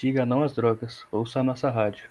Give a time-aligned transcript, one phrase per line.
[0.00, 1.06] Diga não às drogas.
[1.12, 2.08] Ouça a nossa rádio.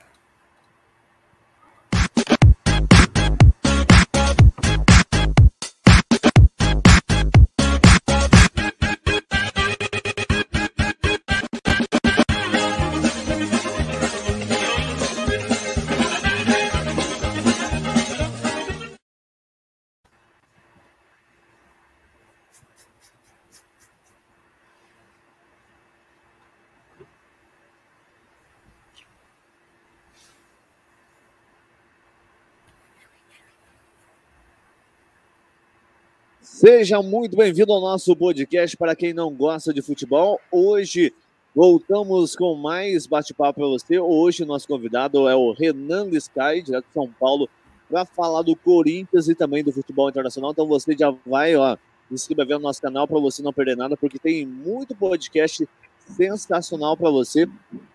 [36.59, 40.38] Seja muito bem-vindo ao nosso podcast para quem não gosta de futebol.
[40.52, 41.13] Hoje
[41.55, 43.97] voltamos com mais bate-papo para você.
[43.97, 47.47] Hoje nosso convidado é o Renan Sky, direto de São Paulo,
[47.89, 50.52] para falar do Corinthians e também do futebol internacional.
[50.52, 51.77] Então você já vai, ó,
[52.11, 55.66] inscrever no nosso canal para você não perder nada, porque tem muito podcast
[56.09, 57.47] sensacional para você.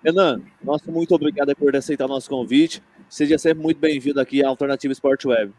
[0.03, 2.83] Renan, nosso muito obrigado por aceitar o nosso convite.
[3.11, 5.53] Seja sempre muito bem-vindo aqui à Alternativa Sport Web.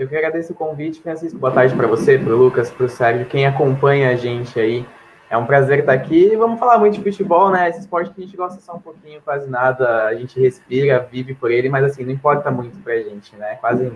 [0.00, 1.38] Eu que agradeço o convite, Francisco.
[1.38, 4.86] Boa tarde para você, para o Lucas, para o Sérgio, quem acompanha a gente aí.
[5.28, 6.34] É um prazer estar aqui.
[6.36, 7.68] Vamos falar muito de futebol, né?
[7.68, 10.06] Esse esporte que a gente gosta só um pouquinho, quase nada.
[10.06, 13.56] A gente respira, vive por ele, mas assim, não importa muito para a gente, né?
[13.56, 13.92] Quase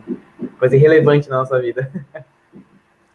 [0.59, 1.91] coisa irrelevante na nossa vida.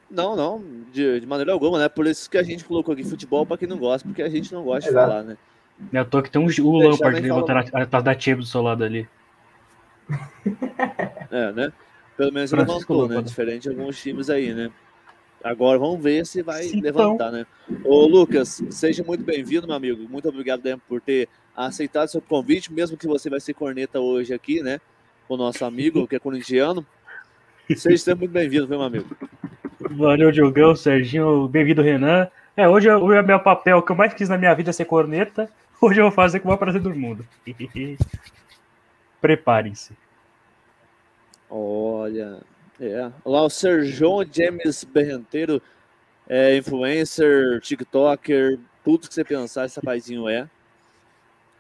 [0.09, 0.59] Não, não,
[0.91, 1.87] de, de, maneira alguma, né?
[1.87, 4.51] Por isso que a gente colocou aqui futebol para quem não gosta, porque a gente
[4.51, 5.05] não gosta Exato.
[5.05, 5.37] de falar, né?
[5.93, 7.59] Eu tô que tem um o Lampard levantando
[7.95, 9.07] a, da Tia do seu lado ali.
[11.29, 11.71] É, né?
[12.20, 13.22] Pelo menos ele levantou, né?
[13.22, 14.70] Diferente de alguns times aí, né?
[15.42, 16.81] Agora vamos ver se vai então...
[16.81, 17.45] levantar, né?
[17.86, 20.06] Ô, Lucas, seja muito bem-vindo, meu amigo.
[20.09, 24.34] Muito obrigado né, por ter aceitado seu convite, mesmo que você vai ser corneta hoje
[24.34, 24.81] aqui, né?
[25.30, 26.86] O nosso amigo, que é corintiano.
[27.73, 29.16] Seja sempre muito bem-vindo, meu amigo.
[29.80, 31.47] Valeu, Diogão, Serginho.
[31.47, 32.28] Bem-vindo, Renan.
[32.58, 35.50] É, hoje o meu papel que eu mais quis na minha vida é ser corneta.
[35.80, 37.25] Hoje eu vou fazer com o maior prazer do mundo.
[39.22, 39.94] Preparem-se.
[41.50, 42.40] Olha,
[42.79, 43.12] é.
[43.25, 45.62] Lá o Serjão James Berrenteiro,
[46.28, 50.47] é influencer, TikToker, tudo que você pensar, esse rapazinho é.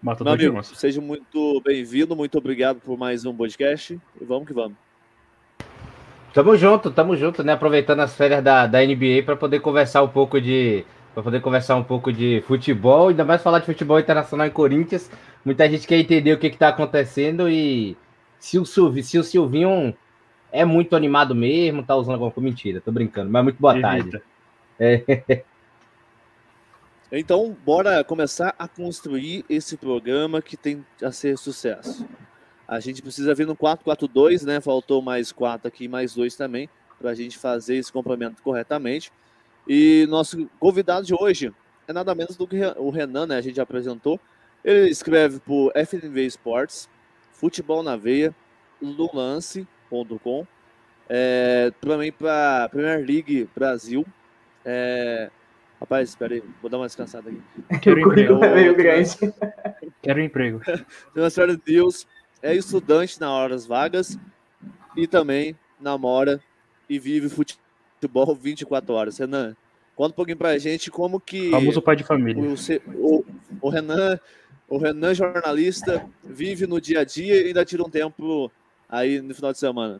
[0.01, 4.53] Mata Meu amigo, seja muito bem-vindo, muito obrigado por mais um podcast e vamos que
[4.53, 4.77] vamos.
[6.33, 7.53] Tamo junto, tamo junto, né?
[7.53, 11.75] Aproveitando as férias da, da NBA para poder conversar um pouco de para poder conversar
[11.75, 15.09] um pouco de futebol, ainda mais falar de futebol internacional em Corinthians.
[15.43, 17.97] Muita gente quer entender o que está acontecendo e
[18.39, 19.95] se o, Silvi, se o Silvinho
[20.51, 22.49] é muito animado mesmo, tá usando alguma coisa.
[22.49, 24.21] Mentira, tô brincando, mas muito boa tarde.
[24.79, 25.43] É.
[27.11, 32.05] Então, bora começar a construir esse programa que tem a ser sucesso.
[32.67, 34.61] A gente precisa vir no 442, né?
[34.61, 36.69] Faltou mais quatro aqui, mais dois também,
[36.99, 39.11] para a gente fazer esse complemento corretamente.
[39.67, 41.51] E nosso convidado de hoje
[41.87, 43.37] é nada menos do que o Renan, né?
[43.37, 44.19] A gente já apresentou.
[44.63, 46.87] Ele escreve por FNV Sports,
[47.39, 48.35] Futebol na Veia,
[48.81, 50.45] lulance.com,
[51.07, 54.05] é, também para Premier League Brasil.
[54.65, 55.31] É,
[55.79, 57.79] rapaz, espera aí, vou dar uma descansada aqui.
[57.79, 58.43] Quero emprego.
[58.43, 59.15] É grande.
[60.01, 60.61] Quero emprego.
[61.15, 62.05] Transfer Deus
[62.43, 64.19] é estudante na horas vagas
[64.97, 66.41] e também namora
[66.89, 69.17] e vive futebol 24 horas.
[69.17, 69.55] Renan,
[69.95, 71.51] conta um pouquinho pra gente como que.
[71.51, 72.43] Famoso pai de família.
[72.43, 73.25] O, o,
[73.61, 74.19] o Renan
[74.69, 78.51] o Renan, jornalista, vive no dia a dia e ainda tira um tempo
[78.87, 79.99] aí no final de semana.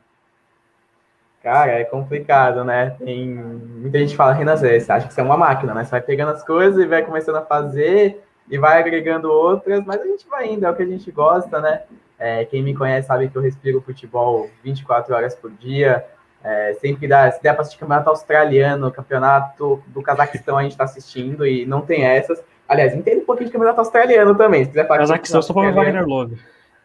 [1.41, 2.91] Cara, é complicado, né?
[2.99, 5.83] Tem muita gente fala, Renan, você acha que você é uma máquina, né?
[5.83, 10.01] Você vai pegando as coisas e vai começando a fazer e vai agregando outras, mas
[10.01, 11.83] a gente vai indo, é o que a gente gosta, né?
[12.17, 16.05] É, quem me conhece sabe que eu respiro futebol 24 horas por dia.
[16.43, 20.83] É, sempre dá, se der para assistir campeonato australiano, campeonato do Cazaquistão, a gente está
[20.83, 22.43] assistindo e não tem essas.
[22.69, 24.99] Aliás, entende um pouquinho de campeonato australiano também, se quiser falar.
[24.99, 26.37] Cazaquistão só para Wagner Love.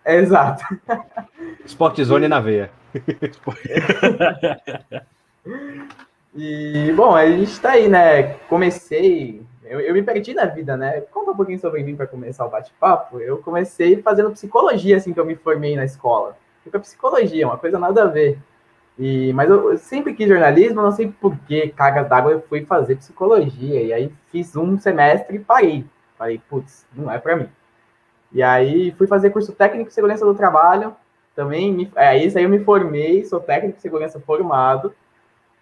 [0.06, 0.65] Exato.
[1.67, 2.71] Sport Zone na veia.
[6.34, 8.37] e, bom, a gente está aí, né?
[8.49, 9.43] Comecei.
[9.62, 11.03] Eu, eu, me perdi na vida, né?
[11.12, 13.21] Conta um pouquinho sobre mim para começar o bate-papo.
[13.21, 16.34] Eu comecei fazendo psicologia, assim que eu me formei na escola.
[16.63, 18.39] Fui para psicologia, uma coisa nada a ver.
[18.99, 22.65] E, mas eu, eu sempre quis jornalismo, não sei por que, carga d'água, eu fui
[22.65, 23.83] fazer psicologia.
[23.83, 25.85] E aí fiz um semestre e parei.
[26.17, 27.49] Falei, putz, não é para mim.
[28.33, 30.95] E aí fui fazer curso técnico de segurança do trabalho.
[31.35, 34.95] Também, me, é, isso aí eu me formei, sou técnico de segurança formado.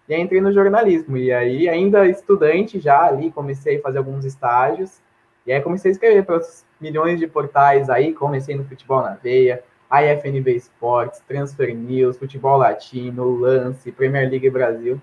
[0.07, 1.17] E aí entrei no jornalismo.
[1.17, 5.01] E aí, ainda estudante já ali, comecei a fazer alguns estágios.
[5.45, 6.39] E aí comecei a escrever para
[6.79, 9.63] milhões de portais aí, comecei no futebol na veia,
[10.01, 14.99] IFNB Esportes, Transfer News, Futebol Latino, Lance, Premier League Brasil.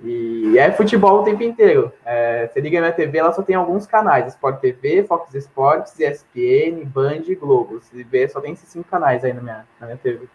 [0.00, 1.92] E é futebol o tempo inteiro.
[2.04, 6.84] É, você liga na TV, ela só tem alguns canais: Sport TV, Fox Sports, ESPN,
[6.84, 7.80] Band e Globo.
[7.80, 10.28] Se vê, só tem esses cinco canais aí na minha, na minha TV.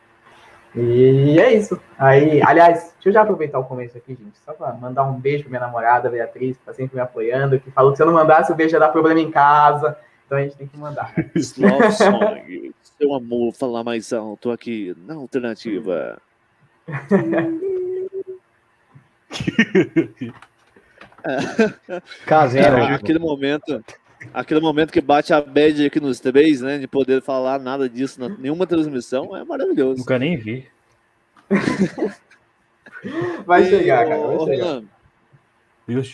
[0.76, 1.80] E é isso.
[1.98, 5.44] Aí, aliás, deixa eu já aproveitar o começo aqui, gente, só para mandar um beijo
[5.44, 8.14] pra minha namorada, Beatriz, que tá sempre me apoiando, que falou que se eu não
[8.14, 9.96] mandasse o beijo ia dar problema em casa.
[10.34, 11.14] Então a gente tem que mandar.
[11.58, 12.74] Love song.
[12.98, 16.20] Seu amor, falar mais alto aqui na alternativa.
[22.26, 22.68] Caseiro.
[22.68, 23.86] Cara, aquele momento,
[24.34, 26.80] aquele momento que bate a bad aqui nos três, né?
[26.80, 30.00] De poder falar nada disso na nenhuma transmissão é maravilhoso.
[30.00, 30.68] Nunca nem vi.
[33.46, 34.20] Vai chegar, cara.
[34.20, 34.82] Vai chegar.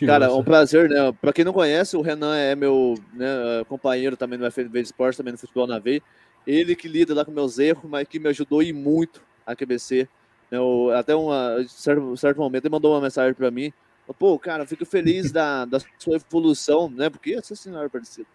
[0.07, 1.11] Cara, é um prazer, né?
[1.21, 3.27] Pra quem não conhece, o Renan é meu né,
[3.67, 6.01] companheiro também no FNV de Esporte, também no Futebol na Veia.
[6.47, 10.07] Ele que lida lá com meus erros, mas que me ajudou e muito a QBC.
[10.51, 13.71] né, o- até uma, certo, certo momento ele mandou uma mensagem pra mim.
[14.17, 17.07] Pô, cara, eu fico feliz da, da sua evolução, né?
[17.11, 18.25] Porque essa senhora parecido.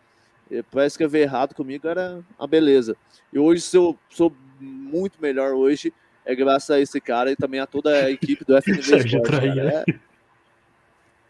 [0.70, 2.94] Parece que eu vi errado comigo, era uma beleza.
[3.32, 5.92] E hoje sou, sou muito melhor hoje,
[6.24, 9.30] é graças a esse cara e também a toda a equipe do FNV Sérgio Esporte.
[9.32, 9.52] cara.
[9.54, 9.84] Traíra.
[9.88, 9.94] É,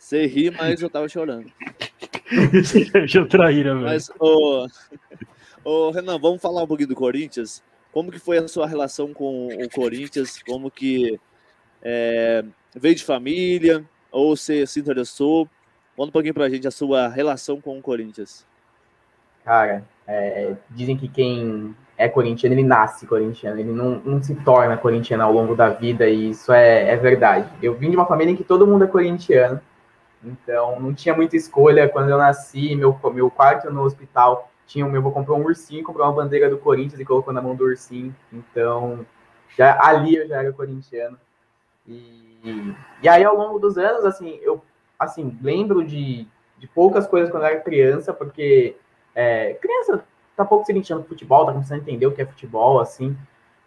[0.05, 1.51] você ri, mas eu tava chorando.
[2.93, 3.87] Sérgio Traíra, velho.
[3.87, 4.67] Mas, ô,
[5.65, 7.63] ô, Renan, vamos falar um pouquinho do Corinthians.
[7.91, 10.43] Como que foi a sua relação com o Corinthians?
[10.43, 11.19] Como que
[11.83, 12.45] é,
[12.77, 13.83] veio de família?
[14.13, 15.49] Ou você se interessou?
[15.97, 18.47] Conta um pouquinho pra gente a sua relação com o Corinthians.
[19.43, 24.77] Cara, é, dizem que quem é corintiano, ele nasce corintiano, ele não, não se torna
[24.77, 27.49] corintiano ao longo da vida, e isso é, é verdade.
[27.63, 29.61] Eu vim de uma família em que todo mundo é corintiano,
[30.25, 31.89] então não tinha muita escolha.
[31.89, 36.07] Quando eu nasci, meu, meu quarto no hospital tinha, meu avô comprou um ursinho, comprou
[36.07, 39.05] uma bandeira do Corinthians e colocou na mão do ursinho, então
[39.57, 41.19] já, ali eu já era corintiano.
[41.87, 44.63] E, e aí, ao longo dos anos, assim, eu
[44.99, 46.27] assim, lembro de,
[46.59, 48.77] de poucas coisas quando eu era criança, porque
[49.15, 50.05] é, criança
[50.37, 53.17] tá pouco se com futebol, tá começando a entender o que é futebol, assim.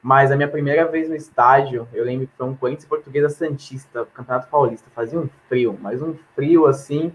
[0.02, 4.08] Mas a minha primeira vez no estádio, eu lembro que foi um Corinthians Portuguesa Santista,
[4.14, 4.88] Campeonato Paulista.
[4.96, 7.12] Fazia um frio, mas um frio assim.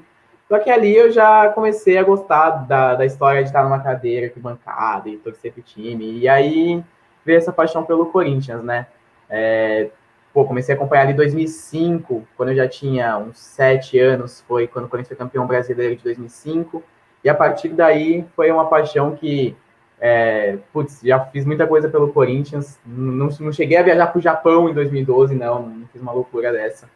[0.49, 4.29] Só que ali eu já comecei a gostar da, da história de estar numa cadeira,
[4.29, 6.19] que bancada e torcer pro time.
[6.19, 6.85] E aí
[7.25, 8.87] veio essa paixão pelo Corinthians, né?
[9.31, 9.89] É,
[10.33, 14.67] pô, comecei a acompanhar ali em 2005, quando eu já tinha uns sete anos, foi
[14.67, 16.83] quando o Corinthians foi campeão brasileiro de 2005.
[17.25, 19.57] E a partir daí foi uma paixão que,
[20.05, 22.77] é, putz, já fiz muita coisa pelo Corinthians.
[22.85, 26.53] Não, não cheguei a viajar para o Japão em 2012, não, não fiz uma loucura
[26.53, 26.91] dessa.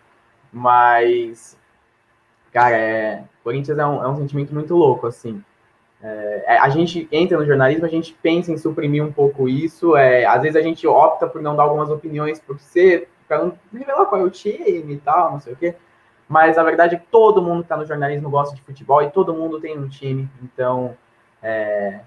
[0.53, 1.56] Mas,
[2.53, 5.41] cara, é, Corinthians é um, é um sentimento muito louco, assim.
[6.03, 9.97] É, a gente entra no jornalismo, a gente pensa em suprimir um pouco isso.
[9.97, 13.56] É, às vezes a gente opta por não dar algumas opiniões por ser, para não
[13.73, 15.76] revelar qual é o time e tal, não sei o quê.
[16.29, 19.11] Mas a verdade é que todo mundo que está no jornalismo gosta de futebol e
[19.11, 20.29] todo mundo tem um time.
[20.43, 20.97] Então,
[21.41, 22.00] é,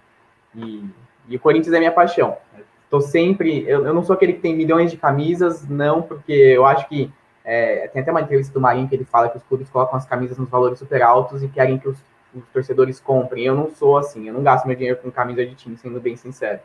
[0.66, 0.90] e,
[1.30, 2.38] e, o Corinthians é minha paixão.
[2.84, 3.64] Estou sempre.
[3.68, 7.12] Eu, eu, não sou aquele que tem milhões de camisas, não, porque eu acho que.
[7.46, 10.06] É, tem até uma entrevista do Marinho que ele fala que os clubes colocam as
[10.06, 11.98] camisas nos valores super altos e querem que os,
[12.34, 13.46] os torcedores comprem.
[13.46, 16.16] Eu não sou assim, eu não gasto meu dinheiro com camisa de time, sendo bem
[16.16, 16.60] sincero.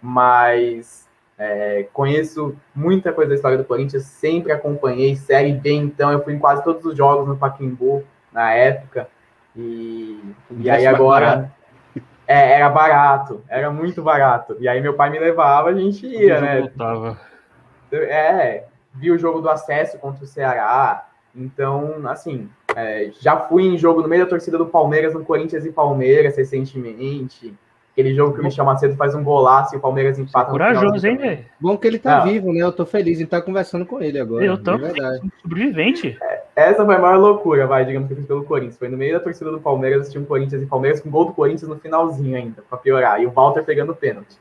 [0.00, 6.22] Mas é, conheço muita coisa da história do Corinthians, sempre acompanhei Série B, então eu
[6.22, 9.08] fui em quase todos os jogos no Pacaembu na época.
[9.56, 10.20] E,
[10.58, 11.52] e aí agora
[12.26, 14.56] é, era barato, era muito barato.
[14.60, 16.60] E aí meu pai me levava, a gente ia, né?
[16.60, 17.20] Voltava.
[17.92, 18.64] É,
[18.94, 21.08] vi o jogo do acesso contra o Ceará.
[21.34, 25.64] Então, assim, é, já fui em jogo no meio da torcida do Palmeiras, no Corinthians
[25.66, 27.54] e Palmeiras recentemente.
[27.94, 30.50] Aquele jogo que o Michel Macedo faz um golaço e o Palmeiras empata.
[30.50, 31.44] Corajoso, hein, velho?
[31.60, 32.24] Bom que ele tá Não.
[32.24, 32.58] vivo, né?
[32.58, 34.44] Eu tô feliz em estar conversando com ele agora.
[34.44, 34.72] Eu tô
[35.40, 36.18] sobrevivente.
[36.20, 38.78] É, essa foi a maior loucura, vai, digamos que eu fiz pelo Corinthians.
[38.78, 41.34] Foi no meio da torcida do Palmeiras, assistir um Corinthians e Palmeiras com gol do
[41.34, 43.22] Corinthians no finalzinho ainda, pra piorar.
[43.22, 44.36] E o Walter pegando pênalti.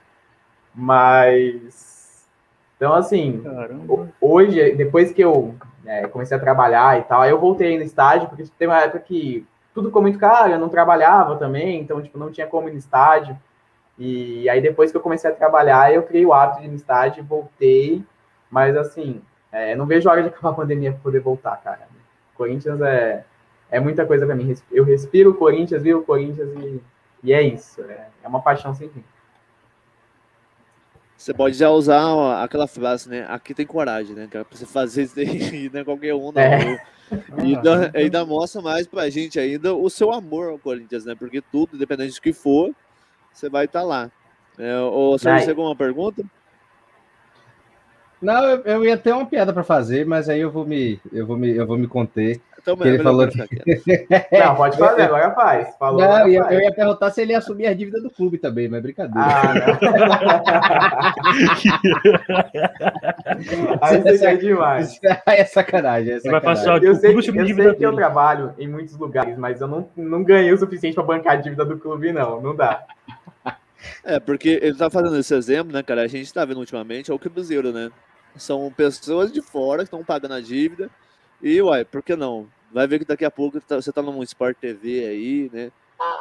[0.73, 2.25] Mas.
[2.75, 4.09] Então, assim, Caramba.
[4.19, 5.53] hoje, depois que eu
[5.85, 8.99] é, comecei a trabalhar e tal, aí eu voltei no estádio, porque tem uma época
[8.99, 12.73] que tudo ficou muito caro, eu não trabalhava também, então, tipo, não tinha como ir
[12.73, 13.37] no estádio.
[13.97, 16.75] E aí, depois que eu comecei a trabalhar, eu criei o hábito de ir no
[16.75, 18.03] estádio, voltei,
[18.49, 21.87] mas, assim, é, não vejo a hora de acabar a pandemia para poder voltar, cara.
[22.35, 23.23] Corinthians é,
[23.69, 24.55] é muita coisa para mim.
[24.71, 26.81] Eu respiro o Corinthians, vivo o Corinthians e,
[27.23, 27.81] e é isso.
[27.81, 29.03] É, é uma paixão sem fim.
[31.15, 33.25] Você pode já usar aquela frase, né?
[33.29, 34.27] Aqui tem coragem, né?
[34.29, 36.41] Pra você fazer isso daí, não é qualquer um, não.
[36.41, 36.83] É.
[37.43, 41.15] E ainda, ainda mostra mais pra gente ainda o seu amor ao Corinthians, né?
[41.15, 42.73] Porque tudo, independente do que for,
[43.31, 44.11] você vai estar lá.
[44.57, 46.23] É, ou você tem alguma pergunta?
[48.21, 51.25] Não, eu, eu, ia ter uma piada para fazer, mas aí eu vou me, eu
[51.25, 52.41] vou me, eu vou me conter.
[52.63, 53.37] Então, ele falou que...
[54.39, 55.75] Não, pode fazer, agora faz.
[55.77, 56.55] Falou, não, agora eu, faz.
[56.55, 59.27] eu ia perguntar se ele ia assumir a dívida do clube também, mas brincadeira.
[59.27, 59.53] Ah,
[63.81, 64.97] Aí você é demais.
[65.27, 66.13] é sacanagem.
[66.13, 66.63] É Você vai sacanagem.
[66.63, 69.89] passar Eu sei, eu, dívida sei que eu trabalho em muitos lugares, mas eu não,
[69.97, 72.41] não ganhei o suficiente para bancar a dívida do clube, não.
[72.41, 72.85] Não dá.
[74.01, 76.03] É, porque ele tá fazendo esse exemplo, né, cara?
[76.03, 77.91] A gente tá vendo ultimamente é o Cruzeiro, né?
[78.37, 80.89] São pessoas de fora que estão pagando a dívida.
[81.43, 82.47] E, uai, por que não?
[82.71, 85.71] Vai ver que daqui a pouco tá- você tá num Sport TV aí, né?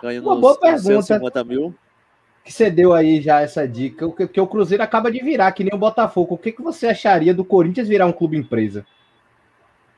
[0.02, 1.02] Ganhando uma boa uns pergunta.
[1.02, 1.74] 150 mil.
[2.44, 5.52] que você deu aí já essa dica, o que, que o Cruzeiro acaba de virar,
[5.52, 6.34] que nem o Botafogo.
[6.34, 8.84] O que, que você acharia do Corinthians virar um clube empresa?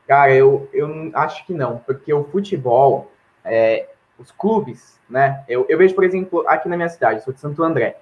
[0.06, 3.10] Cara, eu, eu acho que não, porque o futebol,
[3.42, 3.88] é,
[4.18, 5.42] os clubes, né?
[5.48, 7.96] Eu, eu vejo, por exemplo, aqui na minha cidade, sou de Santo André.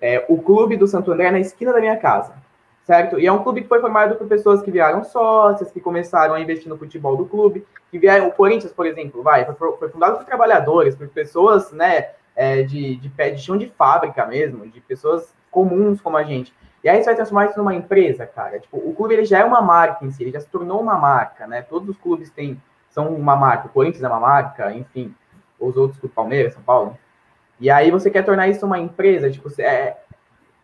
[0.00, 2.34] É, o clube do Santo André é na esquina da minha casa,
[2.88, 3.20] certo?
[3.20, 6.40] E é um clube que foi formado por pessoas que viraram sócias, que começaram a
[6.40, 10.16] investir no futebol do clube, que vieram, o Corinthians, por exemplo, vai, foi, foi fundado
[10.16, 14.80] por trabalhadores, por pessoas, né, é, de, de pé de chão de fábrica mesmo, de
[14.80, 16.54] pessoas comuns como a gente.
[16.82, 18.58] E aí você vai transformar isso numa empresa, cara.
[18.58, 20.96] Tipo, o clube ele já é uma marca em si, ele já se tornou uma
[20.96, 21.60] marca, né?
[21.60, 23.66] Todos os clubes têm, são uma marca.
[23.66, 25.14] O Corinthians é uma marca, enfim,
[25.60, 26.96] os outros, o Palmeiras, São Paulo.
[27.60, 29.98] E aí você quer tornar isso uma empresa, tipo, é,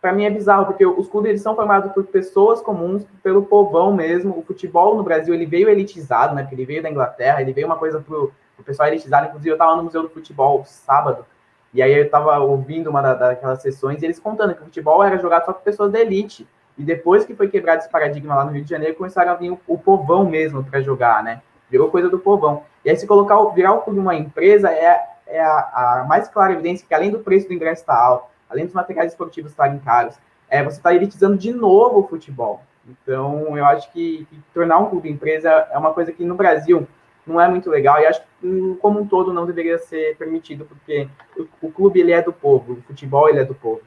[0.05, 3.91] para mim é bizarro, porque os clubes eles são formados por pessoas comuns, pelo povão
[3.91, 4.39] mesmo.
[4.39, 6.43] O futebol no Brasil ele veio elitizado, né?
[6.43, 9.29] Porque ele veio da Inglaterra, ele veio uma coisa pro, pro pessoal elitizado.
[9.29, 11.25] Inclusive, eu tava no Museu do Futebol sábado,
[11.73, 15.03] e aí eu tava ouvindo uma da, daquelas sessões e eles contando que o futebol
[15.03, 16.47] era jogado só por pessoas da elite.
[16.77, 19.53] E depois que foi quebrado esse paradigma lá no Rio de Janeiro, começaram a vir
[19.53, 21.41] o, o povão mesmo para jogar, né?
[21.71, 22.63] Virou coisa do povão.
[22.85, 26.53] E aí, se colocar, virar o clube uma empresa, é, é a, a mais clara
[26.53, 30.15] evidência que além do preço do ingresso estar alto, além dos materiais esportivos estarem caros,
[30.49, 32.63] é, você está elitizando de novo o futebol.
[32.89, 36.87] Então, eu acho que, que tornar um clube empresa é uma coisa que no Brasil
[37.27, 40.67] não é muito legal e acho que hum, como um todo não deveria ser permitido,
[40.67, 43.81] porque o, o clube ele é do povo, o futebol ele é do povo.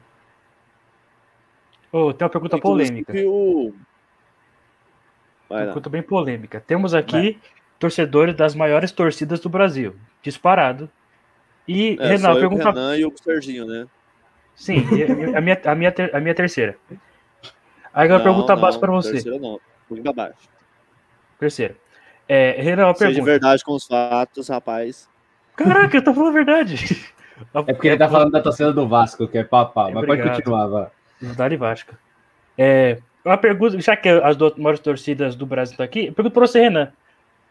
[1.92, 3.12] Ô, tem uma pergunta polêmica.
[3.26, 3.72] O-
[5.48, 5.64] Vai.
[5.64, 6.60] Pergunta bem polêmica.
[6.60, 7.38] Temos aqui
[7.78, 10.90] torcedores das maiores torcidas do Brasil, disparado.
[11.66, 12.70] E, É, Renan, eu, o pergunta.
[12.70, 13.86] Renan e o Serginho, né?
[14.58, 14.84] Sim,
[15.36, 16.76] a minha, a, minha, ter- a minha terceira.
[17.94, 19.12] Aí pergunta não, básica para você.
[19.12, 20.48] Terceira não, um pouquinho pra baixo.
[21.38, 21.76] Terceira.
[22.28, 23.30] É, Renan, uma Seja de pergunta.
[23.30, 25.08] verdade com os fatos, rapaz.
[25.56, 27.06] Caraca, eu tô falando a verdade.
[27.66, 29.84] É porque ele tá falando da torcida do Vasco, que é papá.
[29.84, 30.36] Mas pode Obrigado.
[30.36, 30.88] continuar, vai.
[31.36, 31.96] Dali Vasca.
[32.58, 36.34] É, uma pergunta, já que as duas maiores torcidas do Brasil estão aqui, eu pergunto
[36.34, 36.92] para você, Renan.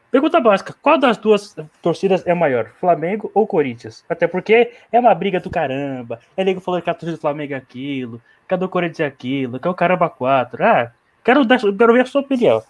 [0.09, 4.03] Pergunta básica: qual das duas torcidas é maior, Flamengo ou Corinthians?
[4.07, 6.19] Até porque é uma briga do caramba.
[6.35, 9.05] É nego falando que a torcida do Flamengo é aquilo, que a do Corinthians é
[9.05, 10.63] aquilo, que é o caramba 4.
[10.63, 10.91] Ah,
[11.23, 12.63] quero, dar, quero ver a sua opinião.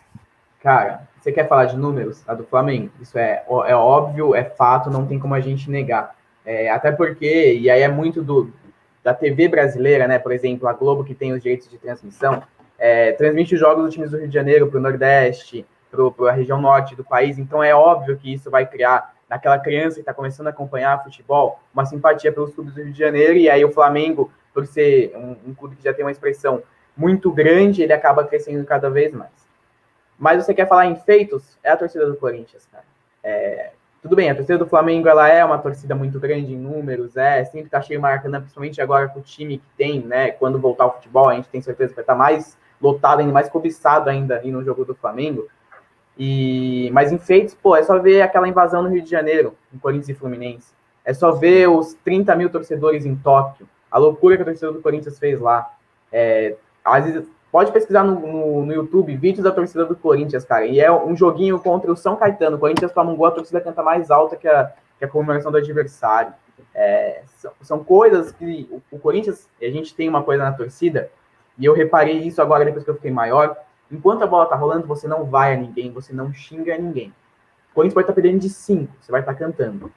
[0.61, 2.27] Cara, você quer falar de números?
[2.27, 2.89] A do Flamengo?
[2.99, 6.15] Isso é, é óbvio, é fato, não tem como a gente negar.
[6.45, 8.51] É, até porque, e aí é muito do,
[9.03, 10.17] da TV brasileira, né?
[10.17, 12.41] Por exemplo, a Globo, que tem os direitos de transmissão,
[12.79, 16.33] é, transmite os jogos dos times do Rio de Janeiro para o Nordeste, para a
[16.33, 17.37] região norte do país.
[17.37, 21.59] Então é óbvio que isso vai criar naquela criança que está começando a acompanhar futebol
[21.73, 23.33] uma simpatia pelos clubes do Rio de Janeiro.
[23.33, 26.61] E aí o Flamengo, por ser um, um clube que já tem uma expressão
[26.95, 29.31] muito grande, ele acaba crescendo cada vez mais.
[30.17, 31.57] Mas você quer falar em feitos?
[31.63, 32.85] É a torcida do Corinthians, cara.
[33.23, 37.17] É, tudo bem, a torcida do Flamengo ela é uma torcida muito grande em números,
[37.17, 40.31] é sempre tá cheio Maracanã, principalmente agora com o time que tem, né?
[40.31, 43.49] Quando voltar ao futebol, a gente tem certeza que vai estar mais lotado, ainda mais
[43.49, 45.47] cobiçado ainda no jogo do Flamengo.
[46.17, 49.77] E mas em feitos, pô, é só ver aquela invasão no Rio de Janeiro, em
[49.77, 50.73] Corinthians e Fluminense.
[51.05, 54.81] É só ver os 30 mil torcedores em Tóquio, a loucura que a torcida do
[54.81, 55.71] Corinthians fez lá.
[56.11, 60.65] É, às vezes, pode pesquisar no, no, no, YouTube vídeos da torcida do Corinthians, cara.
[60.65, 62.57] E é um joguinho contra o São Caetano.
[62.57, 65.51] O Corinthians toma um gol, a torcida canta mais alta que a, que a comemoração
[65.51, 66.33] do adversário.
[66.73, 71.09] É, são, são, coisas que o, o, Corinthians, a gente tem uma coisa na torcida,
[71.57, 73.55] e eu reparei isso agora depois que eu fiquei maior.
[73.91, 77.13] Enquanto a bola tá rolando, você não vai a ninguém, você não xinga a ninguém.
[77.71, 79.91] O Corinthians pode estar tá perdendo de 5, você vai estar tá cantando.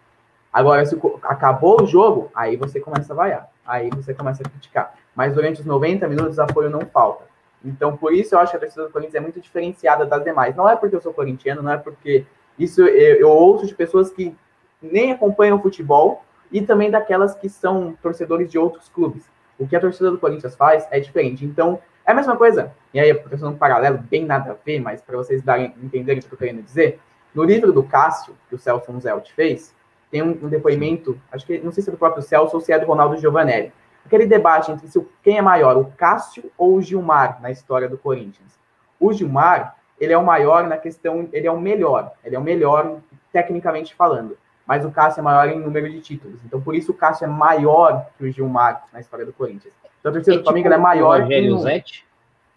[0.52, 3.48] Agora, se acabou o jogo, aí você começa a vaiar.
[3.64, 4.94] Aí você começa a criticar.
[5.14, 7.24] Mas durante os 90 minutos, apoio não falta.
[7.64, 10.56] Então, por isso eu acho que a torcida do Corinthians é muito diferenciada das demais.
[10.56, 12.24] Não é porque eu sou corintiano, não é porque
[12.58, 14.36] isso eu, eu ouço de pessoas que
[14.82, 19.30] nem acompanham o futebol e também daquelas que são torcedores de outros clubes.
[19.58, 21.44] O que a torcida do Corinthians faz é diferente.
[21.44, 22.72] Então, é a mesma coisa.
[22.92, 26.22] E aí, fazendo um paralelo bem nada a ver, mas para vocês darem, entenderem o
[26.22, 27.00] que eu estou querendo dizer,
[27.34, 29.74] no livro do Cássio, que o Celso Zelt fez,
[30.10, 32.72] tem um, um, depoimento, acho que não sei se é do próprio Celso ou se
[32.72, 33.72] é do Ronaldo Giovanelli.
[34.04, 37.96] aquele debate entre se, quem é maior, o Cássio ou o Gilmar na história do
[37.96, 38.58] Corinthians.
[38.98, 42.42] O Gilmar, ele é o maior na questão, ele é o melhor, ele é o
[42.42, 42.98] melhor
[43.32, 46.40] tecnicamente falando, mas o Cássio é maior em número de títulos.
[46.44, 49.74] Então, por isso o Cássio é maior que o Gilmar na história do Corinthians.
[50.00, 52.06] Então, a torcida é do Flamengo tipo é maior Rogério que o Zete?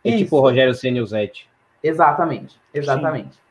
[0.04, 0.18] É isso.
[0.20, 1.50] tipo o Rogério Senna e Zete.
[1.84, 3.36] Exatamente, exatamente.
[3.36, 3.44] Sim.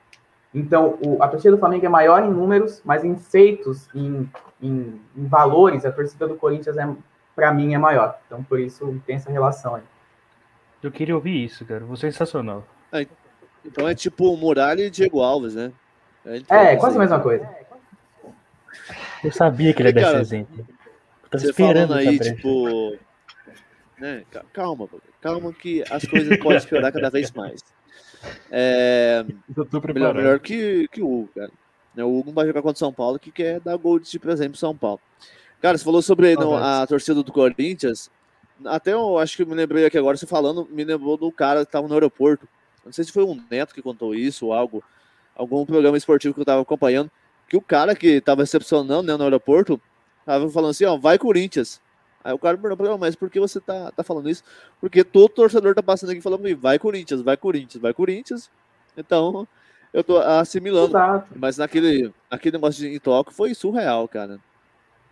[0.54, 4.28] Então, o, a torcida do Flamengo é maior em números, mas em feitos, em,
[4.60, 6.88] em, em valores, a torcida do Corinthians, é,
[7.34, 8.18] para mim, é maior.
[8.26, 9.82] Então, por isso, tem essa relação aí.
[10.82, 11.84] Eu queria ouvir isso, cara.
[11.86, 12.66] Foi sensacional.
[12.92, 13.06] É,
[13.64, 15.72] então é tipo Muralha e Diego Alves, né?
[16.24, 17.48] É, é quase a mesma coisa.
[19.24, 20.66] Eu sabia que ele ia dar esse exemplo.
[21.30, 22.98] Você esperando aí, tipo...
[24.02, 24.24] Né?
[24.52, 24.88] Calma,
[25.20, 27.62] calma que as coisas podem piorar cada vez mais.
[28.50, 29.24] É,
[29.94, 31.52] melhor, melhor que, que o Hugo, cara.
[31.94, 34.18] Né, o Hugo não vai jogar contra o São Paulo, que quer dar gol de
[34.18, 34.98] presente pro São Paulo.
[35.60, 38.10] Cara, você falou sobre não, a torcida do Corinthians.
[38.64, 41.68] Até eu acho que me lembrei aqui agora, você falando, me lembrou do cara que
[41.68, 42.48] estava no aeroporto.
[42.84, 44.82] Não sei se foi um neto que contou isso ou algo,
[45.36, 47.08] algum programa esportivo que eu estava acompanhando,
[47.48, 49.80] que o cara que estava recepcionando né, no aeroporto
[50.18, 51.80] estava falando assim: ó, vai Corinthians.
[52.24, 54.44] Aí o cara me perguntou, mas por que você tá, tá falando isso?
[54.80, 58.50] Porque todo torcedor tá passando aqui falando, vai Corinthians, vai Corinthians, vai Corinthians.
[58.96, 59.46] Então,
[59.92, 60.90] eu tô assimilando.
[60.90, 61.26] Exato.
[61.34, 64.38] Mas naquele, naquele negócio de toque foi surreal, cara.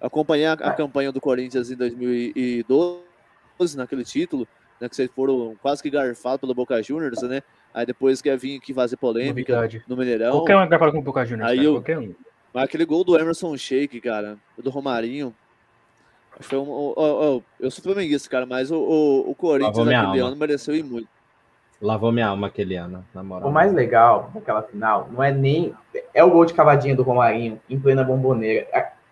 [0.00, 0.72] Acompanhei a, a é.
[0.72, 4.48] campanha do Corinthians em 2012, naquele título,
[4.80, 7.42] né, que vocês foram quase que garfados pelo Boca Juniors, né?
[7.74, 9.84] Aí depois quer vir aqui fazer polêmica Novidade.
[9.86, 10.32] no Mineirão.
[10.32, 12.14] Qualquer um é garfado com o Boca Juniors, Aí cara, eu, qualquer um.
[12.52, 15.32] Mas aquele gol do Emerson Sheik, cara, do Romarinho,
[16.40, 20.36] foi um, oh, oh, eu sou flamenguista, cara, mas o, o, o Corinthians naquele ano
[20.36, 21.08] mereceu ir muito.
[21.80, 23.48] Lavou minha alma aquele ano, na moral.
[23.48, 25.74] O mais legal daquela final não é nem.
[26.12, 28.66] É o gol de cavadinha do Romarinho em plena bomboneira.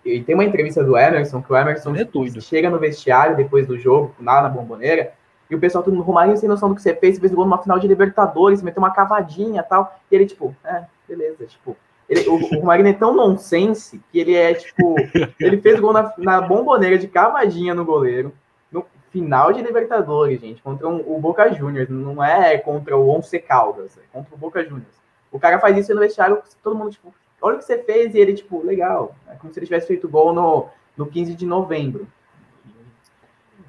[0.04, 2.40] E tem uma entrevista do Emerson, que o Emerson é tudo.
[2.42, 5.12] chega no vestiário depois do jogo, lá na bomboneira,
[5.50, 7.46] e o pessoal todo Romarinho sem noção do que você fez, você fez o gol
[7.46, 9.98] numa final de Libertadores, meteu uma cavadinha e tal.
[10.10, 11.74] E ele, tipo, é, beleza, tipo,
[12.08, 14.96] ele, o, o Magno é tão nonsense que ele é tipo.
[15.38, 18.32] Ele fez gol na, na bomboneira de cavadinha no goleiro.
[18.72, 21.90] No final de Libertadores, gente, contra um, o Boca Juniors.
[21.90, 24.98] Não é contra o Once Caldas, é contra o Boca Juniors.
[25.30, 28.18] O cara faz isso no vestiário, todo mundo, tipo, olha o que você fez, e
[28.18, 29.14] ele, tipo, legal.
[29.28, 32.08] É como se ele tivesse feito gol no, no 15 de novembro.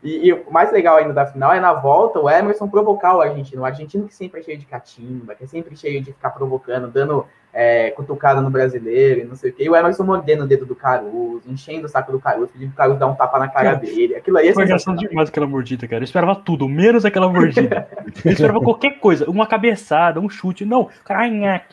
[0.03, 3.21] E, e, o mais legal ainda da final é na volta o Emerson provocar o
[3.21, 3.61] argentino.
[3.61, 6.87] O argentino que sempre é cheio de catimba, que é sempre cheio de ficar provocando,
[6.87, 9.63] dando é, cutucada no brasileiro e não sei o quê.
[9.63, 12.75] E o Emerson mordendo o dedo do Caruso, enchendo o saco do Caruso, pedindo o
[12.75, 14.15] Caruso dar um tapa na cara dele.
[14.15, 15.01] Aquilo aí é sensacional.
[15.01, 16.01] demais aquela mordida, cara.
[16.01, 17.87] Eu esperava tudo, menos aquela mordida.
[18.23, 20.65] Eu esperava qualquer coisa, uma cabeçada, um chute.
[20.65, 21.27] Não, cara,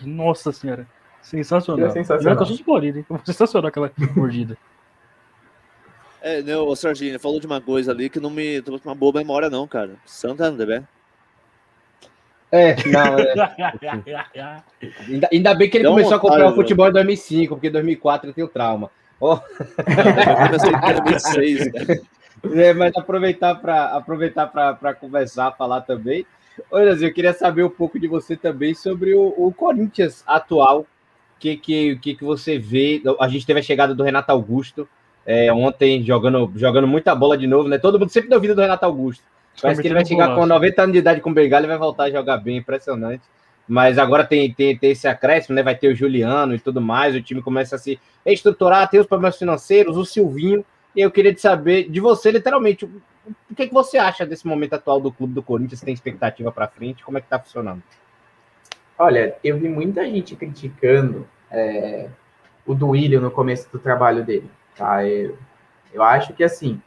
[0.04, 0.86] nossa senhora.
[1.22, 1.86] Sensacional.
[1.88, 2.38] É sensacional.
[2.40, 2.56] Eu sou
[3.24, 4.56] Sensacional aquela mordida.
[6.26, 9.12] É, não, o Serginho falou de uma coisa ali que não me trouxe uma boa
[9.12, 9.92] memória, não, cara.
[10.04, 10.82] Santa André.
[12.50, 13.30] É, não, é.
[15.08, 17.70] ainda, ainda, bem que ele Deu começou a comprar o futebol em 2005, porque em
[17.70, 18.90] 2004 ele tem o trauma.
[19.20, 19.38] Oh.
[22.56, 26.26] é, mas aproveitar para aproveitar para conversar, falar também.
[26.72, 30.80] Olha, eu queria saber um pouco de você também sobre o, o Corinthians atual.
[30.80, 30.86] O
[31.38, 33.00] que, que, que, que você vê?
[33.20, 34.88] A gente teve a chegada do Renato Augusto
[35.26, 37.78] é, ontem jogando, jogando muita bola de novo, né?
[37.78, 39.24] Todo mundo sempre duvida do Renato Augusto.
[39.60, 41.78] Parece que ele vai chegar com 90 anos de idade com o Bengala e vai
[41.78, 43.22] voltar a jogar bem, impressionante.
[43.66, 45.62] Mas agora tem, tem, tem esse acréscimo, né?
[45.62, 49.06] Vai ter o Juliano e tudo mais, o time começa a se estruturar, tem os
[49.06, 50.64] problemas financeiros, o Silvinho.
[50.94, 55.00] E eu queria saber de você, literalmente, o, que, que você acha desse momento atual
[55.00, 55.80] do clube do Corinthians?
[55.80, 57.04] Tem expectativa para frente?
[57.04, 57.82] Como é que tá funcionando?
[58.98, 62.08] Olha, eu vi muita gente criticando é,
[62.64, 64.48] o Duílio no começo do trabalho dele.
[64.76, 65.06] Tá?
[65.06, 65.36] Eu,
[65.92, 66.80] eu acho que assim,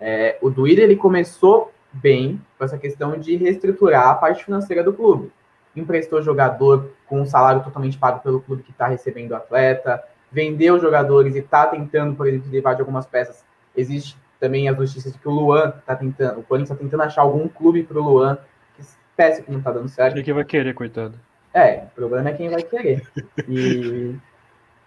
[0.00, 4.92] é, o Duílio ele começou bem com essa questão de reestruturar a parte financeira do
[4.92, 5.32] clube.
[5.74, 10.78] Emprestou jogador com um salário totalmente pago pelo clube que está recebendo o atleta, vendeu
[10.78, 13.44] jogadores e está tentando, por exemplo, levar de algumas peças.
[13.76, 17.22] Existe também as notícias de que o Luan está tentando, o Corinthians está tentando achar
[17.22, 18.38] algum clube para o Luan,
[18.76, 18.82] que
[19.16, 20.18] peça que não está dando certo.
[20.18, 21.18] E quem vai querer, coitado.
[21.52, 23.02] É, o problema é quem vai querer.
[23.48, 24.16] E,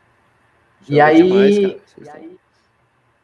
[0.89, 2.37] e aí, demais, e aí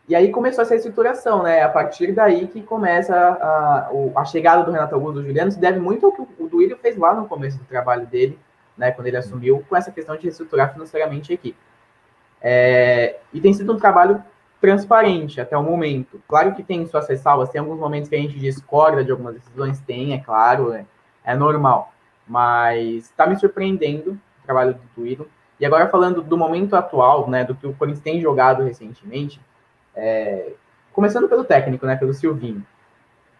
[0.09, 1.61] e aí começou essa estruturação, né?
[1.61, 5.59] A partir daí que começa a, a, a chegada do Renato Augusto do Juliano, se
[5.59, 8.39] deve muito ao que o Duílio fez lá no começo do trabalho dele,
[8.75, 8.89] né?
[8.89, 11.59] Quando ele assumiu, com essa questão de reestruturar financeiramente a equipe.
[12.41, 14.23] É, e tem sido um trabalho
[14.59, 16.19] transparente até o momento.
[16.27, 19.79] Claro que tem suas ressalvas, tem alguns momentos que a gente discorda de algumas decisões,
[19.81, 20.85] tem, é claro, é,
[21.23, 21.93] é normal.
[22.27, 25.29] Mas está me surpreendendo o trabalho do Duílio.
[25.59, 29.39] E agora falando do momento atual, né, do que o Corinthians tem jogado recentemente,
[29.99, 30.53] é,
[30.93, 32.65] começando pelo técnico, né, pelo Silvinho.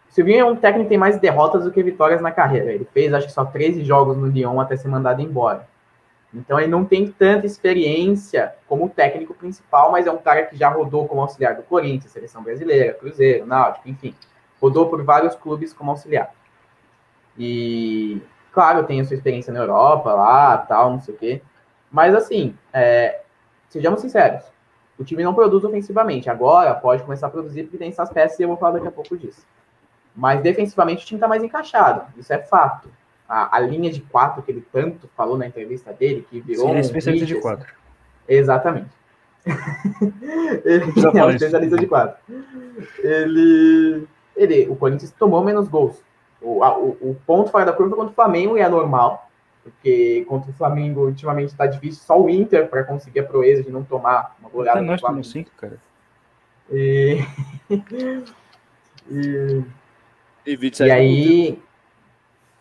[0.08, 2.72] O Silvinho é um técnico que tem mais derrotas do que vitórias na carreira.
[2.72, 5.68] Ele fez, acho que só 13 jogos no Lyon até ser mandado embora.
[6.32, 10.68] Então ele não tem tanta experiência como técnico principal, mas é um cara que já
[10.68, 14.14] rodou como auxiliar do Corinthians, seleção brasileira, Cruzeiro, Náutico, enfim.
[14.60, 16.32] Rodou por vários clubes como auxiliar.
[17.38, 18.20] E,
[18.52, 21.42] claro, tem a sua experiência na Europa, lá, tal, não sei o quê.
[21.90, 23.22] Mas, assim, é,
[23.68, 24.44] sejamos sinceros,
[25.00, 26.28] o time não produz ofensivamente.
[26.28, 28.92] Agora pode começar a produzir porque tem essas peças e eu vou falar daqui a
[28.92, 29.46] pouco disso.
[30.14, 32.88] Mas defensivamente o time está mais encaixado, isso é fato.
[33.26, 36.66] A, a, linha de quatro que ele tanto falou na entrevista dele, que virou.
[36.66, 37.72] Sim, um especialista de quatro.
[38.28, 38.90] Exatamente.
[40.64, 40.84] ele
[41.16, 42.18] é um especialista de quatro.
[42.98, 46.02] Ele, ele, o Corinthians tomou menos gols.
[46.42, 49.29] O, a, o, o ponto fora da curva contra o Flamengo é normal,
[49.70, 53.70] porque contra o Flamengo ultimamente está difícil, só o Inter para conseguir a proeza de
[53.70, 54.82] não tomar uma goleada.
[54.82, 55.78] nós tomamos cinco, cara.
[56.70, 57.18] E,
[59.10, 59.64] e,
[60.46, 61.58] e, e aí,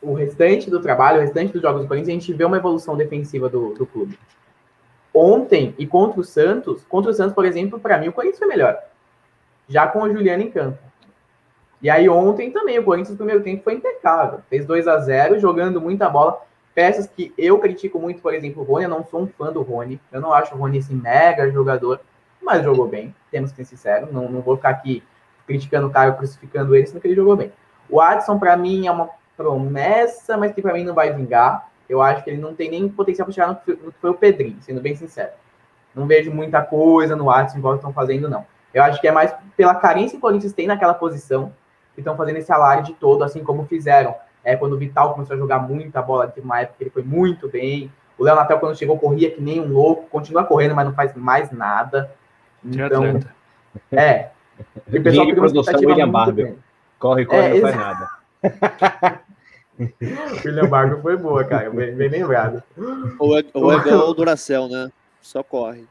[0.02, 2.96] o restante do trabalho, o restante dos jogos do Corinthians, a gente vê uma evolução
[2.96, 4.18] defensiva do, do clube.
[5.14, 8.48] Ontem e contra o Santos, contra o Santos, por exemplo, para mim o Corinthians foi
[8.48, 8.78] melhor.
[9.68, 10.78] Já com o Juliano em campo.
[11.82, 14.42] E aí ontem também, o Corinthians no primeiro tempo foi impecável.
[14.50, 16.42] Fez 2 a 0 jogando muita bola.
[16.74, 19.62] Peças que eu critico muito, por exemplo, o Rony, eu não sou um fã do
[19.62, 20.00] Rony.
[20.12, 22.00] Eu não acho o Rony esse mega jogador,
[22.42, 24.12] mas jogou bem, temos que ser sinceros.
[24.12, 25.04] Não, não vou ficar aqui
[25.46, 27.52] criticando o cara, crucificando ele, sendo que ele jogou bem.
[27.90, 31.70] O Adson, para mim, é uma promessa, mas que para mim não vai vingar.
[31.90, 34.58] Eu acho que ele não tem nem potencial para chegar no que foi o Pedrinho,
[34.62, 35.32] sendo bem sincero.
[35.96, 38.46] Não vejo muita coisa no Adson igual estão fazendo, não.
[38.74, 41.52] Eu acho que é mais pela carência que o Corinthians tem naquela posição
[41.96, 45.40] que estão fazendo esse alarde todo, assim como fizeram é, quando o Vital começou a
[45.40, 47.92] jogar muita bola, teve uma época que ele foi muito bem.
[48.18, 51.14] O Léo Natel, quando chegou, corria que nem um louco, continua correndo, mas não faz
[51.16, 52.12] mais nada.
[52.64, 53.20] Então,
[53.92, 54.30] é.
[54.88, 56.56] O pessoal Linha produção William Barber.
[56.98, 58.10] Corre, corre, é, não faz nada.
[60.46, 62.62] William Barber foi boa, cara, bem, bem lembrado.
[63.18, 64.92] Ou é, ou é igual o Duracel, né?
[65.22, 65.88] Só corre.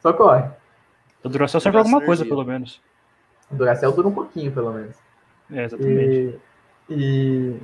[0.00, 0.44] Só corre.
[1.24, 2.80] O Duracel serve alguma coisa, pelo menos.
[3.50, 4.96] O Duracel dura um pouquinho, pelo menos.
[5.50, 6.04] É, exatamente.
[6.04, 6.38] E,
[6.88, 7.56] e,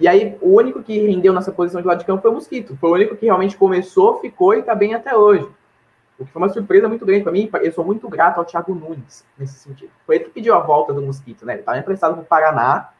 [0.00, 2.76] e, aí, o único que rendeu nessa posição de lado de campo foi o Mosquito.
[2.80, 5.48] Foi o único que realmente começou, ficou e tá bem até hoje.
[6.18, 7.50] O que foi uma surpresa muito grande para mim.
[7.62, 9.90] Eu sou muito grato ao Thiago Nunes nesse sentido.
[10.06, 11.54] Foi ele que pediu a volta do Mosquito, né?
[11.54, 12.90] Ele estava emprestado para o Paraná.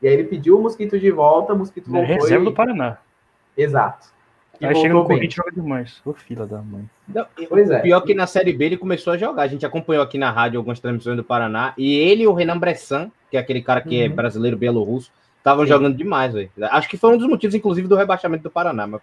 [0.00, 2.14] E aí ele pediu o Mosquito de volta, o Mosquito voltou.
[2.14, 2.44] Reserva e...
[2.44, 2.98] do Paraná.
[3.56, 4.08] Exato.
[4.60, 6.00] E aí chega no Corinthians e joga demais.
[6.04, 6.88] Ô filha da mãe.
[7.08, 7.80] Não, pois é.
[7.80, 9.42] Pior que na Série B ele começou a jogar.
[9.42, 11.74] A gente acompanhou aqui na rádio algumas transmissões do Paraná.
[11.76, 14.12] E ele e o Renan Bressan, que é aquele cara que é uhum.
[14.12, 15.10] é brasileiro bielorrusso,
[15.42, 16.50] estavam jogando demais, velho.
[16.70, 18.86] Acho que foi um dos motivos, inclusive, do rebaixamento do Paraná.
[18.86, 19.00] Mas...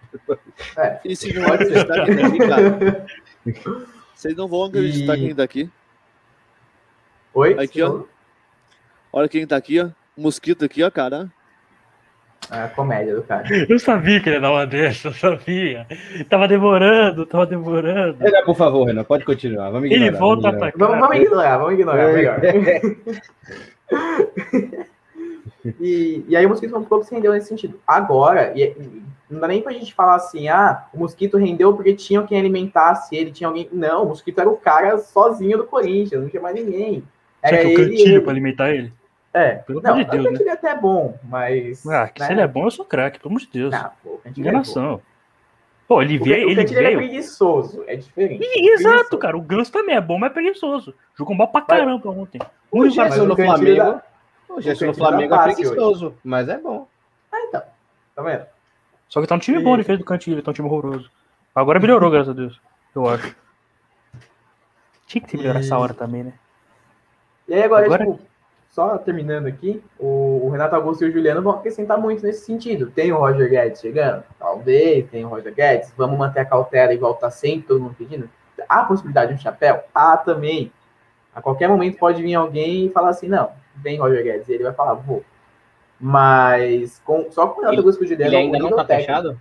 [0.76, 0.98] É.
[1.04, 3.06] E se não daqui, cara?
[4.14, 5.20] Vocês não vão acreditar e...
[5.20, 5.70] quem tá aqui?
[7.34, 7.56] Oi?
[7.62, 8.02] Aqui, ó.
[9.12, 9.90] Olha quem tá aqui, ó.
[10.16, 11.30] Mosquito aqui, ó, cara.
[12.50, 13.46] É a comédia do cara.
[13.68, 15.86] Eu sabia que ele ia dar uma dessa, eu sabia.
[16.28, 18.18] Tava demorando, tava demorando.
[18.18, 19.70] Renan, por favor, Renan, pode continuar.
[19.70, 20.06] Vamos ignorar.
[20.06, 20.72] Ele volta a atacar.
[20.76, 22.40] Vamos, vamos ignorar, vamos ignorar, melhor.
[25.80, 27.80] e, e aí o Mosquito um pouco se rendeu nesse sentido.
[27.86, 28.74] Agora, e,
[29.30, 33.14] não dá nem pra gente falar assim, ah, o Mosquito rendeu porque tinha quem alimentasse
[33.14, 33.68] ele, tinha alguém.
[33.72, 37.04] Não, o Mosquito era o cara sozinho do Corinthians, não tinha mais ninguém.
[37.42, 38.92] Era Será que ele, o cantilho pra alimentar ele?
[39.32, 40.24] É, pelo não, amor de Deus.
[40.24, 40.38] Eu né?
[40.40, 41.86] ele é até bom, mas.
[41.86, 42.26] Ah, que né?
[42.26, 43.72] se ele é bom, eu sou craque, pelo amor de Deus.
[43.72, 44.94] Ah, pô, Enganação.
[44.94, 45.10] É
[45.86, 46.48] pô, ele veio.
[46.48, 46.86] O ele veio.
[46.86, 48.42] é preguiçoso, é diferente.
[48.42, 49.18] Ih, exato, preguiçoso.
[49.18, 49.36] cara.
[49.36, 50.92] O Ganso também é bom, mas é preguiçoso.
[51.16, 52.40] Jogou mal pra caramba ontem.
[52.72, 54.00] O Gerson no Flamengo.
[54.56, 56.86] O Gerson no Flamengo é preguiçoso, mas é bom.
[57.32, 57.62] Ah, então.
[58.14, 58.46] Tá vendo?
[59.08, 59.64] Só que tá um time e...
[59.64, 61.10] bom, ele fez do Cantilho, ele tá um time horroroso.
[61.54, 62.60] Agora melhorou, graças a Deus.
[62.94, 63.34] Eu acho.
[65.06, 65.66] Tinha que ter melhorado e...
[65.66, 66.32] essa hora também, né?
[67.48, 68.04] E aí agora, agora...
[68.04, 68.30] tipo
[68.70, 72.90] só terminando aqui, o, o, Renato Augusto e o Juliano vão acrescentar muito nesse sentido.
[72.90, 74.22] Tem o Roger Guedes chegando?
[74.38, 75.92] Talvez, tem o Roger Guedes.
[75.96, 78.30] Vamos manter a cautela igual tá sempre todo mundo pedindo?
[78.68, 79.82] Há possibilidade de um chapéu?
[79.92, 80.72] Há também.
[81.34, 84.48] A qualquer momento pode vir alguém e falar assim, não, vem Roger Guedes.
[84.48, 85.24] E ele vai falar, vou.
[86.00, 88.32] Mas com, só com o Renato Augusto Juliano...
[88.32, 89.12] Ele ainda não tá técnico.
[89.12, 89.40] fechado?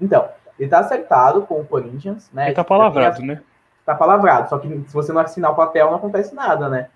[0.00, 2.46] Então, ele tá acertado com o Corinthians, né?
[2.46, 3.40] Ele tá palavrado, né?
[3.84, 6.88] Tá palavrado, só que se você não assinar o papel, não acontece nada, né?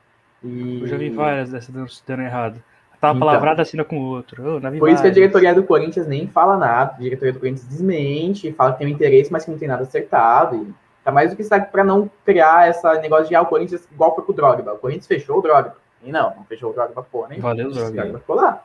[0.44, 0.82] E...
[0.82, 2.62] Eu já vi várias dessas dando errado.
[3.00, 4.42] Tava então, palavrada assina com o outro.
[4.42, 4.94] Oh, por várias.
[4.94, 6.94] isso que a diretoria do Corinthians nem fala nada.
[6.96, 9.82] A diretoria do Corinthians desmente, fala que tem um interesse, mas que não tem nada
[9.82, 10.54] acertado.
[10.54, 13.88] E tá mais do que está para não criar esse negócio de ah, o Corinthians
[13.90, 14.74] igual foi com o Drogba.
[14.74, 15.76] O Corinthians fechou o Drogba.
[16.04, 17.36] E não, não fechou o Drogba, pô, né?
[17.38, 17.90] Valeu o Drogba.
[17.90, 18.64] O Drogba ficou lá.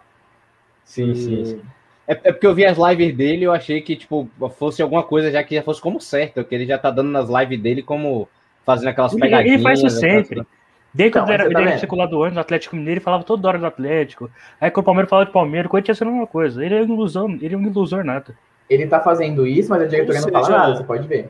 [0.84, 1.16] Sim, e...
[1.16, 1.62] sim, sim.
[2.08, 5.30] É, é, porque eu vi as lives dele eu achei que, tipo, fosse alguma coisa
[5.30, 8.30] já que já fosse como certo, que ele já tá dando nas lives dele como
[8.66, 9.56] fazendo aquelas pegadinhas.
[9.56, 10.46] Ele faz isso sempre.
[10.94, 11.80] Desde Então, quando ele mas era, tá ele era vendo?
[11.80, 14.32] circular do Atlético Mineiro, ele falava toda hora do Atlético.
[14.60, 16.66] Aí quando o Palmeiras falava de Palmeiras, o Corinthians era a mesma coisa.
[16.66, 18.38] Ele é um ilusão, ele é um ilusor nada.
[18.70, 21.30] Ele tá fazendo isso, mas a diretoria não fala nada, você pode ver.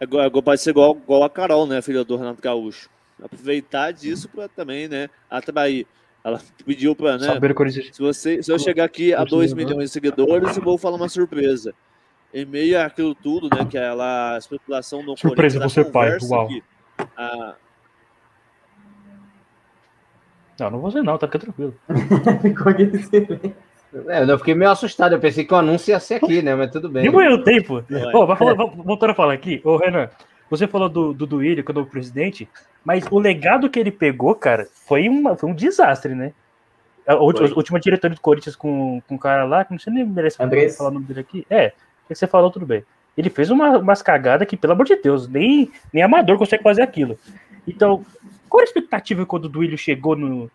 [0.00, 2.90] Agora, agora pode ser igual, igual a Carol, né, filha do Renato Gaúcho.
[3.24, 5.86] Aproveitar disso para também, né, atrair.
[6.22, 7.90] Ela pediu para, né, Saber o Corinthians.
[7.92, 9.38] se, você, se eu chegar aqui a Torcedor.
[9.40, 11.74] 2 milhões de seguidores, eu vou falar uma surpresa.
[12.32, 16.18] Em meio àquilo tudo, né, que é ela, a especulação no Surpresa, você é pai,
[16.22, 16.48] uau.
[16.48, 16.62] que
[17.16, 17.54] a-
[20.60, 21.74] Não, não vou ser não, tá ficando tranquilo.
[22.42, 23.54] Ficou aquele silêncio.
[24.08, 26.54] É, eu fiquei meio assustado, eu pensei que o anúncio ia ser aqui, né?
[26.54, 27.02] Mas tudo bem.
[27.04, 27.84] Diminuiu o tempo.
[27.88, 30.08] Mas fala- voltando a falar aqui, ô Renan,
[30.50, 32.48] você falou do, do Duílio quando o presidente,
[32.84, 36.32] mas o legado que ele pegou, cara, foi, uma, foi um desastre, né?
[37.06, 39.92] A última, a última diretoria do Corinthians com, com o cara lá, que não sei
[39.92, 40.76] nem merece Andrés.
[40.76, 41.46] falar o nome dele aqui.
[41.50, 41.68] É,
[42.04, 42.82] o que você falou, tudo bem.
[43.16, 46.82] Ele fez uma, umas cagadas que, pelo amor de Deus, nem, nem amador consegue fazer
[46.82, 47.18] aquilo.
[47.68, 48.04] Então,
[48.48, 50.50] qual a expectativa quando o Duílio chegou no,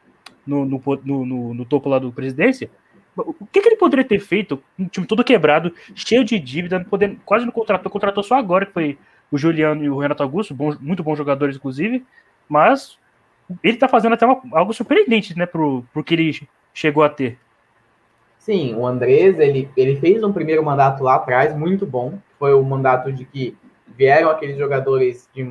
[0.45, 2.69] no, no, no, no- no topo lá do presidência?
[3.15, 4.61] O que, que ele poderia ter feito?
[4.77, 8.65] Um time todo quebrado, cheio de dívida, não podendo, quase não contratou, contratou só agora,
[8.65, 8.97] que foi
[9.31, 12.05] o Juliano e o Renato Augusto, bons- muito bons jogadores, inclusive,
[12.47, 12.97] mas
[13.63, 17.37] ele tá fazendo até uma- algo surpreendente, né, pro, pro que ele chegou a ter.
[18.37, 22.19] Sim, o Andrés, ele, ele fez um primeiro mandato lá atrás, muito bom.
[22.39, 23.55] Foi o mandato de que
[23.87, 25.43] vieram aqueles jogadores de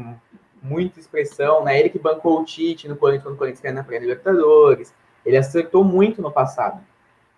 [0.63, 1.79] muita expressão, né?
[1.79, 4.95] Ele que bancou o Tite no Corinthians, quando o Corinthians caiu na pré-libertadores.
[5.25, 6.81] Ele acertou muito no passado.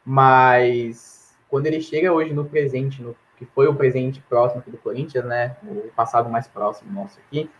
[0.04, 4.76] Mas quando ele chega hoje no presente, no, que foi o presente próximo aqui do
[4.76, 5.56] Corinthians, né?
[5.64, 7.50] O passado mais próximo nosso aqui,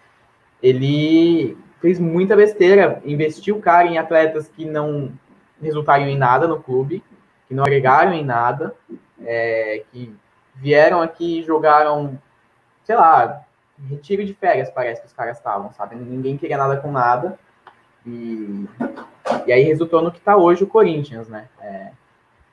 [0.62, 5.10] ele fez muita besteira, investiu cara em atletas que não
[5.60, 7.02] resultaram em nada no clube,
[7.48, 8.74] que não agregaram em nada,
[9.24, 10.14] é, que
[10.54, 12.18] vieram aqui e jogaram,
[12.84, 13.42] sei lá,
[13.88, 15.96] retiro de férias, parece que os caras estavam, sabe?
[15.96, 17.38] Ninguém queria nada com nada.
[18.06, 18.66] E,
[19.46, 21.48] e aí resultou no que está hoje o Corinthians, né?
[21.58, 21.92] É,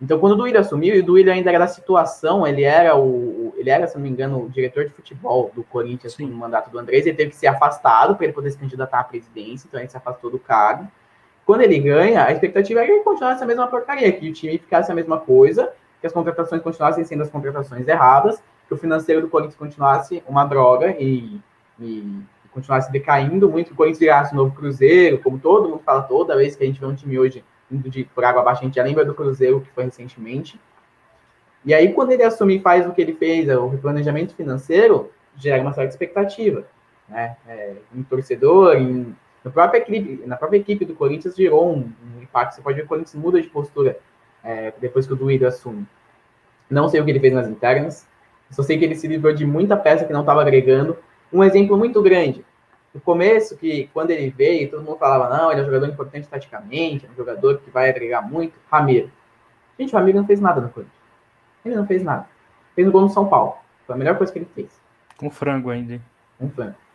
[0.01, 3.01] então, quando o Duílio assumiu, e o Duílio ainda era da situação, ele era o,
[3.07, 6.27] o- ele era, se não me engano, o diretor de futebol do Corinthians Sim.
[6.27, 9.03] no mandato do Andrés, ele teve que ser afastado para ele poder se candidatar à
[9.03, 10.87] presidência, então ele se afastou do cargo.
[11.45, 14.57] Quando ele ganha, a expectativa é que ele continuasse a mesma porcaria, que o time
[14.57, 19.21] ficasse a mesma coisa, que as contratações continuassem sendo as contratações erradas, que o financeiro
[19.21, 21.39] do Corinthians continuasse uma droga e,
[21.79, 26.03] e continuasse decaindo muito, que o Corinthians virasse um novo Cruzeiro, como todo mundo fala
[26.03, 28.65] toda vez que a gente vê um time hoje indo de por água abaixo, a
[28.65, 30.59] gente já lembra do Cruzeiro que foi recentemente.
[31.65, 35.61] E aí, quando ele assume e faz o que ele fez, o replanejamento financeiro, gera
[35.61, 36.65] uma certa expectativa.
[37.09, 37.35] Né?
[37.47, 42.21] É, em torcedor, em, na, própria equipe, na própria equipe do Corinthians gerou um, um
[42.21, 42.55] impacto.
[42.55, 43.99] Você pode ver que o Corinthians muda de postura
[44.43, 45.85] é, depois que o Duílio assume.
[46.69, 48.07] Não sei o que ele fez nas internas,
[48.51, 50.97] só sei que ele se livrou de muita peça que não estava agregando.
[51.31, 52.45] Um exemplo muito grande.
[52.93, 56.27] No começo, que quando ele veio, todo mundo falava, não, ele é um jogador importante
[56.27, 58.53] taticamente, é um jogador que vai agregar muito.
[58.71, 59.11] Ramiro.
[59.77, 60.97] Gente, o Ramiro não fez nada no Corinthians.
[61.63, 62.27] Ele não fez nada.
[62.75, 63.55] Fez um gol no São Paulo.
[63.85, 64.69] Foi a melhor coisa que ele fez.
[65.17, 66.01] Com frango ainda.
[66.39, 66.75] Um fã.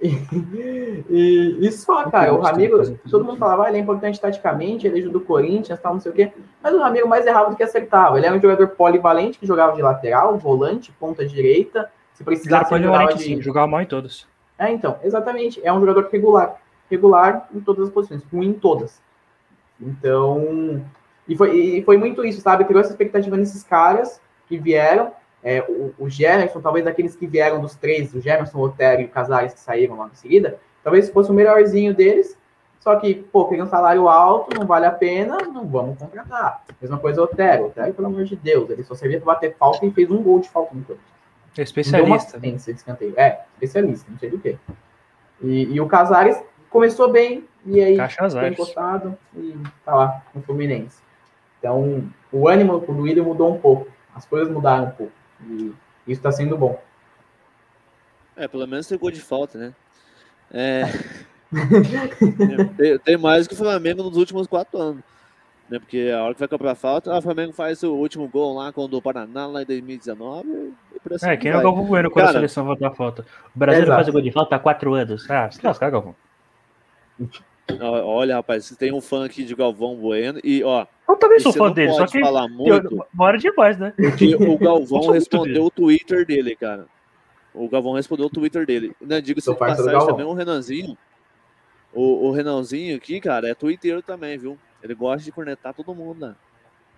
[0.00, 4.86] E, e, e só, cara, o Ramiro, todo mundo falava, ah, ele é importante taticamente,
[4.86, 6.32] ele ajuda o Corinthians, tal, não sei o quê.
[6.62, 8.16] Mas o Ramiro mais errava do que acertava.
[8.16, 11.90] Ele era um jogador polivalente que jogava de lateral, volante, ponta direita.
[12.14, 13.24] Se ele jogava polivalente, de...
[13.24, 14.28] sim, jogava mal em todos.
[14.58, 15.60] É, então, exatamente.
[15.64, 16.60] É um jogador regular.
[16.90, 19.00] Regular em todas as posições, ruim em todas.
[19.80, 20.82] Então,
[21.28, 22.64] e foi, e foi muito isso, sabe?
[22.64, 25.12] Criou essa expectativa nesses caras que vieram.
[25.44, 29.04] É, o, o Gerson, talvez daqueles que vieram dos três, o Gerson, o Otero e
[29.04, 32.36] o Casares que saíram logo em seguida, talvez fosse o melhorzinho deles.
[32.80, 36.64] Só que, pô, queria um salário alto, não vale a pena, não vamos contratar.
[36.80, 37.64] Mesma coisa o Otero.
[37.64, 40.22] O Otero, pelo amor de Deus, ele só servia para bater falta e fez um
[40.22, 41.17] gol de falta no Corinthians.
[41.56, 42.38] É Deu uma especialista.
[42.38, 42.50] né?
[42.50, 43.14] de escanteio.
[43.16, 44.58] É, especialista, não sei do que.
[45.42, 50.42] E, e o Casares começou bem, e aí Caixa foi encostado e tá lá no
[50.42, 51.00] Fluminense.
[51.58, 53.90] Então, o ânimo do William mudou um pouco.
[54.14, 55.12] As coisas mudaram um pouco.
[55.42, 55.74] E
[56.06, 56.80] isso tá sendo bom.
[58.36, 59.74] É, pelo menos tem gol de falta, né?
[60.50, 60.84] É,
[62.76, 65.02] tem, tem mais que o Flamengo nos últimos quatro anos.
[65.68, 65.78] Né?
[65.78, 68.84] Porque a hora que vai comprar falta, o Flamengo faz o último gol lá com
[68.84, 70.48] o Paraná, lá em 2019.
[70.48, 71.60] E assim É, quem é vai.
[71.60, 73.26] o Galvão Bueno quando a Cara, seleção voltar a falta?
[73.54, 75.28] O Brasil faz o gol de falta há quatro anos.
[75.30, 76.14] Ah, se lascar, Galvão.
[77.80, 80.40] Olha, rapaz, você tem um fã aqui de Galvão Bueno.
[80.42, 83.92] E, ó, Eu também sou fã não dele, só que falar muito, bora demais, né?
[83.96, 86.86] porque o Galvão respondeu o Twitter dele, cara.
[87.52, 88.92] O Galvão respondeu o Twitter dele.
[89.00, 90.96] Né, Diga-se Sou de parceiro do passagem também, o Renanzinho.
[91.92, 94.56] O, o Renanzinho aqui, cara, é twitteiro também, viu?
[94.82, 96.34] Ele gosta de cornetar todo mundo, né?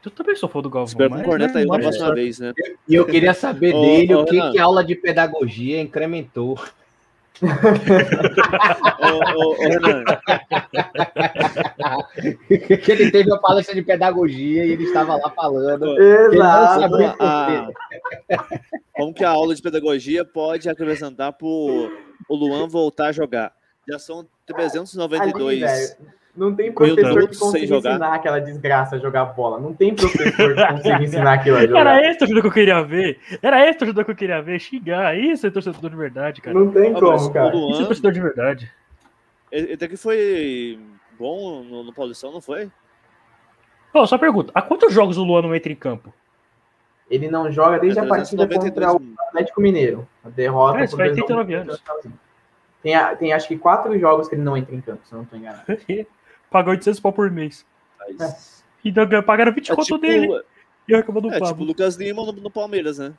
[0.05, 0.87] Eu também sou fã do Galvão.
[0.87, 2.53] Espero que corneta né, aí na mas- próxima vez, né?
[2.89, 6.59] E eu queria saber dele ô, o que, que a aula de pedagogia incrementou.
[7.41, 7.47] ô,
[9.07, 10.05] ô, ô, Renan,
[12.83, 15.99] que ele teve uma palestra de pedagogia e ele estava lá falando.
[15.99, 16.91] Exato.
[16.91, 17.69] como a,
[18.93, 21.91] como que a aula de pedagogia pode acrescentar para o
[22.29, 23.55] Luan voltar a jogar?
[23.89, 25.63] Já são 392.
[25.63, 27.91] Ali, não tem professor que consiga jogar.
[27.91, 29.59] ensinar aquela desgraça a jogar bola.
[29.59, 31.81] Não tem professor que consiga ensinar aquilo a jogar.
[31.81, 33.19] Era esse o torcedor que eu queria ver.
[33.43, 34.61] Era esse o torcedor que eu queria ver.
[34.61, 35.19] Xingar.
[35.19, 36.59] Isso é torcedor de verdade, cara.
[36.59, 37.49] Não tem Ah, como, o cara.
[37.49, 38.73] Isso é Luan, torcedor de verdade.
[39.51, 40.79] ele até que foi
[41.19, 42.71] bom no, no Paulistão, não foi?
[43.93, 44.53] Pô, só pergunta.
[44.55, 46.15] Há quantos jogos o Luan não entra em campo?
[47.11, 50.09] Ele não joga desde É a partida 392 contra o Atlético Mineiro.
[50.25, 50.79] A derrota.
[50.79, 51.83] É, isso por faz 2 a 1 39 anos.
[52.83, 55.25] Tem, tem acho que quatro jogos que ele não entra em campo, se eu não
[55.25, 55.65] estou enganado.
[56.51, 57.65] Pagou 800 pau por mês.
[58.19, 60.43] Mas- E ganha- pagaram 20 É conto tipo, dele.
[60.89, 61.65] E acabou do é tipo Pablo.
[61.65, 63.13] o Lucas Lima no, no Palmeiras, né?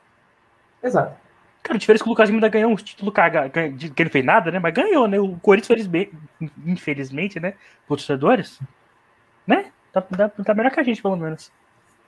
[0.82, 1.16] Exato.
[1.62, 4.02] Cara, a diferença é que o Lucas Lima ainda ganhou um título caga, ganha- que
[4.02, 4.58] ele fez nada, né?
[4.58, 5.18] Mas ganhou, né?
[5.20, 6.12] O Corinthians, felizmente,
[6.66, 7.54] infelizmente, né?
[7.82, 8.58] Os torcedores,
[9.46, 9.70] né?
[9.92, 11.52] Tá, tá, tá melhor que a gente, pelo menos.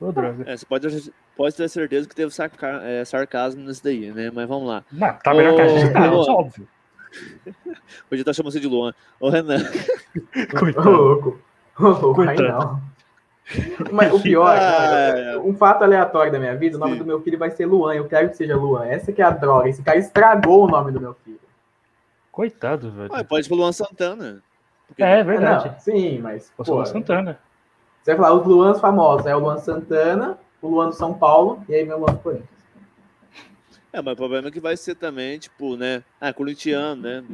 [0.00, 0.44] Ô, droga.
[0.50, 4.30] É, você pode, pode ter certeza que teve sarca- é, sarcasmo nisso daí, né?
[4.34, 4.84] Mas vamos lá.
[4.90, 6.68] Não, tá melhor que a gente, tá, Ô, é óbvio.
[8.11, 8.92] Hoje tá chamando você de Luan.
[9.20, 9.59] Ô, Renan.
[10.55, 10.90] Ô, Coitado.
[10.90, 11.38] louco.
[11.79, 12.59] Ô, louco, aí Coitado.
[12.64, 12.94] não.
[13.92, 15.38] Mas o pior, Ah, cara, é.
[15.38, 16.98] um fato aleatório da minha vida, o nome Sim.
[17.00, 17.94] do meu filho vai ser Luan.
[17.94, 18.87] Eu quero que seja Luan.
[18.87, 19.68] Essa que é a droga.
[19.68, 21.38] Esse cara estragou o nome do meu filho.
[22.33, 23.11] Coitado, velho.
[23.12, 24.42] Ah, pode pro Luan Santana.
[24.88, 25.68] Porque- É, é verdade.
[25.68, 26.50] Não, sim, mas.
[26.57, 27.38] Pô, Luan Santana.
[28.03, 29.27] você vai falar os Luans famosos.
[29.27, 32.48] É o Luan Santana, o Luan do São Paulo e aí meu Luan do Corinthians.
[33.94, 36.02] É, mas o problema é que vai ser também, tipo, né?
[36.20, 37.24] Ah, corintiano, né?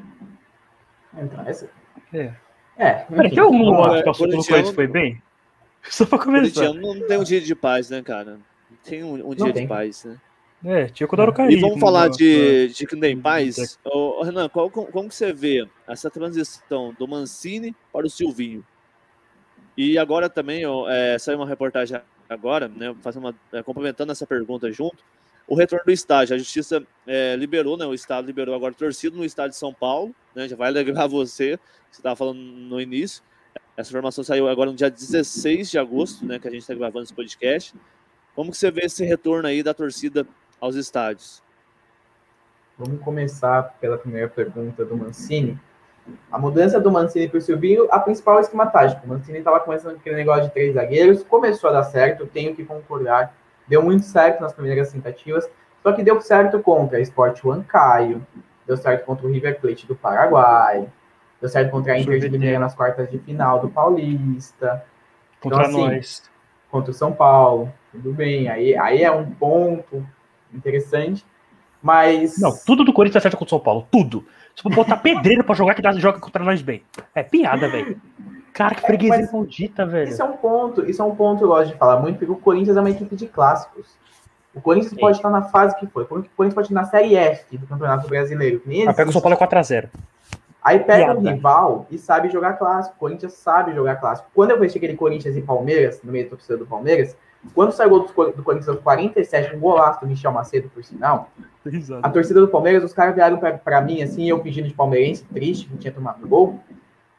[1.16, 1.70] Então, essa.
[2.12, 2.34] É.
[2.76, 2.92] É.
[3.04, 3.96] Peraí, tem algum lá.
[3.96, 5.22] que passou pelo Corinthians foi bem?
[5.88, 6.60] Só pra começar.
[6.60, 8.32] Corintiano não tem um dia de paz, né, cara?
[8.32, 9.66] Não Tem um, um dia de tem.
[9.66, 10.20] paz, né?
[10.62, 11.54] É, tinha quando era o Caí.
[11.54, 13.78] E vamos falar de, de que não tem paz.
[13.82, 18.62] Ô, Renan, qual, como, como que você vê essa transição do Mancini para o Silvinho?
[19.78, 24.26] E agora também ó, é, saiu uma reportagem agora, né, fazendo uma, é, complementando essa
[24.26, 25.02] pergunta junto,
[25.50, 26.36] o retorno do estádio.
[26.36, 30.14] A justiça é, liberou, né, o Estado liberou agora torcido no estádio de São Paulo,
[30.34, 31.58] né, já vai alegrar você,
[31.90, 33.22] você estava falando no início.
[33.76, 37.02] Essa informação saiu agora no dia 16 de agosto, né, que a gente está gravando
[37.02, 37.74] esse podcast.
[38.34, 40.24] Como que você vê esse retorno aí da torcida
[40.60, 41.42] aos estádios?
[42.78, 45.58] Vamos começar pela primeira pergunta do Mancini.
[46.30, 49.04] A mudança do Mancini para o Silvinho, a principal esquema tático.
[49.04, 52.64] O Mancini estava começando aquele negócio de três zagueiros, começou a dar certo, tenho que
[52.64, 53.34] concordar.
[53.70, 55.48] Deu muito certo nas primeiras tentativas,
[55.80, 58.26] só que deu certo contra a Sport Huancaio,
[58.66, 60.88] deu certo contra o River Plate do Paraguai,
[61.40, 62.28] deu certo contra a Inter de.
[62.28, 64.84] Limeira nas quartas de final do Paulista,
[65.40, 66.22] Contra Então, assim, nós.
[66.68, 68.48] contra o São Paulo, tudo bem.
[68.48, 70.04] Aí, aí é um ponto
[70.52, 71.24] interessante,
[71.80, 72.40] mas...
[72.40, 73.86] Não, tudo do Corinthians acerta contra o São Paulo.
[73.88, 74.26] Tudo.
[74.54, 76.82] Se for botar pedreiro pra jogar, que dá, joga contra nós bem.
[77.14, 78.00] É piada, velho.
[78.52, 80.08] Cara, que É, freguesia mas- maldita, velho.
[80.10, 82.32] Isso é um ponto, isso é um ponto que eu gosto de falar muito, porque
[82.32, 83.86] o Corinthians é uma equipe de clássicos.
[84.54, 85.00] O Corinthians Sim.
[85.00, 86.02] pode estar na fase que foi.
[86.02, 88.60] O Corinthians pode estar na Série F do Campeonato Brasileiro.
[88.86, 89.12] Ah, pega o.
[89.12, 89.88] São Paulo é 4x0.
[90.62, 91.30] Aí pega um Piada.
[91.36, 92.96] rival e sabe jogar clássico.
[92.96, 94.28] O Corinthians sabe jogar clássico.
[94.34, 97.16] Quando eu vejo aquele Corinthians e Palmeiras, no meio da torcida do Palmeiras,
[97.54, 100.68] quando saiu o gol do, Cor- do Corinthians aos 47, um golaço do Michel Macedo,
[100.68, 101.30] por sinal,
[102.02, 105.24] a torcida do Palmeiras, os caras vieram pra, pra mim, assim, eu fingindo de palmeirense,
[105.32, 106.60] triste, que não tinha tomado gol.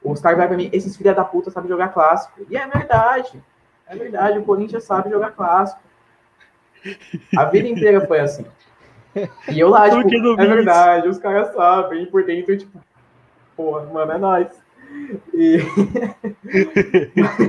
[0.03, 2.41] Os caras vieram pra mim, esses filha da puta sabem jogar clássico.
[2.49, 3.41] E é verdade.
[3.87, 5.79] É verdade, o Corinthians sabe jogar clássico.
[7.37, 8.45] A vida inteira foi assim.
[9.49, 12.79] E eu lá, tipo, que não é verdade, os caras sabem, e por dentro, tipo,
[13.55, 14.47] porra, mano, é nóis.
[15.33, 15.57] E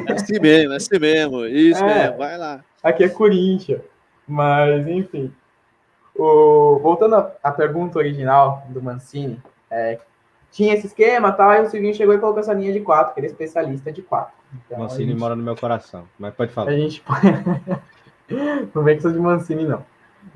[0.08, 1.46] É assim mesmo, é assim mesmo.
[1.46, 2.02] Isso É.
[2.04, 2.64] mesmo, vai lá.
[2.82, 3.80] aqui é Corinthians.
[4.26, 5.32] Mas, enfim.
[6.16, 9.98] O, voltando à- à pergunta original do Mancini, é,
[10.52, 13.14] tinha esse esquema e tal, aí o Silvinho chegou e colocou essa linha de quatro,
[13.14, 14.34] que ele é especialista de quatro.
[14.66, 16.04] Então, Mancini gente- mora no meu coração.
[16.18, 16.70] Mas pode falar.
[16.70, 17.02] A gente
[18.74, 19.84] não vem que sou de Mancini, não.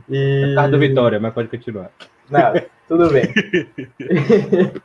[0.08, 0.56] E...
[0.58, 1.90] É do Vitória, mas pode continuar.
[2.30, 2.54] Não,
[2.88, 3.32] tudo bem.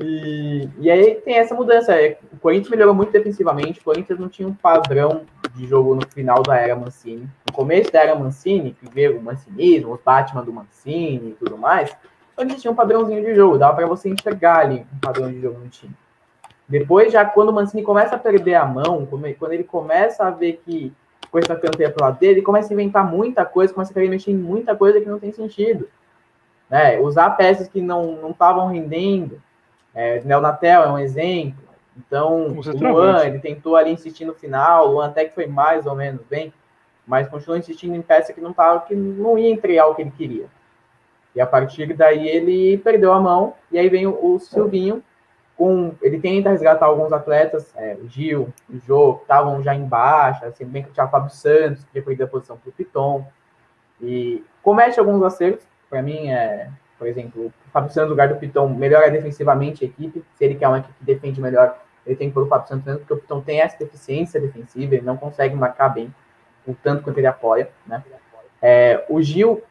[0.00, 1.92] e, e aí tem essa mudança.
[1.92, 3.80] é, O Corinthians melhorou muito defensivamente.
[3.80, 5.22] O Corinthians não tinha um padrão
[5.54, 7.28] de jogo no final da era Mancini.
[7.46, 11.58] No começo da era Mancini, que veio o mancinismo, os Batman do Mancini e tudo
[11.58, 11.94] mais,
[12.36, 13.58] Corinthians tinha um padrãozinho de jogo.
[13.58, 15.94] Dava para você enxergar ali um padrão de jogo no time.
[16.68, 20.60] Depois, já quando o Mancini começa a perder a mão, quando ele- começa a ver
[20.64, 20.92] que
[21.30, 23.94] coisa está ficando feia pro lado dele, ele começa a inventar muita coisa, começa a
[23.94, 25.88] querer mexer em muita coisa que não tem sentido
[26.70, 29.40] né, usar peças que não estavam rendendo.
[29.94, 31.62] É, Neonatel é um exemplo.
[31.96, 32.62] Então, o.
[32.92, 36.22] Luan, ele tentou ali insistir no final, o Luan até que foi mais ou menos
[36.28, 36.52] bem,
[37.06, 40.10] mas continuou insistindo em peça que não tava, que não ia entregar o que ele
[40.10, 40.46] queria.
[41.34, 45.02] E a partir daí ele perdeu a mão, e aí vem o, Silvinho,
[45.56, 50.44] com, ele tenta resgatar alguns atletas, é, o Gil, o Jô, que estavam já embaixo,
[50.44, 53.26] assim, bem que tinha o Fábio Santos, que tinha perdido a posição para o Piton,
[54.00, 56.68] e comete alguns acertos, para mim, é,
[56.98, 60.54] por exemplo, o Fábio Santos, no lugar do Piton, melhora defensivamente a equipe, se ele
[60.56, 63.18] quer uma equipe que defende melhor, ele tem que pôr o Fábio Santos porque o
[63.18, 66.12] Piton tem essa deficiência defensiva, ele não consegue marcar bem,
[66.66, 68.02] o tanto quanto ele apoia, né?
[68.60, 69.62] É, o Gil,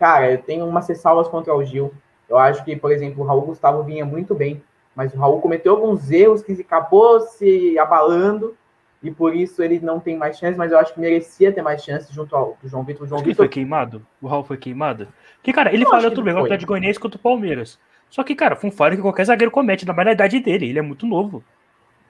[0.00, 1.92] cara, eu tenho umas ressalvas contra o Gil,
[2.26, 4.62] eu acho que, por exemplo, o Raul Gustavo vinha muito bem,
[4.96, 8.56] mas o Raul cometeu alguns erros que acabou se abalando
[9.02, 11.84] e por isso ele não tem mais chance, mas eu acho que merecia ter mais
[11.84, 13.04] chance junto ao João Vitor.
[13.04, 14.04] O João Vitor foi queimado?
[14.22, 15.06] O Raul foi queimado?
[15.42, 17.78] Que, cara, ele falou tudo bem, o Atlético Goianiense contra o Palmeiras.
[18.08, 20.78] Só que, cara, foi um falho que qualquer zagueiro comete, na na idade dele, ele
[20.78, 21.44] é muito novo.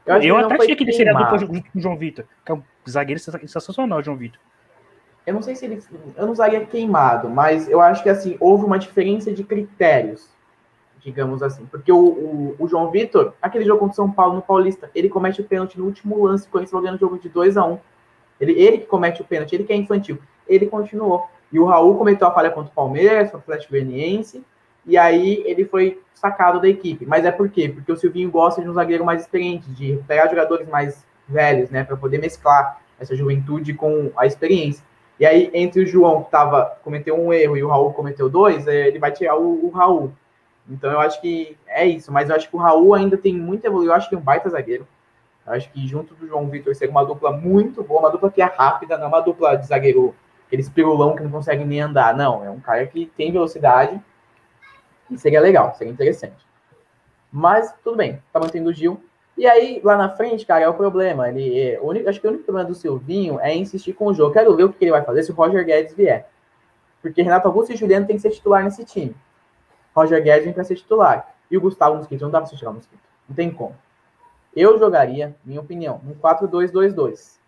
[0.07, 2.63] Eu, eu até achei que ele seria dupla com o João Vitor, que é um
[2.89, 4.41] zagueiro sensacional, João Vitor.
[5.31, 5.83] Eu não sei se ele.
[6.17, 10.29] Eu não usaria queimado, mas eu acho que assim, houve uma diferença de critérios
[11.03, 11.65] digamos assim.
[11.67, 15.09] Porque o, o, o João Vitor, aquele jogo contra o São Paulo no Paulista, ele
[15.09, 17.73] comete o pênalti no último lance, quando eles ganhando o jogo de 2 a 1
[17.73, 17.79] um.
[18.41, 20.19] ele, ele que comete o pênalti, ele que é infantil.
[20.47, 21.29] Ele continuou.
[21.53, 24.45] E o Raul cometeu a falha contra o Palmeiras, contra o Atlético Goianiense,
[24.87, 27.05] e aí ele foi sacado da equipe.
[27.07, 27.69] Mas é por quê?
[27.69, 31.85] Porque o Silvinho gosta de um zagueiro mais experiente, de pegar jogadores mais velhos, né,
[31.85, 34.85] para poder mesclar essa juventude com a experiência.
[35.21, 38.67] E aí, entre o João, que tava, cometeu um erro, e o Raul cometeu dois,
[38.67, 40.15] é, ele vai tirar o, o Raul.
[40.67, 43.67] Então eu acho que é isso, mas eu acho que o Raul ainda tem muito
[43.67, 44.89] evoluir, eu acho que é um baita zagueiro.
[45.47, 48.41] Eu acho que junto do João Vitor seria uma dupla muito boa, uma dupla que
[48.41, 50.15] é rápida, não é uma dupla de zagueiro,
[50.47, 52.43] aqueles pirulão que não consegue nem andar, não.
[52.43, 54.01] É um cara que tem velocidade
[55.11, 56.47] e seria legal, seria interessante.
[57.31, 59.03] Mas tudo bem, tá mantendo o Gil.
[59.41, 61.27] E aí, lá na frente, cara, é o problema.
[61.31, 64.13] Ele, é, o único, acho que o único problema do Silvinho é insistir com o
[64.13, 64.35] jogo.
[64.35, 66.29] Quero ver o que ele vai fazer se o Roger Guedes vier.
[67.01, 69.17] Porque Renato Augusto e Juliano tem que ser titular nesse time.
[69.97, 71.35] Roger Guedes para ser titular.
[71.51, 73.01] E o Gustavo Mosquito, não dá para você tirar o Mosquito.
[73.27, 73.75] Não tem como.
[74.55, 77.39] Eu jogaria, minha opinião, um 4-2-2-2.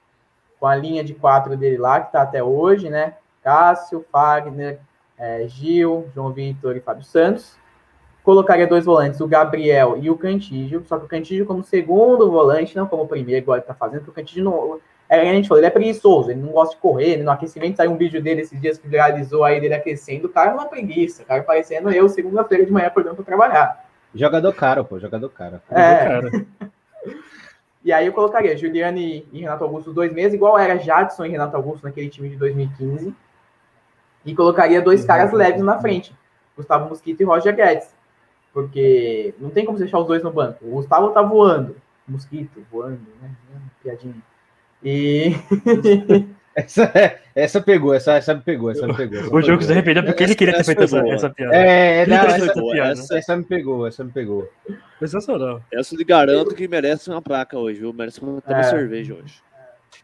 [0.59, 3.16] Com a linha de quatro dele lá, que está até hoje, né?
[3.43, 4.80] Cássio, Fagner,
[5.18, 7.55] é, Gil, João Vitor e Fábio Santos.
[8.23, 10.85] Colocaria dois volantes, o Gabriel e o Cantígio.
[10.87, 14.11] Só que o Cantígio como segundo volante, não como primeiro, igual ele está fazendo, porque
[14.11, 14.81] o Cantígio não,
[15.12, 17.77] é, a gente falou, ele é preguiçoso, ele não gosta de correr, ele no aquecimento
[17.77, 20.64] saiu um vídeo dele esses dias que viralizou aí dele aquecendo, o cara é uma
[20.64, 23.85] preguiça, o cara parecendo eu segunda-feira de manhã acordando para trabalhar.
[24.14, 25.61] Jogador caro, pô, jogador caro.
[25.70, 26.20] É.
[27.85, 31.57] e aí eu colocaria Juliane e Renato Augusto dois meses, igual era Jadson e Renato
[31.57, 33.14] Augusto naquele time de 2015.
[34.25, 36.16] E colocaria dois caras leves na frente,
[36.57, 38.02] Gustavo Mosquito e Roger Guedes.
[38.53, 40.65] Porque não tem como deixar os dois no banco.
[40.65, 41.77] O Gustavo tá voando,
[42.07, 43.31] Mosquito voando, né?
[43.83, 44.15] Piadinha.
[44.83, 45.33] E.
[46.55, 46.93] Essa,
[47.35, 49.21] essa pegou, essa, essa me pegou, essa me pegou.
[49.21, 51.55] Essa o jogo se arrependeu porque ele queria ter feito essa, essa, piada.
[51.55, 52.93] É, não, essa, essa, piada.
[52.93, 54.51] Essa, essa, me pegou, essa me pegou.
[54.99, 55.63] Sensacional.
[55.73, 57.93] Essa lhe garanto que merece uma placa hoje, viu?
[57.95, 58.63] Merece uma, é.
[58.65, 59.43] cerveja hoje.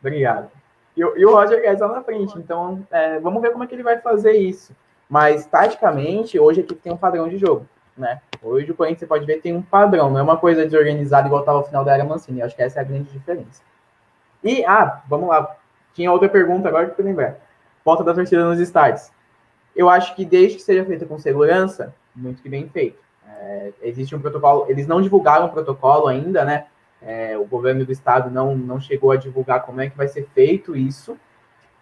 [0.00, 0.50] Obrigado.
[0.96, 3.74] E, e o Roger Guedes lá na frente, então é, vamos ver como é que
[3.74, 4.74] ele vai fazer isso.
[5.06, 8.22] Mas, taticamente, hoje aqui tem um padrão de jogo, né?
[8.42, 11.40] Hoje o Corinthians, você pode ver, tem um padrão, não é uma coisa desorganizada igual
[11.40, 12.42] estava no final da era Mancini.
[12.42, 13.62] Acho que essa é a grande diferença.
[14.42, 15.56] E, ah, vamos lá.
[15.94, 17.36] Tinha outra pergunta agora que eu lembrar.
[17.84, 19.10] Volta da torcida nos estádios.
[19.74, 22.98] Eu acho que desde que seja feita com segurança, muito que bem feito.
[23.26, 26.66] É, existe um protocolo, eles não divulgaram o protocolo ainda, né?
[27.00, 30.28] É, o governo do estado não, não chegou a divulgar como é que vai ser
[30.34, 31.16] feito isso,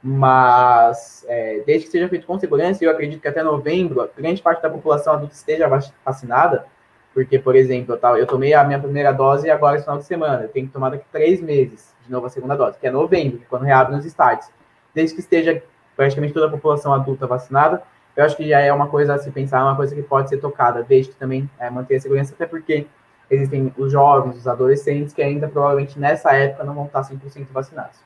[0.06, 4.62] mas é, desde que seja feito com segurança, eu acredito que até novembro, grande parte
[4.62, 5.68] da população adulta esteja
[6.04, 6.64] vacinada,
[7.12, 10.44] porque, por exemplo, eu, eu tomei a minha primeira dose agora esse final de semana,
[10.44, 13.42] eu tenho que tomar daqui três meses de novo a segunda dose, que é novembro,
[13.50, 14.48] quando reabre nos estádios.
[14.94, 15.60] Desde que esteja
[15.96, 17.82] praticamente toda a população adulta vacinada,
[18.14, 20.36] eu acho que já é uma coisa a se pensar, uma coisa que pode ser
[20.36, 22.86] tocada, desde que também é, manter a segurança, até porque
[23.28, 28.05] existem os jovens, os adolescentes, que ainda provavelmente nessa época não vão estar 100% vacinados.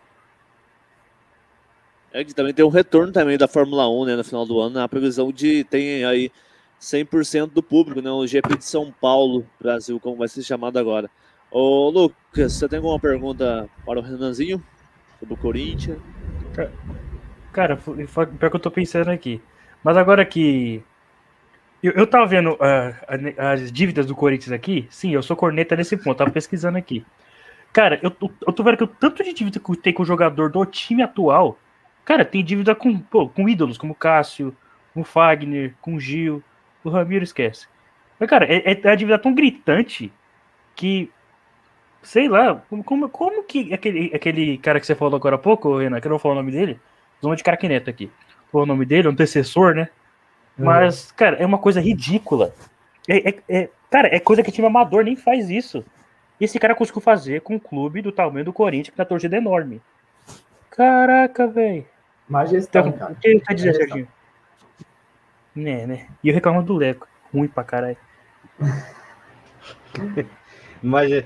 [2.13, 4.81] É que também tem um retorno também da Fórmula 1, né, no final do ano,
[4.81, 6.31] a previsão de tem aí
[6.81, 11.09] 100% do público, né, o GP de São Paulo, Brasil, como vai ser chamado agora.
[11.51, 14.63] Ô, Lucas, você tem alguma pergunta para o Renanzinho?
[15.19, 15.99] Sobre o Corinthians?
[17.53, 19.41] Cara, pior que eu tô pensando aqui.
[19.83, 20.83] Mas agora que.
[21.83, 22.95] Eu, eu tava vendo uh,
[23.39, 24.87] as dívidas do Corinthians aqui.
[24.91, 27.05] Sim, eu sou corneta nesse ponto, tava pesquisando aqui.
[27.73, 28.15] Cara, eu,
[28.47, 31.03] eu tô vendo que o tanto de dívida que tem com o jogador do time
[31.03, 31.59] atual.
[32.05, 34.57] Cara, tem dívida com, pô, com ídolos como Cássio,
[34.94, 36.42] com Fagner, com Gil.
[36.82, 37.66] O Ramiro esquece.
[38.18, 40.12] Mas, cara, é, é a dívida tão gritante
[40.74, 41.11] que
[42.03, 45.78] sei lá, como, como, como que aquele, aquele cara que você falou agora há pouco,
[45.78, 46.80] Renan, que eu não vou falar o nome dele,
[47.22, 48.11] nome de craquineta aqui.
[48.51, 49.88] Falou o nome dele, é um antecessor, né?
[50.57, 52.55] Mas, cara, é uma coisa ridícula.
[53.09, 55.84] É, é- é- cara, é coisa que time amador nem faz isso.
[56.40, 59.07] E esse cara conseguiu fazer com um clube do tamanho do Corinthians, que tem a
[59.09, 59.80] torcida enorme.
[60.71, 61.85] Caraca, velho.
[62.29, 63.12] Má gestão, Então, cara.
[63.12, 63.73] o que gestão.
[63.75, 64.09] Serginho?
[65.55, 66.07] Né, né?
[66.23, 67.09] E eu reclamo do Leco.
[67.35, 67.97] Ruim pra caralho.
[70.83, 71.11] Mas.
[71.12, 71.25] é-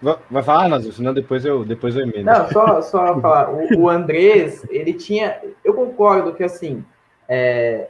[0.00, 0.92] Vai vai falar, Nazu?
[0.92, 2.22] Senão depois eu, depois eu emendo.
[2.24, 3.50] Não, só, só falar.
[3.50, 5.40] O, o Andrés, ele tinha.
[5.64, 6.84] Eu concordo que, assim,
[7.28, 7.88] é,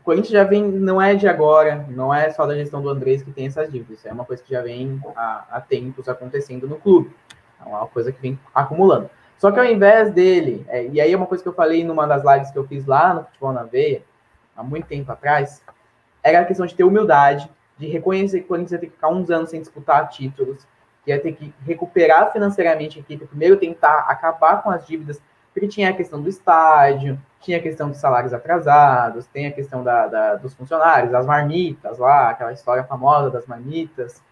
[0.00, 3.22] o Corinthians já vem, não é de agora, não é só da gestão do Andrés
[3.22, 4.04] que tem essas dívidas.
[4.04, 7.14] É uma coisa que já vem há, há tempos acontecendo no clube.
[7.60, 9.08] É uma coisa que vem acumulando.
[9.40, 12.06] Só que ao invés dele, é, e aí é uma coisa que eu falei numa
[12.06, 14.02] das lives que eu fiz lá no Futebol na Veia,
[14.54, 15.62] há muito tempo atrás,
[16.22, 19.08] era a questão de ter humildade, de reconhecer que o Corinthians ia ter que ficar
[19.08, 20.66] uns anos sem disputar títulos,
[21.02, 25.18] que ia ter que recuperar financeiramente a equipe, primeiro tentar acabar com as dívidas,
[25.54, 29.82] porque tinha a questão do estádio, tinha a questão dos salários atrasados, tem a questão
[29.82, 34.22] da, da- dos funcionários, as marmitas lá, aquela história famosa das marmitas.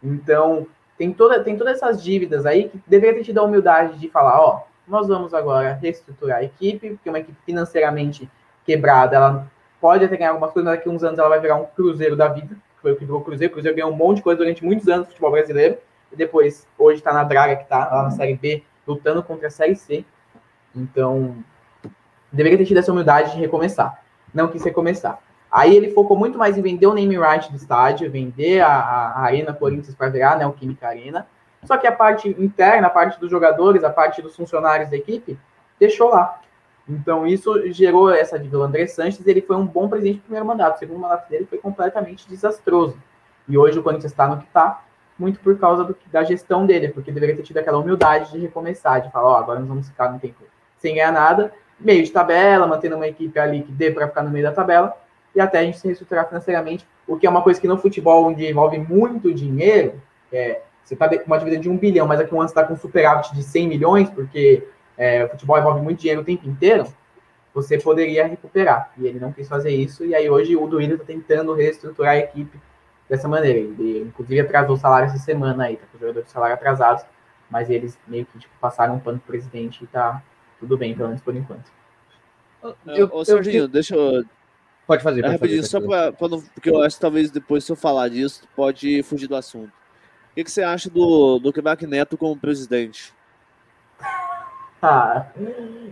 [0.00, 0.66] Então,
[0.98, 4.40] tem, toda, tem todas essas dívidas aí que deveria ter tido a humildade de falar,
[4.40, 8.30] ó, nós vamos agora reestruturar a equipe, porque uma equipe financeiramente
[8.64, 11.56] quebrada, ela pode até ganhar algumas coisas, mas daqui a uns anos ela vai virar
[11.56, 13.96] um cruzeiro da vida, que foi o que virou o cruzeiro, o cruzeiro ganhou um
[13.96, 15.78] monte de coisa durante muitos anos no futebol brasileiro,
[16.12, 19.50] e depois, hoje está na draga que está lá na Série B, lutando contra a
[19.50, 20.04] Série C.
[20.74, 21.36] Então,
[22.30, 24.02] deveria ter tido essa humildade de recomeçar.
[24.32, 25.18] Não quis recomeçar.
[25.52, 29.20] Aí ele focou muito mais em vender o name right do estádio, vender a, a-
[29.20, 31.26] Arena Corinthians para virar a Neoquímica Arena.
[31.64, 35.38] Só que a parte interna, a parte dos jogadores, a parte dos funcionários da equipe,
[35.78, 36.40] deixou lá.
[36.88, 38.58] Então isso gerou essa dívida.
[38.58, 40.76] O André Sanches ele foi um bom presidente do primeiro mandato.
[40.76, 42.96] O segundo mandato dele foi completamente desastroso.
[43.46, 44.82] E hoje o Corinthians está no que está,
[45.18, 49.02] muito por causa do, da gestão dele, porque deveria ter tido aquela humildade de recomeçar,
[49.02, 50.42] de falar, ó, agora nós vamos ficar tempo
[50.78, 54.30] sem ganhar nada, meio de tabela, mantendo uma equipe ali que dê para ficar no
[54.30, 54.96] meio da tabela,
[55.34, 58.26] e até a gente se reestruturar financeiramente, o que é uma coisa que no futebol,
[58.26, 60.00] onde envolve muito dinheiro,
[60.32, 62.74] é, você está com uma dívida de um bilhão, mas aqui um ano está com
[62.74, 64.66] um superávit de 100 milhões, porque
[64.96, 66.84] é, o futebol envolve muito dinheiro o tempo inteiro,
[67.54, 68.92] você poderia recuperar.
[68.96, 72.18] E ele não quis fazer isso, e aí hoje o Duílio está tentando reestruturar a
[72.18, 72.58] equipe
[73.08, 73.58] dessa maneira.
[73.58, 77.04] Ele, inclusive, atrasou o salário essa semana aí, tá com os jogadores de salário atrasados,
[77.50, 80.22] mas eles meio que tipo, passaram um pano pro presidente e tá
[80.58, 81.70] tudo bem, pelo menos por enquanto.
[82.86, 84.24] Eu- Ô, eu- Serginho, deixa eu.
[84.86, 85.70] Pode fazer, É pode rapidinho, fazer.
[85.70, 86.40] só pra não.
[86.54, 89.68] Porque eu acho que talvez depois, se eu falar disso, pode fugir do assunto.
[89.68, 93.12] O que, que você acha do, do Quebec Neto como presidente?
[94.84, 95.26] Ah,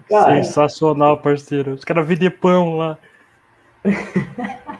[0.09, 1.75] cara, Sensacional, parceiro.
[1.75, 2.99] Os caras vendem pão lá.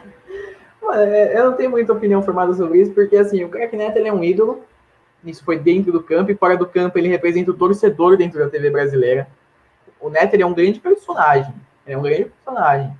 [0.93, 4.09] É, Eu não tenho muita opinião formada sobre isso, porque assim, o Crack Neto ele
[4.09, 4.65] é um ídolo.
[5.23, 8.49] Isso foi dentro do campo e fora do campo ele representa o torcedor dentro da
[8.49, 9.27] TV brasileira.
[10.01, 11.53] O Neto ele é um grande personagem.
[11.85, 12.91] Ele é um grande personagem.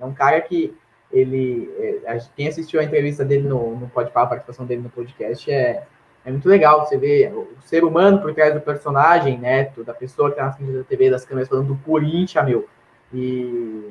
[0.00, 0.74] É um cara que
[1.12, 1.70] ele.
[1.78, 5.84] é, quem assistiu a entrevista dele no, no Podpah, a participação dele no podcast, é,
[6.24, 6.84] é muito legal.
[6.84, 10.52] Você vê o ser humano por trás do personagem, Neto, da pessoa que tá na
[10.52, 12.68] frente da TV, das câmeras falando do Corinthians, meu.
[13.12, 13.90] E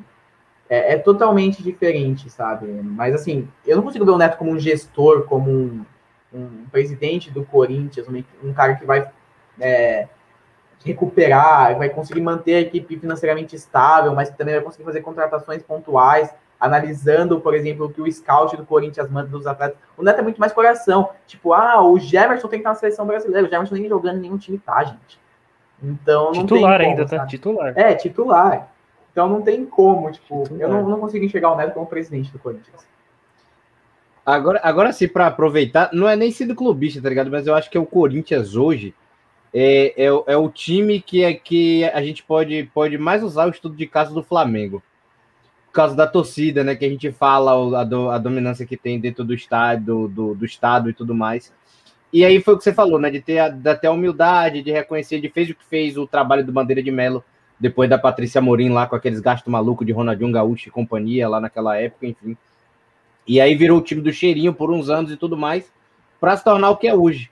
[0.69, 2.67] é, é totalmente diferente, sabe?
[2.67, 5.85] Mas assim, eu não consigo ver o Neto como um gestor, como um,
[6.33, 9.09] um presidente do Corinthians, um, um cara que vai
[9.59, 10.07] é,
[10.83, 16.33] recuperar, vai conseguir manter a equipe financeiramente estável, mas também vai conseguir fazer contratações pontuais,
[16.59, 19.77] analisando, por exemplo, o que o scout do Corinthians manda dos atletas.
[19.97, 21.09] O Neto é muito mais coração.
[21.27, 23.47] Tipo, ah, o Jefferson tem que estar na seleção brasileira.
[23.47, 25.19] O Jefferson nem jogando em nenhum time tá, gente.
[25.81, 27.17] Então não Titular tem como, ainda, tá?
[27.17, 27.29] sabe?
[27.29, 27.73] Titular.
[27.75, 28.67] É, titular.
[29.11, 30.61] Então não tem como, tipo, Titular.
[30.61, 32.87] eu não, não consigo enxergar o Neto como presidente do Corinthians.
[34.25, 37.29] Agora, agora sim, para aproveitar, não é nem sendo clubista, tá ligado?
[37.29, 38.95] Mas eu acho que o Corinthians hoje
[39.53, 43.45] é, é, o- é o time que, é, que a gente pode, pode mais usar
[43.47, 44.81] o estudo de caso do Flamengo.
[45.67, 46.75] Por causa da torcida, né?
[46.75, 50.35] Que a gente fala a, do- a dominância que tem dentro do estádio, do, do,
[50.35, 51.51] do estado e tudo mais.
[52.11, 53.09] E aí foi o que você falou, né?
[53.09, 56.05] De ter, a, de ter a humildade, de reconhecer, de fez o que fez o
[56.05, 57.23] trabalho do Bandeira de Melo,
[57.59, 61.39] depois da Patrícia Morim lá com aqueles gastos malucos de Ronaldinho Gaúcho e companhia lá
[61.41, 62.37] naquela época, enfim.
[63.27, 65.71] E aí virou o time do cheirinho por uns anos e tudo mais,
[66.19, 67.31] para se tornar o que é hoje.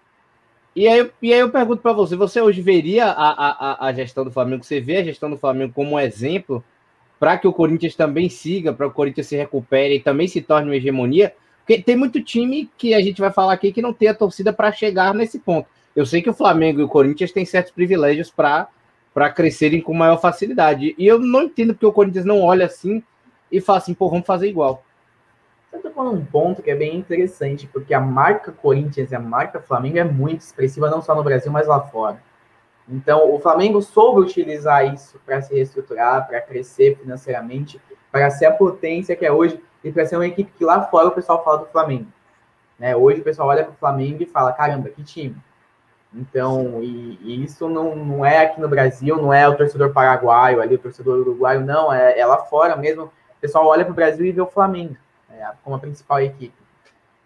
[0.75, 4.23] E aí, e aí eu pergunto para você, você hoje veria a, a, a- gestão
[4.23, 6.63] do Flamengo, você vê a gestão do Flamengo como um exemplo
[7.19, 10.41] para que o Corinthians também siga, para que o Corinthians se recupere e também se
[10.41, 11.33] torne uma hegemonia?
[11.59, 14.53] Porque tem muito time que a gente vai falar aqui que não tem a torcida
[14.53, 15.67] para chegar nesse ponto.
[15.95, 18.67] Eu sei que o Flamengo e o Corinthians têm certos privilégios para
[19.35, 20.95] crescerem com maior facilidade.
[20.97, 23.03] E eu não entendo porque o Corinthians não olha assim
[23.51, 24.83] e fala assim, pô, vamos fazer igual.
[25.71, 29.61] Você tocou num ponto que é bem interessante, porque a marca Corinthians e a marca
[29.61, 32.21] Flamengo é muito expressiva, não só no Brasil, mas lá fora.
[32.89, 37.79] Então, o Flamengo soube utilizar isso para se reestruturar, para crescer financeiramente.
[38.11, 41.07] para ser a potência que é hoje e para ser uma equipe que lá fora
[41.07, 42.07] o pessoal fala do Flamengo.
[42.77, 42.93] Né?
[42.93, 45.37] Hoje o pessoal olha para o Flamengo e fala: caramba, que time.
[46.13, 50.59] Então, e, e, isso não, não é aqui no Brasil, não é o torcedor paraguaio,
[50.59, 53.03] ali o torcedor uruguaio, não, é, é lá fora mesmo.
[53.05, 54.97] O pessoal olha para o Brasil e vê o Flamengo
[55.63, 56.53] como a principal equipe.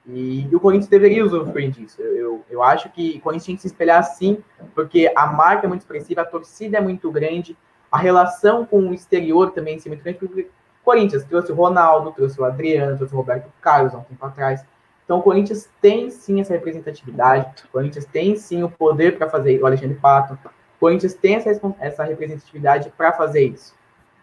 [0.07, 2.01] E, e, o Corinthians deveria usufruir disso.
[2.01, 4.37] Eu, eu, eu acho que o Corinthians tem que se espelhar sim,
[4.73, 7.57] porque a marca é muito expressiva, a torcida é muito grande,
[7.91, 12.11] a relação com o exterior também é muito grande, porque o Corinthians trouxe o Ronaldo,
[12.11, 14.63] trouxe o Adriano, trouxe o Roberto Carlos há um tempo atrás.
[15.03, 19.61] Então, o Corinthians tem sim essa representatividade, o Corinthians tem sim o poder para fazer
[19.61, 23.73] o Alexandre Pato, o Corinthians tem essa, essa representatividade para fazer isso.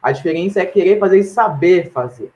[0.03, 2.33] A diferença é querer fazer e saber fazer.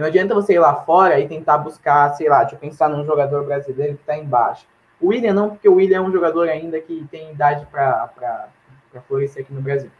[0.00, 3.04] não adianta você ir lá fora e tentar buscar, sei lá, deixa eu pensar num
[3.04, 4.66] jogador brasileiro que está embaixo.
[4.98, 8.48] O William não, porque o William é um jogador ainda que tem idade para
[9.06, 9.90] florescer aqui no Brasil.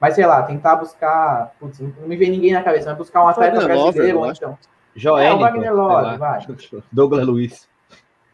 [0.00, 1.52] Mas sei lá, tentar buscar.
[1.58, 4.56] Putz, não me vem ninguém na cabeça, mas buscar um atleta brasileiro, ou então.
[4.94, 5.26] Joel.
[5.26, 6.46] É, o Wagner Love, vai.
[6.92, 7.68] Douglas Luiz.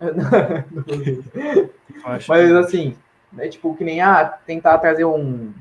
[2.29, 2.95] Mas assim,
[3.39, 5.55] é tipo, que nem ah, tentar trazer um,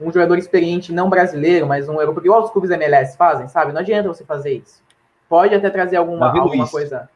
[0.00, 3.72] um jogador experiente, não brasileiro, mas um europeu, igual os clubes MLS fazem, sabe?
[3.72, 4.80] Não adianta você fazer isso.
[5.30, 7.08] Pode até trazer alguma, alguma coisa.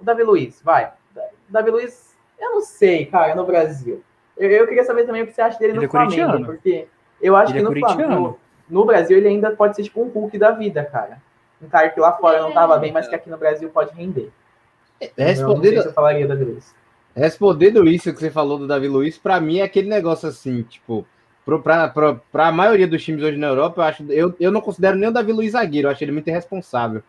[0.00, 0.92] O Davi Luiz, vai.
[1.16, 4.02] O Davi Luiz, eu não sei, cara, no Brasil.
[4.36, 6.88] Eu, eu queria saber também o que você acha dele ele no é Flamengo, porque
[7.20, 10.08] eu acho ele que é no Flamengo, no Brasil, ele ainda pode ser tipo um
[10.08, 11.20] Hulk da vida, cara
[11.62, 14.30] um cara que lá fora não estava bem, mas que aqui no Brasil pode render.
[15.16, 16.74] Respondendo, eu, eu falaria Davi Luiz.
[17.14, 21.06] Respondendo isso que você falou do Davi Luiz, para mim é aquele negócio assim, tipo,
[21.62, 25.08] para a maioria dos times hoje na Europa, eu acho, eu, eu não considero nem
[25.08, 27.02] o Davi Luiz zagueiro, eu acho ele muito irresponsável.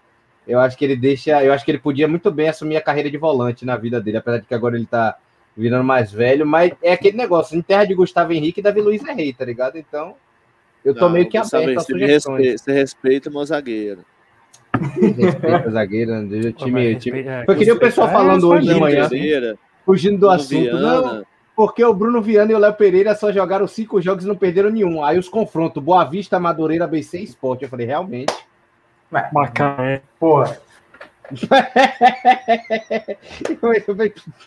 [0.48, 3.10] Eu acho que ele deixa, eu acho que ele podia muito bem assumir a carreira
[3.10, 5.18] de volante na vida dele, apesar de que agora ele tá
[5.56, 9.14] virando mais velho, mas é aquele negócio, em terra de Gustavo Henrique, Davi Luiz é
[9.14, 9.78] rei, tá ligado?
[9.78, 10.16] Então,
[10.84, 12.38] eu tô não, meio que aberto a sugestões.
[12.38, 14.00] Respeita, você respeita o meu zagueiro.
[15.18, 16.40] Respeita zagueiro, né?
[16.50, 16.96] o time.
[16.96, 17.20] time...
[17.22, 19.08] É, eu queria o pessoal falando hoje de manhã,
[19.86, 20.76] fugindo do assunto.
[20.76, 21.24] Não,
[21.56, 24.72] porque o Bruno Viana e o Léo Pereira só jogaram cinco jogos e não perderam
[24.72, 25.04] nenhum.
[25.04, 27.62] Aí os confrontos, Boa Vista, Madureira, BC e Sport.
[27.62, 28.34] Eu falei, realmente.
[29.32, 30.02] Macaé.
[30.20, 30.58] Porra.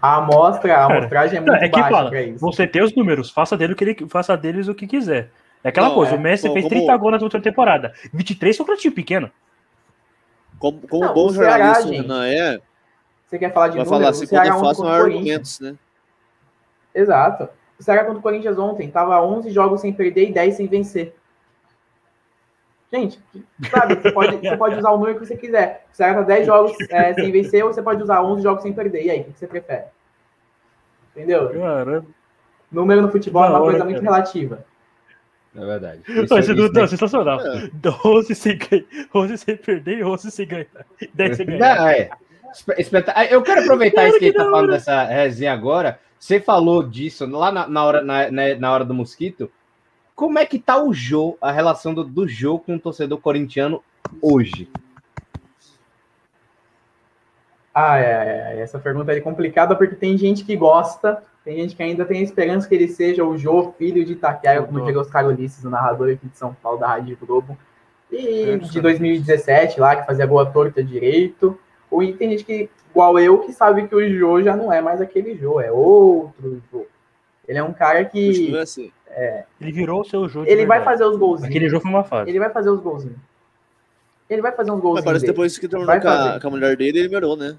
[0.00, 3.56] A amostra, a amostragem é muito é que baixa fala, Você tem os números, faça,
[3.56, 5.30] dele o que ele, faça deles o que quiser.
[5.64, 7.92] É aquela não, coisa, é, o Messi como, fez 30 gols na última temporada.
[8.12, 9.30] 23 foi um time pequeno.
[10.58, 12.60] Como, como não, bom jornalista não é.
[13.26, 13.88] Você quer falar de vai números?
[13.88, 15.74] falar assim, quando eu faço argumentos, né?
[16.94, 17.48] Exato.
[17.78, 21.14] O Ceará contra o Corinthians ontem tava 11 jogos sem perder e 10 sem vencer.
[22.92, 23.20] Gente,
[23.70, 25.86] sabe, você pode, você pode usar o número que você quiser.
[25.92, 29.04] Ceará tá 10 jogos é, sem vencer ou você pode usar 11 jogos sem perder.
[29.04, 29.84] E aí, o que você prefere?
[31.14, 31.50] Entendeu?
[31.50, 32.06] Caramba.
[32.70, 34.64] Número no futebol é uma coisa muito relativa.
[35.54, 36.00] É verdade.
[36.06, 37.40] Isso, isso, isso, não, sensacional.
[37.40, 37.70] É.
[38.04, 38.58] 11 sem,
[39.12, 40.66] 11 sem perder e 11 sem ganhar.
[41.14, 41.76] 10 sem ganhar.
[41.76, 42.10] Não, é.
[43.14, 46.00] Ah, eu quero aproveitar isso que ele tá falando dessa resenha agora.
[46.18, 49.50] Você falou disso lá na, na hora, na, na, hora do mosquito.
[50.20, 53.82] Como é que tá o jogo, a relação do, do jogo com o torcedor corintiano
[54.20, 54.68] hoje?
[57.74, 61.82] Ah, é, é, essa pergunta é complicada porque tem gente que gosta tem gente que
[61.82, 65.26] ainda tem a esperança que ele seja o Jô, filho de Itaquera, como diria Oscar
[65.26, 67.56] Ulisses, o narrador aqui de São Paulo da Rádio Globo.
[68.12, 71.58] E de 2017, lá, que fazia boa torta direito.
[71.90, 75.00] Ou tem gente que, igual eu, que sabe que o Jô já não é mais
[75.00, 76.84] aquele Jô, é outro Jô.
[77.50, 78.56] Ele é um cara que.
[78.56, 78.92] Assim.
[79.08, 80.44] É, ele virou o seu Jô.
[80.44, 81.50] Ele vai fazer os golzinhos.
[81.50, 82.30] Aquele jogo foi uma fase.
[82.30, 83.18] Ele vai fazer os golzinhos.
[84.28, 84.94] Ele vai fazer uns golzinhos.
[84.94, 87.56] Mas parece depois que terminou com a, com a mulher dele, ele virou, né?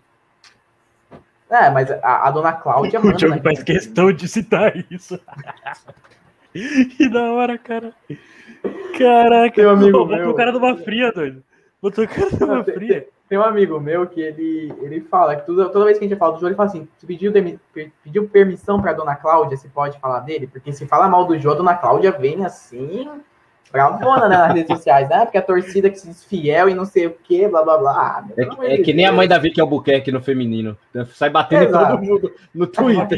[1.50, 3.16] É, mas a, a dona Cláudia manda.
[3.16, 3.42] O Diogo né?
[3.44, 5.20] faz questão de citar isso.
[6.96, 7.94] que da hora, cara.
[8.98, 10.30] Caraca, um amigo meu.
[10.30, 11.44] o cara numa fria, doido.
[11.82, 13.10] Botou o cara numa fria.
[13.32, 16.20] Tem, um amigo meu que ele, ele fala que toda, toda vez que a gente
[16.20, 17.32] fala do Jô, ele fala assim: se pediu,
[18.04, 20.48] pediu permissão pra dona Cláudia, se pode falar dele?
[20.48, 23.10] Porque se fala mal do Jô, a dona Cláudia vem assim
[23.72, 25.24] bravona né, nas redes sociais, né?
[25.24, 27.94] Porque a torcida que se diz fiel e não sei o que, blá blá blá.
[27.94, 28.26] Ah,
[28.64, 30.78] é, é que nem a mãe da Vicky Albuquerque no feminino.
[31.14, 31.94] Sai batendo Exato.
[31.94, 33.18] todo mundo no Twitter.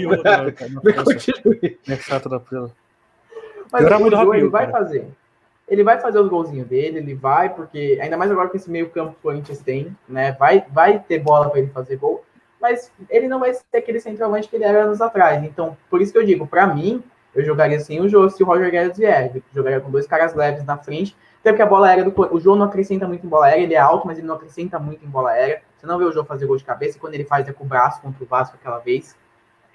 [1.89, 2.70] É chato da pila.
[3.72, 5.07] Mas o Jô, ele vai fazer.
[5.68, 8.89] Ele vai fazer os golzinhos dele, ele vai, porque ainda mais agora que esse meio
[8.89, 10.34] campo que o Corinthians tem, né?
[10.34, 12.24] Vai, vai ter bola para ele fazer gol,
[12.61, 15.43] mas ele não vai ser aquele centroavante que ele era anos atrás.
[15.43, 17.03] Então, por isso que eu digo, para mim,
[17.34, 19.32] eu jogaria assim o jogo se o Roger Guedes vier.
[19.36, 21.16] Eu jogaria com dois caras leves na frente.
[21.39, 22.14] Até porque a bola aérea do.
[22.34, 24.80] O jogo não acrescenta muito em bola aérea, ele é alto, mas ele não acrescenta
[24.80, 25.61] muito em bola aérea.
[25.78, 27.66] Você não vê o jogo fazer gol de cabeça, e quando ele faz é com
[27.66, 29.18] o braço contra o Vasco aquela vez.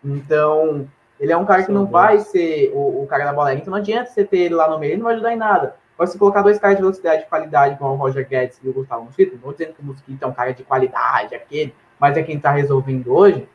[0.02, 0.88] Então,
[1.20, 3.60] ele é um cara que não vai ser o, o, cara da bola aérea.
[3.60, 5.76] Então não adianta você ter ele lá no meio, ele não vai ajudar em nada.
[5.94, 8.72] Agora, se colocar dois caras de velocidade e qualidade, como o Roger Guedes e o
[8.72, 12.16] Gustavo Mosquito, não estou dizendo que o Mosquito é um cara de qualidade, aquele, mas
[12.16, 13.48] é quem está resolvendo hoje.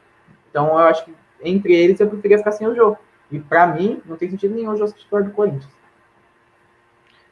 [0.49, 2.97] Então, eu acho que entre eles eu preferia ficar sem o jogo.
[3.31, 5.71] E para mim, não tem sentido nenhum o jogo titular do Corinthians.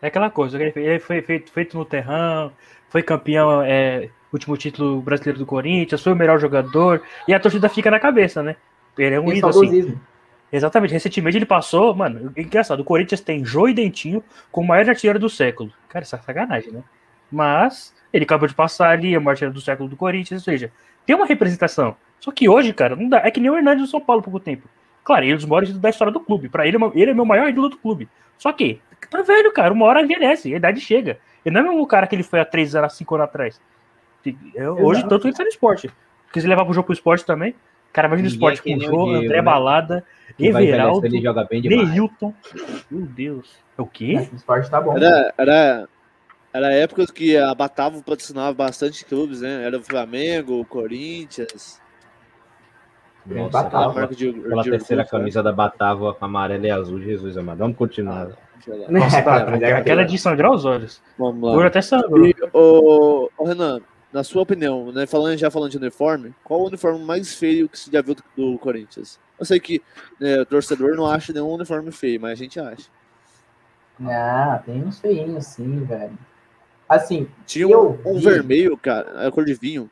[0.02, 2.52] É aquela coisa, ele foi feito, feito no terrão,
[2.90, 7.70] foi campeão, é, último título brasileiro do Corinthians, foi o melhor jogador, e a torcida
[7.70, 8.56] fica na cabeça, né?
[8.98, 10.00] Ele é um ídolo assim.
[10.52, 14.90] Exatamente, recentemente ele passou, mano, engraçado, o Corinthians tem Jô e Dentinho como o maior
[14.90, 15.72] artilheiro do século.
[15.88, 16.84] Cara, isso é sacanagem, né?
[17.32, 20.44] Mas ele acabou de passar ali, é o maior artilheiro do século do Corinthians, ou
[20.44, 20.72] seja,
[21.06, 21.96] tem uma representação.
[22.20, 23.20] Só que hoje, cara, não dá.
[23.20, 24.68] É que nem o Hernandes do São Paulo há pouco tempo.
[25.04, 26.50] Claro, ele é um dos maiores da história do clube.
[26.50, 28.08] Para ele, é ele é meu maior ídolo do clube.
[28.38, 28.80] Só que,
[29.10, 29.74] tá velho, cara.
[29.74, 31.18] Uma hora envelhece, a idade chega.
[31.44, 33.62] Ele não é o cara que ele foi há 3 anos, 5 anos atrás.
[34.80, 35.90] Hoje, tanto ele tá no esporte.
[36.28, 37.56] Porque se levar pro jogo pro esporte também.
[37.94, 39.42] Cara, imagina o esporte com o jogo, André né?
[39.42, 40.04] Balada,
[40.40, 41.08] Everaldo,
[41.52, 42.34] Neilton.
[42.90, 43.50] Meu Deus.
[43.78, 44.30] É o quê?
[44.32, 44.96] O esporte tá bom.
[44.96, 45.90] Era, era,
[46.54, 49.64] era época que a Batavo patrocinava bastante clubes, né?
[49.64, 51.82] Era o Flamengo, o Corinthians.
[53.26, 54.00] Nossa, Batavo.
[54.00, 57.60] Aquela, de, aquela de terceira camisa da Batavo amarela e azul, Jesus amado.
[57.60, 58.30] Vamos continuar.
[58.30, 59.38] Ah, Nossa, tá,
[59.78, 61.02] aquela edição de os olhos.
[61.18, 61.68] Vamos lá.
[61.68, 62.26] Até sangrou.
[62.26, 63.80] E, ô, ô, Renan,
[64.12, 67.80] na sua opinião, né, falando, já falando de uniforme, qual o uniforme mais feio que
[67.80, 69.20] você já viu do, do Corinthians?
[69.40, 69.82] Eu sei que
[70.20, 72.90] né, o torcedor não acha nenhum uniforme feio, mas a gente acha.
[74.04, 76.18] Ah, tem uns feinhos sim, velho.
[76.88, 78.26] Assim, tinha um, um vi...
[78.26, 79.90] vermelho, cara, é a cor de vinho.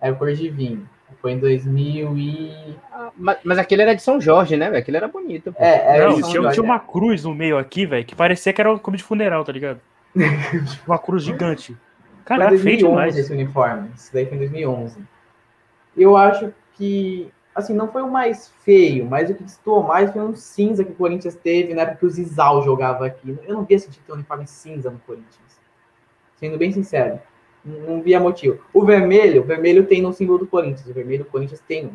[0.00, 0.88] É a cor de vinho.
[1.20, 2.76] Foi em 2000 e...
[2.90, 4.78] Ah, mas, mas, aquele era de São Jorge, né, velho?
[4.78, 5.52] Aquele era bonito.
[5.52, 5.62] Pô.
[5.62, 8.72] É, era Não, tinha, tinha, uma cruz no meio aqui, velho, que parecia que era
[8.72, 9.80] um clube de funeral, tá ligado?
[10.86, 11.76] uma cruz gigante.
[12.26, 13.16] Cara, foi 2011 demais.
[13.16, 13.90] esse uniforme.
[13.94, 14.98] Isso daí foi em 2011.
[15.96, 20.20] Eu acho que, assim, não foi o mais feio, mas o que destoou mais foi
[20.20, 21.86] um cinza que o Corinthians teve, né?
[21.86, 23.38] Porque o Zizal jogava aqui.
[23.46, 25.60] Eu não via sentido ter um uniforme cinza no Corinthians.
[26.34, 27.20] Sendo bem sincero.
[27.64, 28.60] Não via motivo.
[28.74, 30.86] O vermelho, o vermelho tem no símbolo do Corinthians.
[30.86, 31.90] O vermelho do Corinthians tem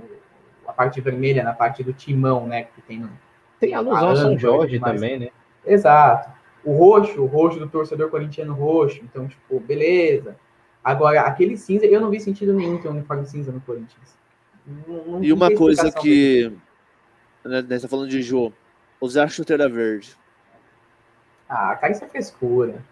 [0.65, 2.63] a parte vermelha na parte do timão, né?
[2.63, 3.09] Que tem no,
[3.59, 5.29] tem alusão a São Jorge também, né?
[5.65, 6.31] Exato.
[6.63, 9.01] O roxo, o roxo do torcedor corintiano roxo.
[9.03, 10.35] Então, tipo, beleza.
[10.83, 14.17] Agora, aquele cinza, eu não vi sentido nenhum ter um uniforme cinza no Corinthians.
[14.65, 16.51] Não, não e uma coisa que.
[17.43, 18.51] Né, né, tá falando de Jô.
[18.99, 20.15] Usar chuteira verde.
[21.49, 22.83] Ah, cara, isso é frescura.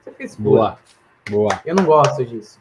[0.00, 0.50] Isso é frescura.
[0.50, 0.78] Boa.
[1.30, 1.60] Boa.
[1.64, 2.58] Eu não gosto disso.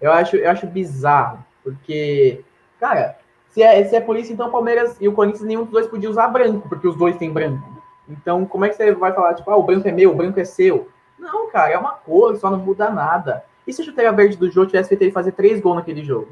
[0.00, 1.44] Eu acho, eu acho bizarro.
[1.64, 2.44] Porque,
[2.78, 5.86] cara, se é, se é polícia, então o Palmeiras e o Corinthians, nenhum dos dois
[5.86, 7.71] podia usar branco, porque os dois têm branco.
[8.08, 10.38] Então, como é que você vai falar, tipo, ah, o branco é meu, o branco
[10.38, 10.88] é seu?
[11.18, 13.44] Não, cara, é uma cor, só não muda nada.
[13.66, 16.28] E se a chuteira verde do jogo tivesse feito ele fazer três gols naquele jogo?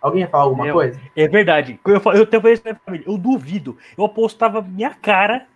[0.00, 1.00] Alguém ia falar alguma coisa?
[1.16, 1.80] É verdade.
[1.86, 3.06] Eu, eu, tenho isso na família.
[3.06, 3.78] Eu duvido.
[3.96, 5.46] Eu apostava minha cara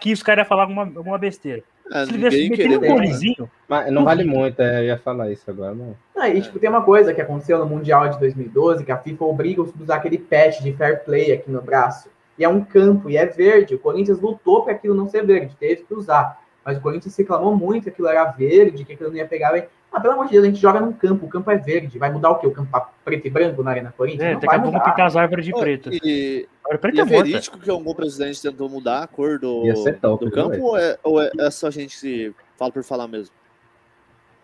[0.00, 1.62] que os caras iam falar alguma, alguma besteira.
[1.92, 3.50] Ah, se ele meter um golezinho.
[3.68, 5.74] Mas não vale muito, é, eu ia falar isso agora.
[5.74, 5.94] Não.
[6.16, 9.24] Ah, e tipo, tem uma coisa que aconteceu no Mundial de 2012, que a FIFA
[9.24, 12.08] obriga a usar aquele patch de fair play aqui no braço
[12.40, 13.74] e é um campo, e é verde.
[13.74, 16.40] O Corinthians lutou para aquilo não ser verde, teve que usar.
[16.64, 19.64] Mas o Corinthians reclamou muito que aquilo era verde, que aquilo não ia pegar bem.
[19.92, 21.98] Ah, pelo amor de Deus, a gente joga num campo, o campo é verde.
[21.98, 22.46] Vai mudar o quê?
[22.46, 24.22] O campo tá preto e branco na Arena Corinthians?
[24.22, 25.90] É, não daqui a pouco as árvores de preto.
[25.92, 29.64] E, e é, é verídico que algum presidente tentou mudar a cor do,
[30.00, 33.06] top, do campo ou é, ou é, é, só a gente que fala por falar
[33.06, 33.34] mesmo?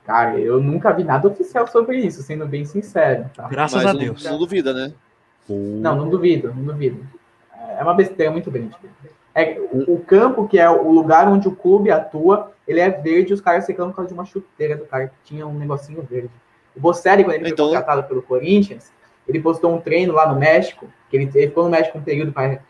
[0.05, 3.31] Cara, eu nunca vi nada oficial sobre isso, sendo bem sincero.
[3.35, 3.49] Tá?
[3.49, 4.23] Graças Mas a Deus.
[4.23, 4.93] Não, não duvida, né?
[5.49, 7.16] Não, não duvido, não duvido
[7.79, 8.75] é uma besteira muito grande.
[9.35, 13.33] É, o, o, campo, que é o lugar onde o clube atua, ele é verde
[13.33, 16.03] e os caras reclamam por causa de uma chuteira do cara que tinha um negocinho
[16.03, 16.31] verde.
[16.75, 17.67] O Bocelli, quando ele então...
[17.67, 18.91] foi contratado pelo Corinthians,
[19.29, 22.33] ele postou um treino lá no México, que ele, ele ficou no México um período
[22.33, 22.61] para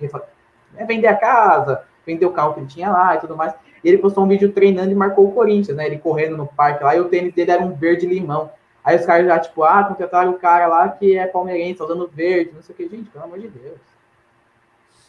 [0.77, 3.55] é, vender a casa, vender o carro que ele tinha lá e tudo mais.
[3.85, 5.87] E ele postou um vídeo treinando e marcou o Corinthians, né?
[5.87, 8.51] Ele correndo no parque lá e o tênis dele era um verde limão.
[8.83, 12.09] Aí os caras já, tipo, ah, contrataram o cara lá que é palmeirense, tá usando
[12.13, 12.89] verde, não sei o que.
[12.89, 13.96] Gente, pelo amor de Deus.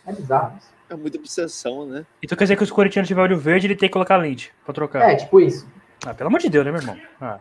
[0.07, 0.69] É bizarro isso.
[0.89, 2.05] É muita obsessão, né?
[2.23, 4.73] Então quer dizer que os corintianos tiver olho verde, ele tem que colocar lente pra
[4.73, 5.11] trocar.
[5.11, 5.67] É, tipo isso.
[6.05, 6.97] Ah, pelo amor de Deus, né, meu irmão?
[7.19, 7.39] Ah.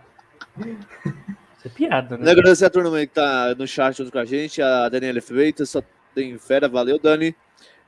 [1.57, 2.31] Isso é piada, né?
[2.31, 5.71] Agradecer a turma aí que tá no chat junto com a gente, a Daniela Freitas,
[5.71, 5.83] só
[6.15, 7.35] tem fera, valeu, Dani.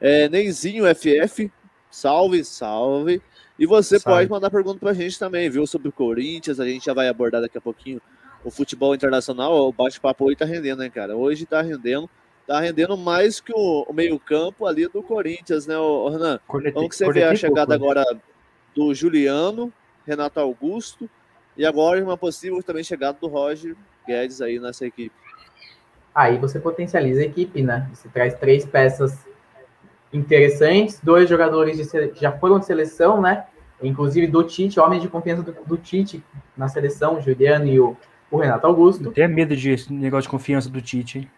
[0.01, 1.51] É, Neizinho FF,
[1.91, 3.20] salve, salve.
[3.59, 4.18] E você salve.
[4.18, 5.66] pode mandar pergunta pra gente também, viu?
[5.66, 8.01] Sobre o Corinthians, a gente já vai abordar daqui a pouquinho
[8.45, 9.53] o futebol internacional.
[9.68, 11.16] O bate-papo hoje tá rendendo, né, cara?
[11.16, 12.09] Hoje tá rendendo
[12.49, 16.41] tá rendendo mais que o, o meio-campo ali do Corinthians, né, o Renan?
[16.47, 18.03] Cornete, Como que você vê a chegada agora
[18.75, 19.71] do Juliano,
[20.07, 21.11] Renato Augusto
[21.55, 23.77] e agora uma possível também chegada do Roger
[24.07, 25.15] Guedes aí nessa equipe?
[26.15, 27.87] Aí você potencializa a equipe, né?
[27.93, 29.15] Você traz três peças
[30.11, 33.45] interessantes, dois jogadores de, já foram de seleção, né?
[33.83, 36.25] inclusive do Tite, homens de confiança do, do Tite
[36.57, 37.95] na seleção, o Juliano e o,
[38.31, 39.05] o Renato Augusto.
[39.05, 41.31] Eu tenho medo de negócio de confiança do Tite, hein?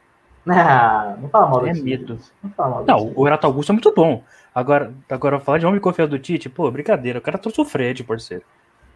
[0.49, 1.85] Ah, não fala mal do É Tite.
[1.85, 2.19] medo.
[2.43, 4.25] Não fala mal do Não, o Renato Augusto é muito bom.
[4.55, 7.19] Agora, agora falar de homem de confiança do Tite, pô, brincadeira.
[7.19, 8.43] O cara trouxe o Fred, parceiro.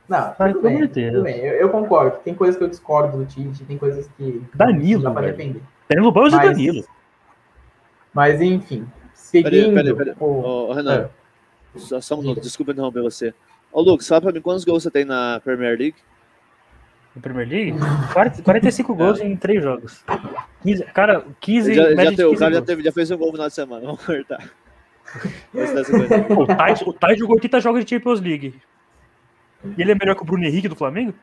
[0.09, 1.38] Não, tudo bem, tudo bem.
[1.38, 2.18] Eu, eu concordo.
[2.24, 5.36] Tem coisas que eu discordo do Tite, tem coisas que Danilo, dá pra velho.
[5.36, 5.62] defender.
[5.88, 6.84] Danilo Barros e Danilo.
[8.12, 8.86] Mas enfim,
[9.32, 9.74] Peraí, seguindo.
[9.74, 10.14] peraí, peraí.
[10.20, 11.09] o- Ô, ô, Renan,
[11.74, 11.78] É.
[11.78, 13.34] só, só um minuto, desculpa interromper você.
[13.72, 15.97] Ô, Lucas, fala pra mim quantos gols você tem na Premier League?
[17.14, 17.78] No Premier League,
[18.12, 20.05] 40 45 gols em 3 jogos.
[20.65, 23.33] 15, cara, 15 Já, já o 15 cara já, teve, já fez um gol no
[23.35, 24.51] final de semana, vamos cortar.
[26.31, 28.55] O Tais, o Tais jogou 80 jogos de Champions League.
[29.77, 31.15] E ele é melhor que o Bruno Henrique do Flamengo?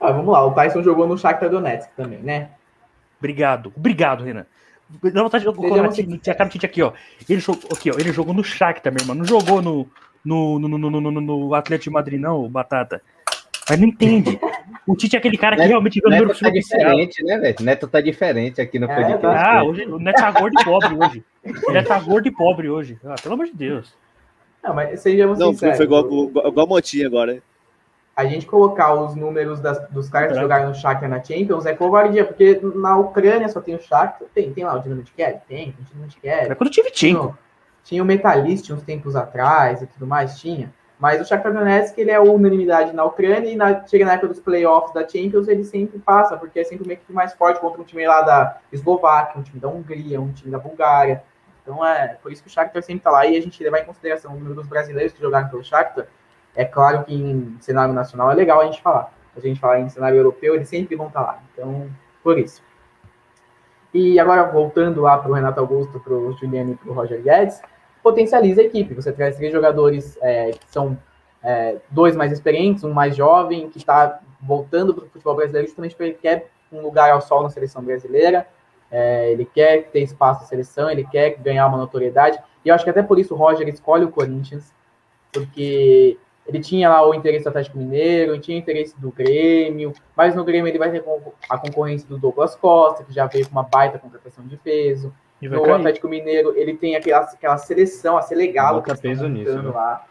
[0.00, 2.50] Ah, vamos lá, o Tyson jogou no Shakhtar Donetsk também, né?
[3.18, 3.72] Obrigado.
[3.76, 4.46] Obrigado, Renan.
[5.02, 6.92] Dá vontade de colocar a cara do Tite aqui, ó.
[7.28, 7.94] Ele jogou, aqui, ó.
[7.98, 9.14] Ele jogou no Shakhtar, meu irmão.
[9.14, 9.86] Não jogou no,
[10.24, 13.02] no, no, no, no, no, no Atlético de Madrid, não, o Batata.
[13.70, 14.38] Mas não entende.
[14.86, 17.38] O Tite é aquele cara que Neto- realmente vê o número Neto tá diferente, né,
[17.38, 17.56] velho?
[17.60, 19.26] Neto tá diferente aqui no É, podcast.
[19.26, 21.24] Ah, hoje, o Neto tá gordo e pobre hoje.
[21.68, 22.98] O Neto tá gordo e pobre hoje.
[23.04, 23.94] Ah, pelo amor de Deus.
[24.62, 25.76] Não, mas sejamos Não, foi, sinceros.
[25.76, 27.34] foi igual, igual, igual Motinha agora.
[27.34, 27.42] hein?
[28.16, 31.74] A gente colocar os números das- dos caras que jogaram no Shakhtar na Champions é
[31.74, 34.28] covardia, porque na Ucrânia só tem o Shakhtar.
[34.34, 35.38] Tem, tem lá o Dinamo de Kiev?
[35.48, 36.50] Tem, tem o Dinamo de Kiev.
[36.50, 37.30] É quando tive Tinha,
[37.84, 40.70] tinha o Metalist uns tempos atrás e tudo mais, tinha.
[41.00, 44.38] Mas o Shakhtar Donetsk, ele é unanimidade na Ucrânia e na, chega na época dos
[44.38, 47.84] playoffs da Champions, ele sempre passa, porque é sempre uma equipe mais forte contra um
[47.84, 51.24] time lá da Eslováquia, um time da Hungria, um time da Bulgária.
[51.62, 53.84] Então é por isso que o Shakhtar sempre tá lá e a gente levar em
[53.86, 56.06] consideração o número dos brasileiros que jogaram pelo Shakhtar.
[56.54, 59.10] É claro que em cenário nacional é legal a gente falar.
[59.34, 61.38] A gente falar em cenário europeu, eles sempre vão estar lá.
[61.54, 61.88] Então,
[62.22, 62.62] por isso.
[63.94, 67.22] E agora, voltando lá para o Renato Augusto, para o Juliano e para o Roger
[67.22, 67.62] Guedes,
[68.02, 68.94] potencializa a equipe.
[68.94, 70.96] Você traz três jogadores é, que são
[71.42, 75.94] é, dois mais experientes, um mais jovem, que está voltando para o futebol brasileiro justamente
[75.94, 78.46] porque ele quer um lugar ao sol na seleção brasileira,
[78.90, 82.38] é, ele quer ter espaço na seleção, ele quer ganhar uma notoriedade.
[82.64, 84.72] E eu acho que até por isso o Roger escolhe o Corinthians,
[85.32, 90.44] porque ele tinha lá o interesse do Atlético Mineiro, tinha interesse do Grêmio, mas no
[90.44, 91.04] Grêmio ele vai ter
[91.48, 95.14] a concorrência do Douglas Costa, que já veio com uma baita contratação de peso.
[95.48, 95.74] No cair.
[95.74, 99.70] Atlético Mineiro, ele tem aquela, aquela seleção, a Selegalo, que peso nisso, né?
[99.70, 100.04] lá.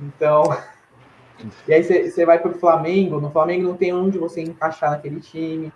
[0.00, 0.42] Então,
[1.68, 5.72] e aí você vai pro Flamengo, no Flamengo não tem onde você encaixar naquele time.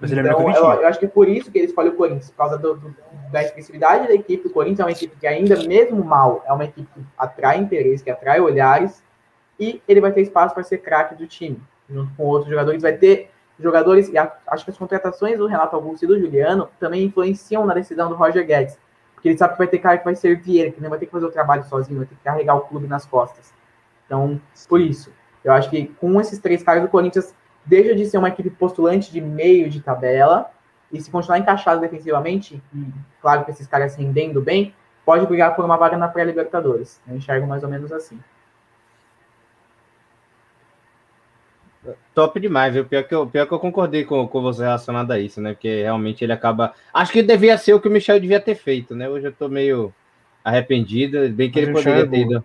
[0.00, 1.96] Mas ele é então, eu, eu acho que é por isso que ele escolhe o
[1.96, 2.94] Corinthians, por causa do- do-
[3.32, 4.46] da expressividade da equipe.
[4.46, 8.04] O Corinthians é uma equipe que ainda, mesmo mal, é uma equipe que atrai interesse,
[8.04, 9.02] que atrai olhares,
[9.58, 12.80] e ele vai ter espaço para ser craque do time, junto com outros jogadores.
[12.80, 17.04] Vai ter jogadores, e acho que as contratações do Renato Augusto e do Juliano também
[17.04, 18.78] influenciam na decisão do Roger Guedes,
[19.14, 21.06] porque ele sabe que vai ter cara que vai servir ele, que não vai ter
[21.06, 23.52] que fazer o trabalho sozinho, vai ter que carregar o clube nas costas.
[24.06, 27.34] Então, por isso, eu acho que com esses três caras, o Corinthians
[27.66, 30.50] deixa de ser uma equipe postulante de meio de tabela,
[30.90, 32.86] e se continuar encaixado defensivamente, e
[33.20, 37.00] claro que esses caras rendendo bem, pode brigar por uma vaga na pré-Libertadores.
[37.06, 38.18] Eu enxergo mais ou menos assim.
[42.14, 42.84] Top demais, viu?
[42.84, 45.52] Pior que eu, pior que eu concordei com, com você relacionado a isso, né?
[45.52, 46.74] Porque realmente ele acaba.
[46.92, 49.08] Acho que devia ser o que o Michel devia ter feito, né?
[49.08, 49.92] Hoje eu tô meio
[50.44, 52.44] arrependido, bem que Mas ele poderia é ter ido.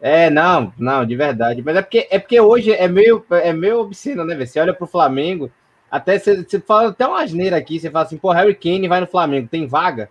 [0.00, 1.62] É, não, não, de verdade.
[1.62, 4.36] Mas é porque, é porque hoje é meio, é meio obsceno, né?
[4.44, 5.50] Você olha pro Flamengo,
[5.90, 9.00] até você, você fala até uma asneira aqui, você fala assim, pô, Harry Kane vai
[9.00, 10.10] no Flamengo, tem vaga?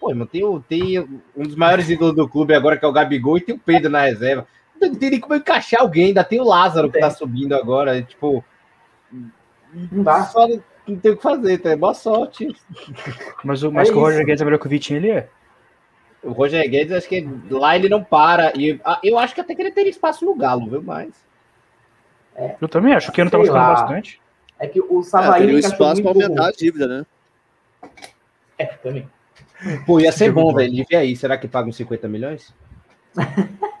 [0.00, 1.00] Pô, irmão, tem, o- tem
[1.36, 3.90] um dos maiores ídolos do clube agora, que é o Gabigol, e tem o Pedro
[3.90, 4.46] na reserva.
[4.88, 8.44] Não tem nem como encaixar alguém, ainda tem o Lázaro que tá subindo agora, tipo.
[9.10, 10.24] Não dá.
[10.24, 10.46] Só
[10.86, 11.76] não tem o que fazer, tá?
[11.76, 12.54] Boa sorte.
[13.42, 14.26] Mas, o, mas É o Roger isso.
[14.26, 15.28] Guedes é melhor que o Vitinho, ele é.
[16.22, 18.52] O Roger Guedes, acho que lá ele não para.
[18.56, 20.82] E ah, eu acho que até que ele teria espaço no Galo, viu?
[20.82, 21.10] Mas.
[22.60, 23.74] Eu também acho que eu não tá mostrando lá.
[23.74, 24.20] bastante.
[24.58, 27.06] É que o É, Savaí teria um encaixou espaço para muito aumentar a dívida, né?
[28.58, 29.08] É, também.
[29.86, 30.58] Pô, ia ser Jogo bom, bom.
[30.58, 30.72] velho.
[30.72, 31.16] Ele vê aí.
[31.16, 32.54] Será que paga uns 50 milhões?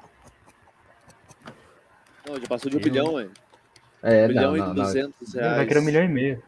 [2.34, 3.30] Não, já passou de um Eu- bilhão, velho.
[4.02, 4.74] É, Um bilhão não, e não, não.
[4.74, 5.56] 200 Ele reais.
[5.56, 6.42] vai querer um milhão e meio.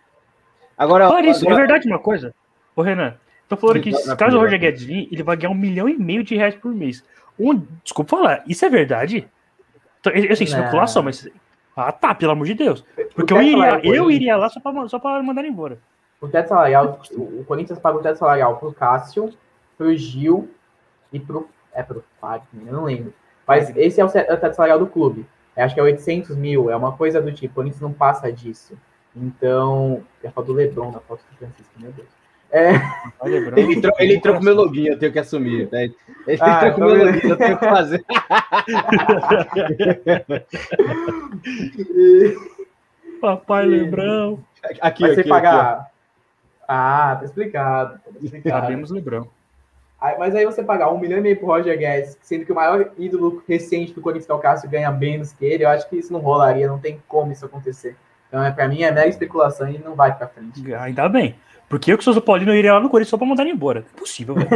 [0.76, 2.34] Agora, Fala isso, é agora- verdade uma coisa.
[2.74, 3.14] Ô, Renan,
[3.48, 4.44] tô falando que Não, se não, caso o não.
[4.44, 7.02] Roger Guedes vir, ele vai ganhar um milhão e meio de reais por mês.
[7.38, 9.26] Um, desculpa falar, isso é verdade?
[10.00, 10.58] Então, eu sei, Não.
[10.58, 11.26] especulação, mas.
[11.74, 12.84] Ah, tá, pelo amor de Deus.
[13.14, 15.78] Porque eu iria, eu iria lá só pra, só pra mandar ele embora.
[16.20, 19.30] O teto salarial, o Corinthians paga o teto salarial pro Cássio,
[19.76, 20.50] pro Gil
[21.12, 21.48] e pro.
[21.74, 23.12] É pro Fagner, eu não lembro.
[23.46, 25.26] Mas esse é é o teto salarial do clube.
[25.56, 27.52] Eu acho que é 800 mil, é uma coisa do tipo.
[27.52, 28.78] O Corinthians não passa disso.
[29.14, 30.02] Então.
[30.22, 32.08] Já falou do Lebron na foto do Francisco, meu Deus.
[32.50, 32.72] É.
[33.56, 35.68] Ele entrou, ele entrou com o meu login, eu tenho que assumir.
[35.72, 35.90] Né?
[36.26, 38.04] Ele Ah, entrou com o então meu login, eu tenho que fazer.
[43.20, 44.44] Papai Lebrão.
[44.80, 45.90] Aqui, vai aqui, ser pagar.
[46.68, 48.00] Ah, tá explicado.
[48.04, 48.62] Tá explicado.
[48.62, 49.28] Sabemos Lebrão.
[50.06, 52.54] Aí- mas aí você pagar um milhão e meio pro Roger Guedes, sendo que o
[52.54, 55.88] maior ídolo recente do Corinthians, que é o Cássio, ganha menos que ele, eu acho
[55.88, 57.96] que isso não rolaria, não tem como isso acontecer.
[58.28, 60.74] Então, é, pra mim, é mera especulação e não vai pra frente.
[60.74, 61.34] Ainda bem.
[61.68, 63.52] Porque eu que sou do Paulino, eu iria lá no Corinthians só pra mandar ele
[63.52, 63.84] embora.
[63.94, 64.48] Impossível, velho.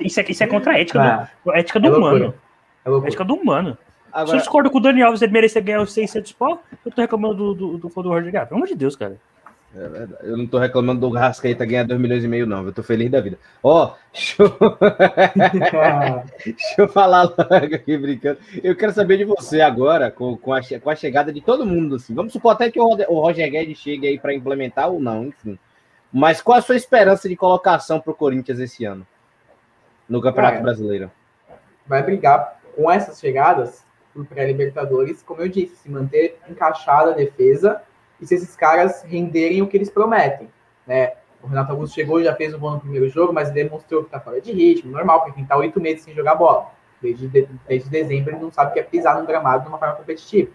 [0.00, 2.34] Isso é, isso é contra a ética, Ah, do, a ética é do loucura.
[2.84, 3.04] humano.
[3.04, 3.70] É ética do humano.
[3.70, 3.78] Se
[4.12, 7.00] eu Agora, discordo com o Dani Alves, ele merecer ganhar os 600 pau, eu tô
[7.02, 8.48] reclamando do, do, do, do Roger Guedes.
[8.48, 9.16] Pelo amor de Deus, cara.
[9.78, 12.64] É verdade, eu não tô reclamando do Rascaeta ganhar 2 milhões e meio, não.
[12.64, 13.38] Eu tô feliz da vida.
[13.62, 14.56] Ó, deixa, eu-
[16.44, 18.38] deixa eu falar logo aqui brincando.
[18.62, 21.96] Eu quero saber de você agora, com, com, a, com a chegada de todo mundo.
[21.96, 22.14] Assim.
[22.14, 25.58] Vamos supor até que o, o Roger Guedes chegue aí para implementar ou não, enfim.
[26.12, 29.06] Mas qual a sua esperança de colocação pro Corinthians esse ano?
[30.08, 31.10] No Campeonato Cara, Brasileiro?
[31.86, 37.82] vai brigar com essas chegadas por pré-libertadores, como eu disse, se manter encaixada a defesa
[38.20, 40.48] e se esses caras renderem o que eles prometem,
[40.86, 41.12] né?
[41.42, 44.18] O Renato Augusto chegou, já fez um bom no primeiro jogo, mas demonstrou que tá
[44.18, 46.70] fora de ritmo, normal, porque quem tá oito meses sem jogar bola.
[47.00, 49.78] Desde, de- desde dezembro ele não sabe o que é pisar num gramado de uma
[49.78, 50.50] forma competitiva.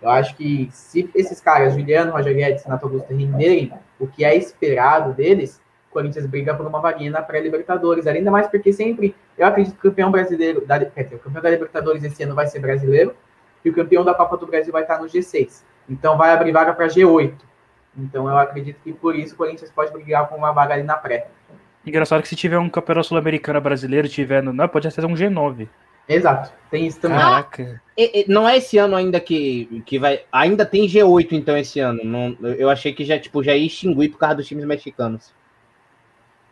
[0.00, 4.34] Eu acho que se esses caras, Juliano, Roger Guedes, Renato Augusto, renderem o que é
[4.36, 5.60] esperado deles,
[5.90, 9.86] o Corinthians briga por uma vaguinha na pré-Libertadores, ainda mais porque sempre eu acredito que
[9.86, 13.14] o campeão brasileiro, da, quer dizer, o campeão da Libertadores esse ano vai ser brasileiro
[13.64, 15.62] e o campeão da Copa do Brasil vai estar no G6.
[15.90, 17.34] Então vai abrir vaga para G8.
[17.98, 20.94] Então eu acredito que por isso o Corinthians pode brigar com uma vaga ali na
[20.96, 21.26] pré.
[21.84, 24.52] Engraçado que se tiver um campeonato sul-americano brasileiro, tiver no.
[24.52, 25.66] Não, pode até ser um G9.
[26.08, 27.18] Exato, tem isso também.
[27.18, 27.80] Caraca.
[27.96, 30.22] E- e- não é esse ano ainda que, que vai.
[30.32, 32.00] Ainda tem G8, então, esse ano.
[32.04, 35.32] Não, eu achei que já, tipo, já ia extinguir por causa dos times mexicanos.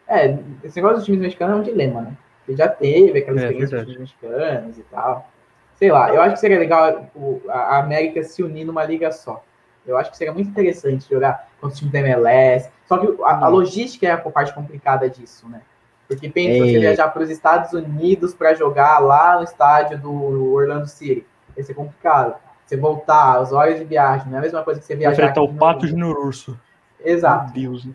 [0.07, 2.17] É, esse negócio dos times mexicanos é um dilema, né?
[2.41, 3.93] Porque já teve aquela É, experiência dos verdade.
[3.93, 5.31] times mexicanos e tal.
[5.79, 9.43] Sei lá, eu acho que seria legal o- a América se unir numa liga só.
[9.87, 12.69] Eu acho que seria muito interessante jogar contra o time da MLS.
[12.87, 15.61] Só que a, a logística é a parte complicada disso, né?
[16.09, 16.81] Porque pensa você É.
[16.81, 21.25] viajar para os Estados Unidos para jogar lá no estádio do Orlando City.
[21.55, 22.35] Vai ser complicado.
[22.67, 25.13] Você voltar, as horas de viagem, não é a mesma coisa que você viajar.
[25.23, 26.59] enfrentar o no- Pato Junior Urso.
[27.03, 27.53] Exato.
[27.55, 27.85] Meu Deus.
[27.85, 27.93] né?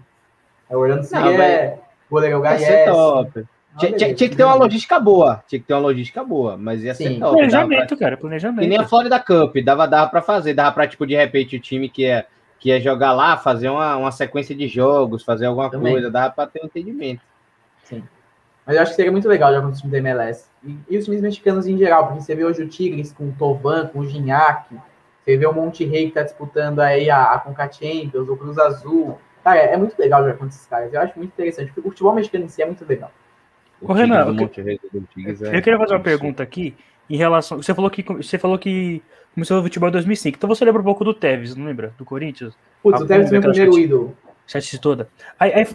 [0.69, 1.77] O Orlando City Não, é
[2.09, 2.89] goleiro Ia ser Gaies.
[2.91, 3.45] top.
[3.79, 5.43] Tinha, tinha- tinha que ter uma logística boa.
[5.47, 7.19] Tinha que ter uma logística boa, mas ia ser Sim.
[7.19, 7.21] top.
[7.21, 8.17] Dava pra- Planejamento, cara.
[8.17, 8.67] Planejamento.
[8.69, 11.89] nem a Florida Cup, dava, dava pra fazer, dava pra, tipo, de repente, o time
[11.89, 12.25] que ia,
[12.59, 15.93] que ia jogar lá, fazer uma, uma sequência de jogos, fazer alguma Também.
[15.93, 17.21] coisa, dava pra ter um entendimento.
[18.65, 20.45] Mas eu acho que seria muito legal jogar com os times da MLS.
[20.63, 23.35] E, e os times mexicanos em geral, porque você vê hoje o Tigres com o
[23.37, 24.73] Tovan, com o Gignac,
[25.21, 28.57] você vê o Monte Rey que tá disputando aí a, a Conca Champions, o Cruz
[28.57, 29.17] Azul.
[29.43, 30.93] Cara, é muito legal jogar com esses caras.
[30.93, 33.11] Eu acho muito interessante, porque o futebol mexicano em si é muito legal.
[33.83, 36.75] O Ô, Renan, Tigres, eu o que- é Eu queria fazer uma pergunta aqui
[37.09, 37.61] em relação.
[37.61, 39.01] Você falou que você falou que
[39.33, 40.37] começou o futebol em 2005.
[40.37, 41.93] Então você lembra um pouco do Tevez, não lembra?
[41.97, 42.55] Do Corinthians?
[42.81, 44.17] Putz, o Tevez foi meu daquelas primeiro ídolo.
[44.47, 45.07] Chatice toda.
[45.39, 45.67] Aí, aí,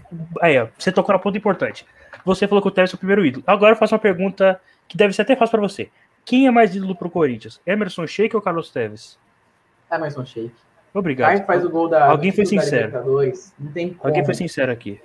[0.43, 1.87] aí, ó, você tocou na ponta importante.
[2.25, 3.45] Você falou que o Tevez foi o primeiro ídolo.
[3.47, 5.89] Agora eu faço uma pergunta que deve ser até fácil pra você.
[6.25, 7.61] Quem é mais ídolo pro Corinthians?
[7.67, 9.19] Emerson Sheik ou Carlos Tevez?
[9.91, 10.53] Emerson Sheik.
[10.95, 11.29] O Obrigado.
[11.29, 12.93] cara que faz o gol da, Alguém foi sincero.
[13.59, 14.09] Não tem como.
[14.09, 15.01] Alguém foi sincero aqui.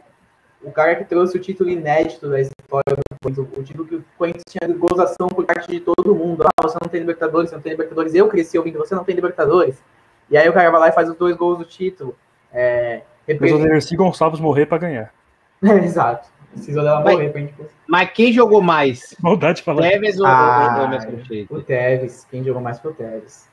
[0.61, 2.39] O cara que trouxe o título inédito da
[2.74, 6.43] história do Corinthians, o título que o Corinthians tinha gozação por parte de todo mundo.
[6.43, 8.15] Ah, você não tem Libertadores, você não tem Libertadores.
[8.15, 9.82] Eu cresci ouvindo, você não tem Libertadores.
[10.30, 12.15] E aí o cara vai lá e faz os dois gols do título.
[12.51, 13.67] É, Mas o representa...
[13.69, 15.13] Dercy Gonçalves morrer pra ganhar.
[15.61, 16.30] Exato.
[16.51, 17.13] Precisou dela Vai.
[17.13, 17.76] morrer pra gente conseguir.
[17.88, 19.15] Mas quem jogou mais?
[19.21, 19.82] Maldade de falar.
[19.82, 21.53] Tevez ou Ah, Emerson Sheik?
[21.53, 23.49] O Tevez, quem jogou mais foi o Tevez.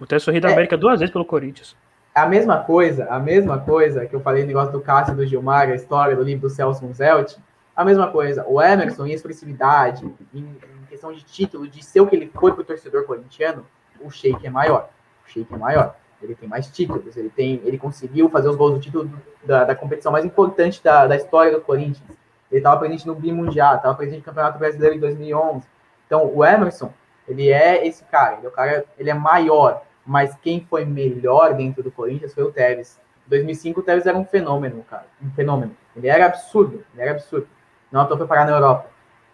[0.00, 0.52] O Tevez sorriu da É.
[0.52, 1.76] América duas vezes pelo Corinthians.
[2.14, 5.26] A mesma coisa, a mesma coisa que eu falei no negócio do Cássio e do
[5.26, 7.34] Gilmar, a história do livro do Celso Munzelt,
[7.76, 8.44] a mesma coisa.
[8.46, 10.56] O Emerson, em expressividade, em,
[10.88, 13.66] questão de título, de ser o que ele foi pro torcedor corintiano,
[14.00, 14.88] o Sheik é maior.
[15.26, 15.96] O Sheik é maior.
[16.22, 19.10] Ele tem mais títulos, ele, tem, ele conseguiu fazer os gols do título
[19.44, 22.16] da, da competição mais importante da, da história do Corinthians.
[22.50, 25.66] Ele estava presente no Bimundial, estava presente no Campeonato Brasileiro em 2011.
[26.06, 26.92] Então, o Emerson,
[27.26, 31.54] ele é esse cara, ele é, o cara, ele é maior, mas quem foi melhor
[31.54, 33.00] dentro do Corinthians foi o Tevez.
[33.26, 35.76] Em 2005, o Tevez era um fenômeno, cara, um fenômeno.
[35.96, 37.48] Ele era absurdo, ele era absurdo.
[37.94, 38.86] Não foi parar na Europa.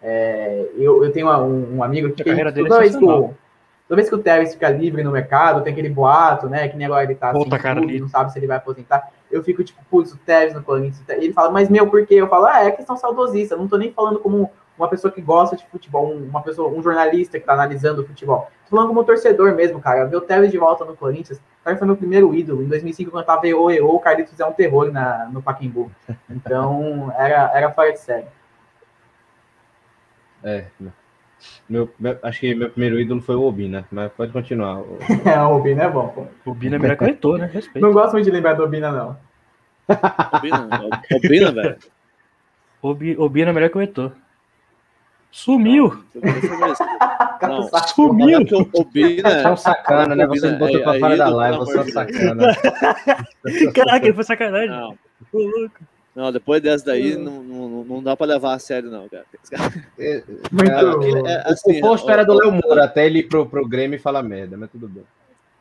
[0.03, 3.33] É, eu, eu tenho uma- um, um amigo que é toda vez que, o,
[3.87, 6.85] toda vez que o Tevez fica livre no mercado, tem aquele boato, né, que nem
[6.85, 7.99] agora ele tá Puta, sem cara, ali.
[7.99, 9.09] não sabe se ele vai aposentar.
[9.31, 11.03] Eu fico tipo, putz, o Tevez no Corinthians.
[11.09, 12.15] Ele fala, mas meu, por quê?
[12.15, 13.55] Eu falo, ah, é questão saudosista.
[13.55, 17.39] Não tô nem falando como uma pessoa que gosta de futebol, uma pessoa, um jornalista
[17.39, 18.47] que tá analisando o futebol.
[18.69, 20.05] Tô falando como torcedor mesmo, cara.
[20.05, 22.63] Ver o Tevez de volta no Corinthians, o cara foi meu primeiro ídolo.
[22.63, 25.91] Em 2005, quando eu tava EO, EO, o Carlitos é um terror na, no Paquimbu.
[26.29, 28.25] Então, era, era fora de série.
[30.43, 30.65] É.
[31.67, 34.79] Meu, meu, acho que meu primeiro ídolo foi o Obina, mas pode continuar.
[34.79, 36.27] O- É, o Obina é bom, pô.
[36.45, 37.49] O Bina é melhor que o Heitor, né?
[37.51, 37.83] Respeito.
[37.83, 39.17] Não gosto muito de lembrar do Obina, não.
[40.33, 40.67] Obina,
[41.15, 41.77] Obina, velho.
[42.81, 44.11] O Bi- o Bina é melhor que o Heitor.
[45.31, 46.03] Sumiu!
[47.41, 47.89] Não, Saco.
[47.89, 48.39] Sumiu!
[48.73, 50.27] O Obina é um sacana, né?
[50.27, 52.43] Você me botou Aí- pra fora da pelo live, você é um sacana.
[53.73, 54.69] Caraca, ele foi sacanagem.
[54.69, 54.97] Não,
[55.33, 55.79] Ô, louco.
[56.13, 59.25] Não, depois dessa daí não, não, não dá pra levar a sério, não, cara.
[60.51, 60.71] Muito.
[60.71, 63.95] Aqui é O assim, posto era do Léo Moura, até ele ir pro, pro Grêmio
[63.95, 65.05] e falar merda, mas tudo bem.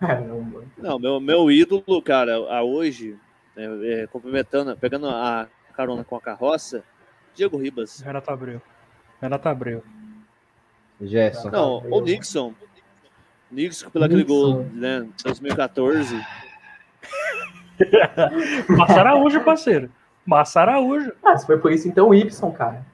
[0.00, 0.64] Caramba.
[0.76, 3.16] Não, meu, meu ídolo, cara, a hoje,
[3.56, 5.46] é, é, cumprimentando, pegando a
[5.76, 6.82] carona com a carroça,
[7.34, 8.00] Diego Ribas.
[8.00, 8.60] Renato Abreu.
[9.20, 9.84] Renato Abreu.
[11.00, 11.50] Gerson.
[11.50, 12.54] Não, o Nixon.
[13.50, 16.16] Nixon, pelo aquele gol, né, 2014.
[18.68, 19.90] Massa Araújo, parceiro.
[20.30, 21.12] Massa Araújo.
[21.24, 22.86] Ah, se foi por isso, então o Y, cara.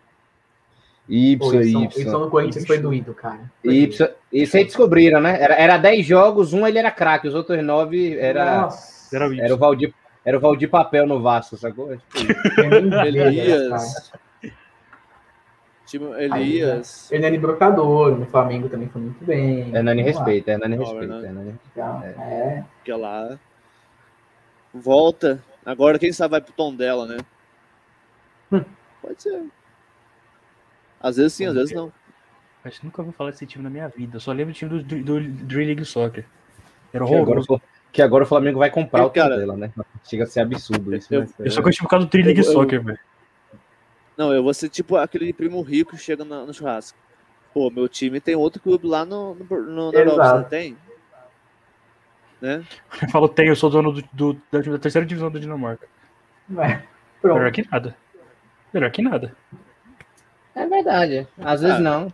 [1.06, 2.04] Y, Pô, Y, Y.
[2.10, 3.40] No Corinthians foi doído, cara.
[3.62, 4.08] Foi Y.
[4.32, 5.38] Isso aí descobriram, né?
[5.38, 9.34] Era, era 10 jogos, um ele era craque, os outros 9 era, Nossa, Era o
[9.34, 9.58] era, o.
[9.58, 11.92] Valdir, era o Valdir Papel no Vasco, sacou?
[11.92, 12.32] É tipo.
[13.04, 14.12] Elias.
[15.84, 17.12] Time Elias.
[17.12, 19.76] Hernani Brocador, no Flamengo também foi muito bem.
[19.76, 21.14] Hernani respeita, Hernani respeita.
[21.14, 21.54] Hernani.
[21.70, 22.64] Então, é.
[22.82, 23.38] que é lá.
[24.74, 25.38] Volta.
[25.66, 27.16] Agora, quem sabe vai pro tom dela, né?
[28.52, 28.64] Hum.
[29.02, 29.42] Pode ser.
[31.00, 31.92] Às vezes sim, às vezes não.
[32.64, 34.16] Acho que nunca ouvi falar desse time na minha vida.
[34.16, 36.24] Eu só lembro do time do, do, do Dream League Soccer.
[36.92, 37.60] Era Que agora, horroroso.
[37.92, 39.72] que agora o Flamengo vai comprar Eu, o cara, dela, né?
[40.04, 41.12] Chega a ser absurdo isso.
[41.12, 42.98] eu- mas- Eu só conheci por causa do Dream League Eu- Soccer, velho.
[44.16, 46.96] Não, eu vou ser tipo aquele primo rico que chega na- no churrasco.
[47.52, 50.76] Pô, meu time tem outro clube lá no, no, no, na Europa, não tem?
[52.40, 52.64] Né?
[53.02, 55.86] Eu falo, tem, eu sou dono do, do- da, da terceira divisão da Dinamarca.
[56.58, 56.82] é.
[57.20, 57.38] Pronto.
[57.38, 57.96] Melhor que nada.
[58.72, 59.36] Melhor que nada.
[60.54, 61.26] É verdade.
[61.38, 61.80] Às vezes Ah.
[61.80, 62.12] não.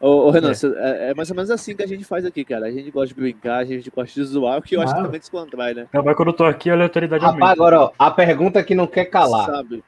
[0.00, 1.06] Ô, ô, Renan, É.
[1.06, 1.10] é.
[1.10, 2.66] é mais ou menos assim que a gente faz aqui, cara.
[2.66, 5.00] A gente gosta de brincar, a gente gosta de zoar, o que eu acho que
[5.00, 5.86] também descontrai, né?
[5.92, 7.52] Não, mas quando eu tô aqui, a aleatoriedade Rapaz, aumenta.
[7.52, 9.46] agora, ó, a pergunta que não quer calar.
[9.46, 9.84] Sabe?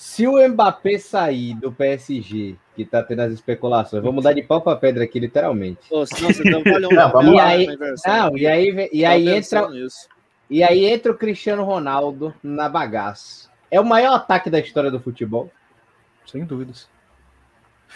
[0.00, 4.60] Se o Mbappé sair do PSG, que tá tendo as especulações, vou mudar de pau
[4.60, 5.80] pra pedra aqui, literalmente.
[5.90, 5.96] Tá
[6.94, 8.12] Não, vamos na inversão.
[8.30, 10.08] Não, e aí, ve- e aí entra, pensando nisso.
[10.48, 13.50] e aí entra o Cristiano Ronaldo na bagaça.
[13.72, 15.50] É o maior ataque da história do futebol.
[16.24, 16.88] Sem dúvidas.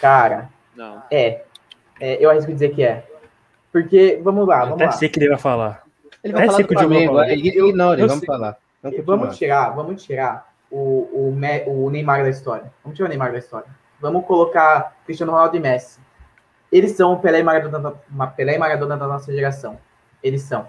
[0.01, 1.01] Cara, Não.
[1.09, 1.43] é.
[2.01, 3.05] É, Eu arrisco dizer que é.
[3.71, 4.91] Porque, vamos lá, Eu vamos até lá.
[4.91, 5.83] sei que ele vai falar.
[6.21, 7.35] Ele vai É falar do Flamengo, é,
[7.95, 8.27] vamos sei.
[8.27, 8.57] falar.
[9.05, 12.73] Vamos tirar, vamos tirar o, o, Me- o Neymar da história.
[12.83, 13.67] Vamos tirar o Neymar da história.
[14.01, 15.99] Vamos colocar Cristiano Ronaldo e Messi.
[16.71, 17.91] Eles são o Pelé e Maradona,
[18.35, 19.77] Pelé e Maradona da nossa geração.
[20.23, 20.67] Eles são.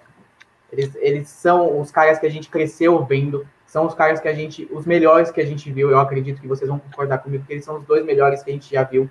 [0.71, 3.47] Eles, eles são os caras que a gente cresceu vendo.
[3.67, 4.69] São os caras que a gente.
[4.71, 5.91] Os melhores que a gente viu.
[5.91, 8.53] Eu acredito que vocês vão concordar comigo, que eles são os dois melhores que a
[8.53, 9.09] gente já viu.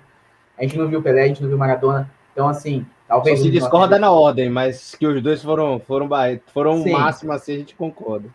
[0.56, 2.08] A gente não viu Pelé, a gente não viu Maradona.
[2.32, 3.40] Então, assim, Só talvez.
[3.40, 6.08] se discorda na ordem, mas que os dois foram, foram,
[6.52, 6.92] foram Sim.
[6.92, 8.28] máximo assim, a gente concorda.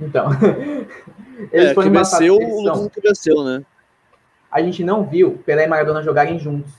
[0.00, 0.28] Então.
[1.52, 2.60] É, que embaçados, venceu eles o.
[2.60, 3.64] Lucas que venceu, né?
[4.50, 6.72] a gente não viu Pelé e Maradona jogarem juntos.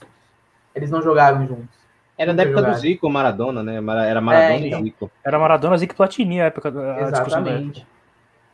[0.74, 1.82] Eles não jogaram juntos.
[2.16, 2.80] Era da Nunca época do jogaram.
[2.80, 3.76] Zico, Maradona, né?
[4.08, 4.80] Era Maradona É, então.
[4.80, 5.10] e Zico.
[5.24, 7.00] Era Maradona, Zico e Platini a época da.
[7.00, 7.86] Exatamente.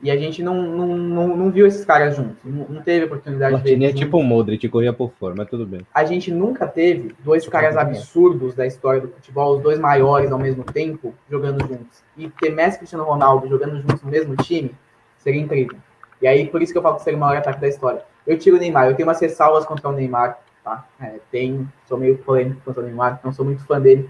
[0.01, 2.37] E a gente não, não, não, não viu esses caras juntos.
[2.45, 3.71] Não, teve oportunidade de ver.
[3.71, 5.81] Martini é tipo um Modric, corria por fora, mas tudo bem.
[5.93, 7.81] A gente nunca teve dois caras bom.
[7.81, 12.05] absurdos da história do futebol, os dois maiores ao mesmo tempo, jogando juntos.
[12.17, 14.71] E ter Messi e Cristiano Ronaldo jogando juntos no mesmo time
[15.17, 15.77] seria incrível.
[16.23, 18.03] E aí, por isso que eu falo que seria o maior ataque da história.
[18.27, 20.87] Eu tiro o Neymar, eu tenho umas ressalvas contra o Neymar, tá?
[21.01, 24.09] É, tem, sou meio polêmico contra o Neymar, não sou muito fã dele.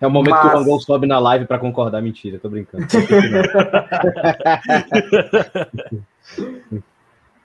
[0.00, 2.02] É o momento que o Mas- Rangel sobe na live pra concordar.
[2.02, 2.86] Mentira, tô brincando.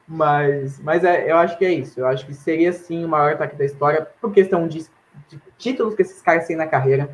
[0.07, 1.97] Mas, mas é, eu acho que é isso.
[1.97, 4.79] Eu acho que seria sim o maior ataque da história, por questão de,
[5.29, 7.09] de títulos que esses caras têm na carreira,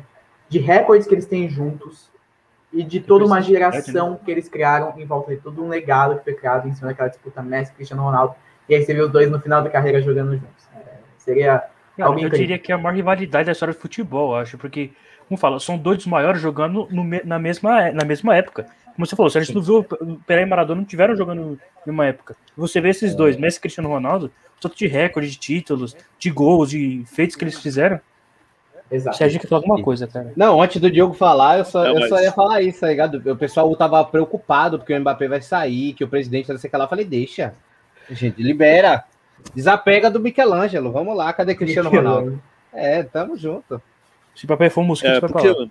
[0.48, 2.10] de recordes que eles têm juntos
[2.72, 6.24] e de toda uma geração que eles criaram em volta de todo um legado que
[6.24, 8.34] foi criado em cima daquela disputa Messi e Cristiano Ronaldo.
[8.68, 10.68] E aí você vê os dois no final da carreira jogando juntos.
[10.74, 11.62] É, seria.
[12.00, 14.90] Alguém eu diria que é a maior rivalidade da história do futebol, eu acho, porque,
[15.28, 18.66] como fala, são dois dos maiores jogando no na, mesma, na mesma época.
[18.94, 21.58] Como você falou, se a gente não viu, o Pelé e Maradona não tiveram jogando
[21.86, 22.34] em uma época.
[22.56, 26.70] Você vê esses dois, Messi e Cristiano Ronaldo, tanto de recorde, de títulos, de gols,
[26.70, 28.00] de feitos que eles fizeram.
[28.90, 29.18] Exato.
[29.18, 30.32] Se a gente quer falar alguma coisa, cara.
[30.34, 32.88] Não, antes do Diogo falar, eu só, Não, eu mas- só ia falar isso, tá
[32.88, 33.16] ligado?
[33.30, 36.84] O pessoal tava preocupado porque o Mbappé vai sair, que o presidente vai ser lá.
[36.84, 37.54] Eu falei, deixa.
[38.10, 39.04] Gente, libera.
[39.54, 40.90] Desapega do Michelangelo.
[40.90, 42.42] Vamos lá, cadê Cristiano Ronaldo?
[42.72, 43.80] É, tamo junto.
[44.38, 45.68] Se o papai for um mosquito, É, vai pra porque, lá.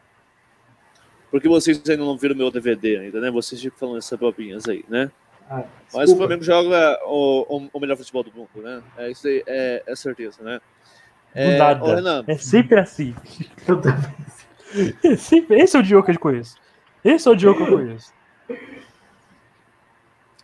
[1.31, 3.31] porque vocês ainda não viram meu DVD ainda, né?
[3.31, 5.09] Vocês ficam falando essas bobinhas aí, né?
[5.49, 5.63] Ah,
[5.93, 6.17] Mas o.
[6.17, 8.81] Flamengo joga o, o, o melhor futebol do mundo, né?
[8.97, 10.59] É isso aí, é, é certeza, né?
[11.33, 11.81] É, nada.
[11.83, 13.15] ô, Renan, É sempre assim.
[15.01, 16.57] É sempre- Esse é o Diogo que eu conheço.
[17.05, 18.11] Esse é o Diogo que eu conheço.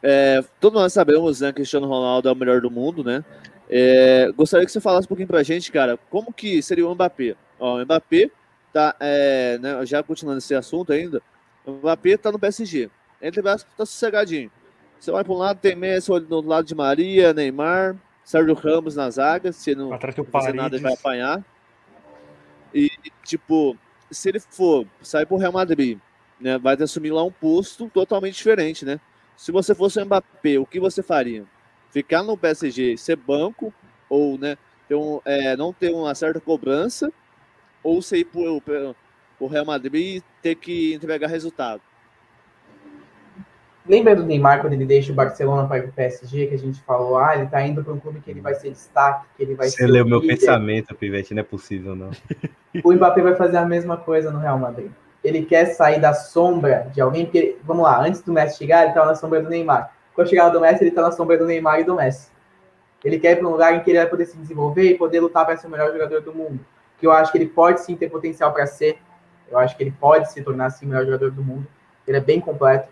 [0.02, 3.24] É, todos nós sabemos, né, que Cristiano Ronaldo é o melhor do mundo, né?
[3.70, 7.36] É, gostaria que você falasse um pouquinho pra gente, cara, como que seria o Mbappé?
[7.64, 8.30] Ó, o Mbappé
[8.73, 11.22] tá, é, né, já continuando esse assunto ainda,
[11.65, 12.90] o Mbappé tá no PSG.
[13.22, 14.52] Entre braços, tá sossegadinho.
[14.99, 19.10] Você vai para um lado, tem Messi do lado de Maria, Neymar, Sérgio Ramos na
[19.10, 19.98] zaga, se não
[20.30, 21.41] fazer nada, ele vai apanhar.
[22.73, 22.90] E,
[23.23, 23.77] tipo,
[24.11, 25.98] se ele for sair pro Real Madrid,
[26.41, 28.99] né, vai assumir lá um posto totalmente diferente, né?
[29.38, 31.45] Se você fosse o Mbappé, o que você faria?
[31.91, 33.73] Ficar no PSG, ser banco,
[34.10, 37.10] ou né, ter um, é, não ter uma certa cobrança,
[37.84, 38.95] ou você ir pro, pro,
[39.38, 41.81] pro Real Madrid e ter que entregar resultado?
[43.85, 46.81] Lembra do Neymar quando ele deixa o Barcelona para ir pro PSG, que a gente
[46.84, 49.55] falou, ah, ele tá indo para um clube que ele vai ser destaque, que ele
[49.55, 49.88] vai Você ser.
[49.88, 50.38] leu o meu líder.
[50.38, 52.11] pensamento, Pivete, não é possível, não.
[52.81, 54.89] O Mbappé vai fazer a mesma coisa no Real Madrid.
[55.22, 58.93] Ele quer sair da sombra de alguém, porque, vamos lá, antes do Messi chegar, ele
[58.93, 59.93] tava na sombra do Neymar.
[60.15, 62.30] Quando chegar do Messi, ele tá na sombra do Neymar e do Messi.
[63.03, 65.19] Ele quer ir para um lugar em que ele vai poder se desenvolver e poder
[65.19, 66.60] lutar para ser o melhor jogador do mundo.
[67.03, 68.97] Que eu acho que ele pode sim ter potencial para ser.
[69.51, 71.67] Eu acho que ele pode se tornar sim o melhor jogador do mundo.
[72.07, 72.88] Ele é bem completo.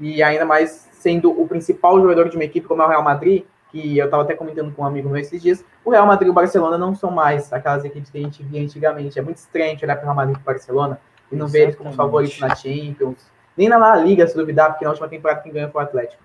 [0.00, 3.44] E ainda mais sendo o principal jogador de uma equipe como é o Real Madrid,
[3.70, 6.30] que eu estava até comentando com um amigo meu esses dias, o Real Madrid e
[6.30, 9.16] o Barcelona não são mais aquelas equipes que a gente via antigamente.
[9.16, 11.76] É muito estranho olhar para o Real Madrid e o Barcelona e não ver eles
[11.76, 15.52] como favoritos na Champions, nem na La Liga, se duvidar, porque na última temporada quem
[15.52, 16.20] ganhou foi o Atlético.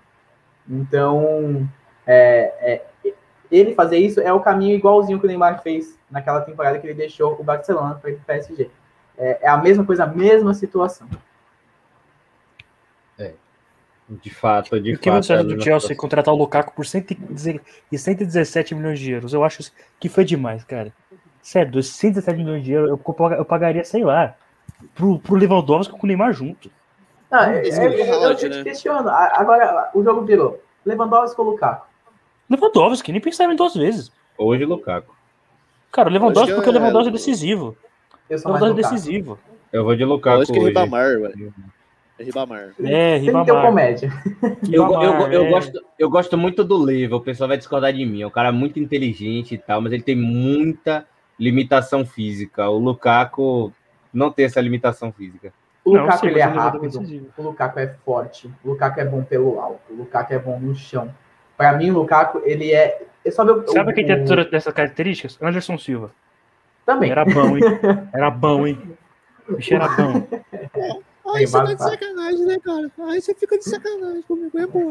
[0.68, 1.68] Então,
[2.04, 2.86] é, é,
[3.50, 6.94] ele fazer isso é o caminho igualzinho que o Neymar fez naquela temporada que ele
[6.94, 8.70] deixou o Barcelona para ir para o PSG.
[9.16, 11.08] É, é a mesma coisa, a mesma situação.
[14.08, 15.26] De fato, de E o que fato.
[15.26, 15.96] você acha é do Chelsea situação.
[15.96, 17.60] contratar o Lukaku por 110
[17.92, 19.34] e 117 milhões de euros?
[19.34, 19.70] Eu acho
[20.00, 20.94] que foi demais, cara.
[21.42, 24.34] Sério, dos 117 milhões de euros, eu, pag- eu pagaria, sei lá,
[24.94, 26.70] pro, pro Lewandowski com o Neymar junto.
[27.30, 28.64] Não, é, Esse é, é o eu, eu, te né?
[28.64, 29.10] questiono.
[29.10, 30.58] Agora, o jogo virou.
[30.86, 31.86] Lewandowski ou Lukaku?
[32.48, 34.10] Lewandowski, nem pensava em duas vezes.
[34.36, 35.14] Hoje, Lukaku.
[35.92, 37.76] Cara, o Lewandowski porque o é- Lewandowski é decisivo.
[38.30, 39.38] O Lewandowski é decisivo.
[39.72, 40.68] Eu vou de Eu Lukaku acho que é hoje.
[40.68, 41.54] Ribamar, velho.
[42.18, 42.74] É Ribamar.
[42.82, 43.66] É, Tem que ter um Ribamar.
[43.66, 44.12] comédia.
[44.72, 45.50] Eu, eu, Ribamar, eu, é.
[45.50, 48.22] gosto, eu gosto muito do Leva, o pessoal vai discordar de mim.
[48.22, 51.06] É um cara muito inteligente e tal, mas ele tem muita
[51.38, 52.68] limitação física.
[52.68, 53.72] O Lukaku
[54.12, 55.52] não tem essa limitação física.
[55.84, 57.00] O Não, Lukaku sim, ele é é rápido,
[57.38, 60.74] o Lukaku é forte, o Lukaku é bom pelo alto, o Lukaku é bom no
[60.74, 61.14] chão.
[61.58, 63.02] Pra mim, o Lukaku, ele é.
[63.26, 65.36] O, Sabe o- quem tem todas essas características?
[65.42, 66.10] Anderson Silva.
[66.86, 67.10] Também.
[67.10, 67.62] Era bom, hein?
[68.14, 68.78] Era bom, hein?
[69.46, 70.26] O bicho era bom.
[71.34, 72.90] Aí você tá de sacanagem, né, cara?
[73.10, 74.88] Aí você fica de sacanagem comigo, é bom.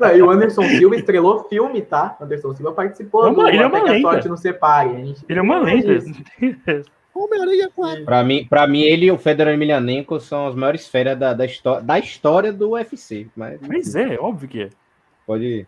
[0.00, 2.16] Não, e o Anderson Silva estrelou filme, tá?
[2.20, 4.00] O Anderson Silva participou É uma- do ele é uma lenda.
[4.00, 4.90] sorte não separe.
[4.90, 5.98] A gente Ele é uma lenda.
[7.14, 8.04] Homem-Aranha 4.
[8.06, 11.44] Pra mim, pra mim, ele e o Fedor Emelianenko são as maiores feras da, da,
[11.80, 13.26] da história do UFC.
[13.36, 14.68] Mas Mas é, óbvio que é.
[15.26, 15.66] Pode.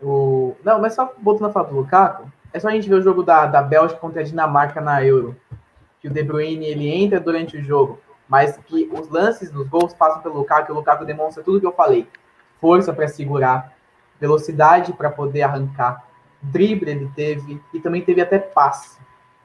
[0.00, 0.56] O...
[0.64, 3.22] Não, mas só voltando a falar do Lukaku, é só a gente ver o jogo
[3.22, 5.36] da, da Bélgica contra a Dinamarca na Euro.
[6.00, 9.94] Que o De Bruyne ele entra durante o jogo, mas que os lances dos gols
[9.94, 12.08] passam pelo Lukaku, e o Lukaku demonstra tudo que eu falei.
[12.60, 13.72] Força para segurar,
[14.20, 16.04] velocidade para poder arrancar,
[16.40, 18.98] drible ele teve e também teve até passe.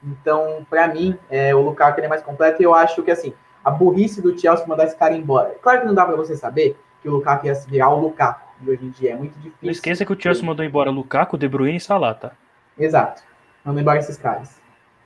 [0.03, 3.33] Então, para mim, é, o Lukaku ele é mais completo e eu acho que assim,
[3.63, 5.55] a burrice do Chelsea mandar esse cara embora.
[5.61, 8.46] Claro que não dá para você saber que o Lukaku ia se virar o Lukaku.
[8.61, 9.57] E hoje em dia é muito difícil.
[9.61, 12.31] Não esqueça que o Chelsea mandou embora Lukaku, De Bruyne e Salah, tá?
[12.77, 13.21] Exato.
[13.63, 14.59] Manda embora esses caras.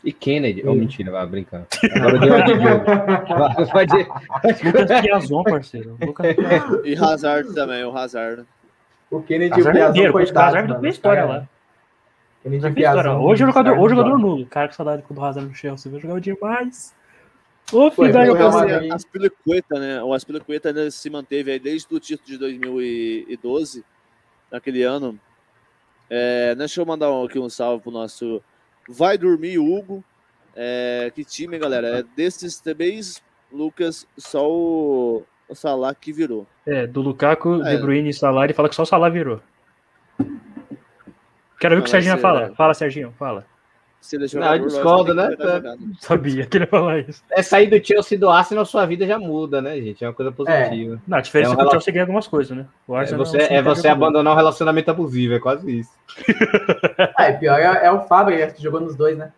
[0.03, 0.63] E Kennedy.
[0.65, 0.79] Oh, Sim.
[0.79, 1.21] mentira, vai
[3.71, 3.97] Pode.
[4.63, 5.97] Lucas Piazon, parceiro.
[6.01, 6.81] Lucas Piazon.
[6.83, 8.45] E Hazard também, o Hazard.
[9.11, 10.47] o Kennedy e o Hazard é Piazon, o coitado.
[10.47, 11.47] Hazard mano, tem os história lá.
[12.41, 12.73] Kennedy e.
[12.73, 14.45] Piazon, Hoje é os jogador, hoje jogador nulo.
[14.47, 15.91] Cara, que saudade do Hazard no Chelsea.
[15.91, 16.95] Vai jogar demais.
[17.71, 18.23] Ô, filho da.
[18.23, 20.03] As Aspilicueta, né?
[20.03, 23.83] O Aspilicueta ainda se manteve aí desde o título de 2012,
[24.51, 25.19] naquele ano.
[26.09, 28.41] É, deixa eu mandar aqui um salve pro nosso
[28.87, 30.03] Vai Dormir Hugo.
[30.55, 31.99] É, que time, galera?
[31.99, 36.45] É desses três, Lucas, só o, o Salah que virou.
[36.65, 37.75] É, do Lukaku, É.
[37.75, 39.41] De Bruyne e Salah, ele fala que só o Salah virou.
[41.59, 42.49] Quero ver o que o Serginho vai falar.
[42.49, 42.55] né?
[42.55, 43.45] Fala, Serginho, fala.
[44.01, 45.29] Se ele é Não, jogador, eu discordo, né?
[45.31, 45.77] jogada.
[46.01, 47.23] Sabia que ele ia falar isso.
[47.29, 50.03] É sair do Chelsea do Arsenal, sua vida já muda, né, gente?
[50.03, 50.99] É uma coisa positiva.
[51.07, 52.65] Não, a diferença É é, um que o Chelsea ganha algumas coisas, né?
[52.87, 55.91] O É, você, não é você abandonar um relacionamento abusivo, é quase isso.
[57.15, 59.31] Ah, e pior é, é o Fábio, que jogou nos dois, né?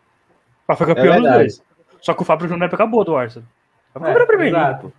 [0.66, 1.64] Mas foi campeão É nos dois.
[2.02, 3.48] Só que o Fábio na época acabou do Arsenal.
[3.94, 4.56] Foi É, campeão primeiro.
[4.58, 4.94] exato.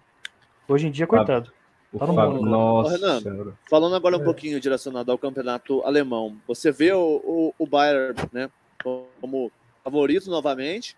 [0.68, 1.50] Hoje em dia, coitado.
[1.92, 2.50] O Tá Fábio- mundo.
[2.50, 3.52] Nossa Ô, Renan.
[3.70, 4.24] Falando agora um É.
[4.24, 8.50] pouquinho direcionado ao campeonato alemão, você vê o, o, o Bayern né,
[9.20, 9.50] como
[9.82, 10.96] favorito novamente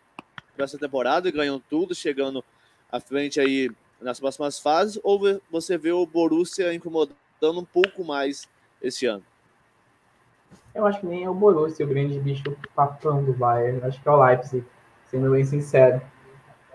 [0.54, 2.44] para essa temporada e ganham tudo, chegando
[2.90, 8.48] à frente aí nas próximas fases, ou você vê o Borussia incomodando um pouco mais
[8.82, 9.24] esse ano?
[10.74, 12.44] Eu acho que nem é o Borussia, o grande bicho
[12.74, 13.80] papão do Bayern.
[13.82, 14.64] Acho que é o Leipzig,
[15.06, 16.02] sendo bem sincero.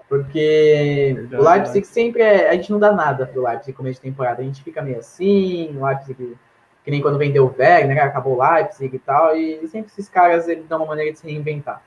[0.10, 2.50] Porque Verdade, o Leipzig sempre é.
[2.50, 4.42] A gente não dá nada pro Leipzig começo de temporada.
[4.42, 6.36] A gente fica meio assim, o Leipzig,
[6.84, 9.36] que nem quando vendeu o Wegner, né, acabou o Leipzig e tal.
[9.36, 11.82] E sempre esses caras eles dão uma maneira de se reinventar.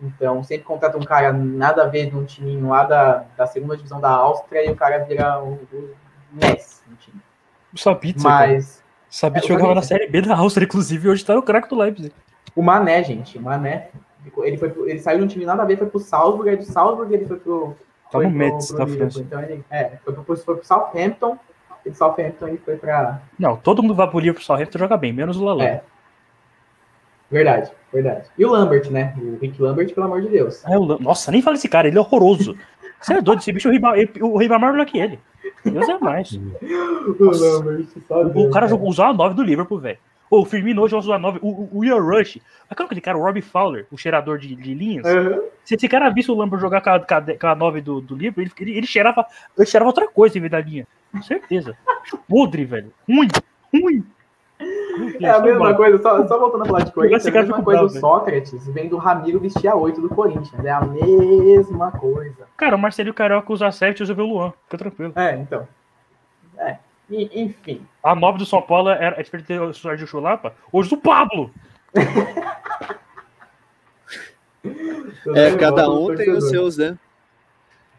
[0.00, 3.76] Então, sempre contrata um cara nada a ver de um timinho lá da, da segunda
[3.76, 5.94] divisão da Áustria e o cara vira o, o
[6.32, 7.20] Messi no time.
[7.74, 8.52] O Sabitzer, cara.
[8.52, 9.82] Mas Sabitzer É, jogava na.
[9.82, 12.14] Série B da Áustria, inclusive, e hoje tá no craque do Leipzig.
[12.54, 13.90] O Mané, gente, o Mané.
[14.38, 16.64] Ele, foi, ele saiu de um time nada a ver, foi pro Salzburg, aí do
[16.64, 17.76] Salzburg ele foi pro.
[18.10, 19.10] Tá no Metz, da Liverpool.
[19.10, 19.20] França.
[19.20, 21.38] Então ele é, foi pro, foi pro Southampton,
[21.88, 23.20] e do Southampton ele foi pra.
[23.38, 25.68] Não, todo mundo vai pro Liverpool pro Southampton joga bem, menos o Lalana.
[25.68, 25.82] É.
[27.30, 28.28] Verdade, verdade.
[28.38, 29.14] E o Lambert, né?
[29.18, 30.64] O Rick Lambert, pelo amor de Deus.
[30.64, 32.56] É, Lam- Nossa, nem fala esse cara, ele é horroroso.
[33.00, 35.18] Você é doido, esse bicho, o Ribamar o Ribamar é melhor que ele.
[35.64, 36.30] Deus é mais.
[37.18, 38.70] O Lambert, só O, Deus, o cara né?
[38.70, 39.98] jogou, usou a 9 do Liverpool, velho.
[40.30, 41.38] Ô, O Firmino hoje usou a 9.
[41.42, 42.38] O, o, Ian Rush.
[42.68, 45.06] Aquele aquele cara, o Robbie Fowler, o cheirador de, de linhas.
[45.06, 45.40] Aham.
[45.64, 48.00] Se esse cara visse o Lambert jogar com a, com a, com a 9 do,
[48.00, 49.26] do Liverpool, ele, ele, ele cheirava,
[49.56, 50.86] ele cheirava outra coisa em vez da linha.
[51.12, 51.76] Com certeza.
[52.28, 52.92] Podre, velho.
[53.08, 53.28] Ruim.
[53.72, 54.04] Ruim.
[55.20, 57.62] É a mesma coisa, só, só voltando a falar de Corinthians, Esse é a mesma
[57.62, 60.64] coisa do bravo, Sócrates, vem do Ramiro vestir a 8 do Corinthians.
[60.64, 62.48] É a mesma coisa.
[62.56, 64.52] Cara, o Marcelinho Carioca usa 7 e usa o Luan.
[64.64, 65.12] Fica tranquilo.
[65.14, 65.68] É, então.
[66.58, 66.78] É.
[67.10, 67.86] E, enfim.
[68.02, 70.54] A 9 do São Paulo era é diferente do Sérgio Chulapa.
[70.72, 71.52] Hoje do Pablo.
[75.34, 76.98] É, cada um tem os seus, né?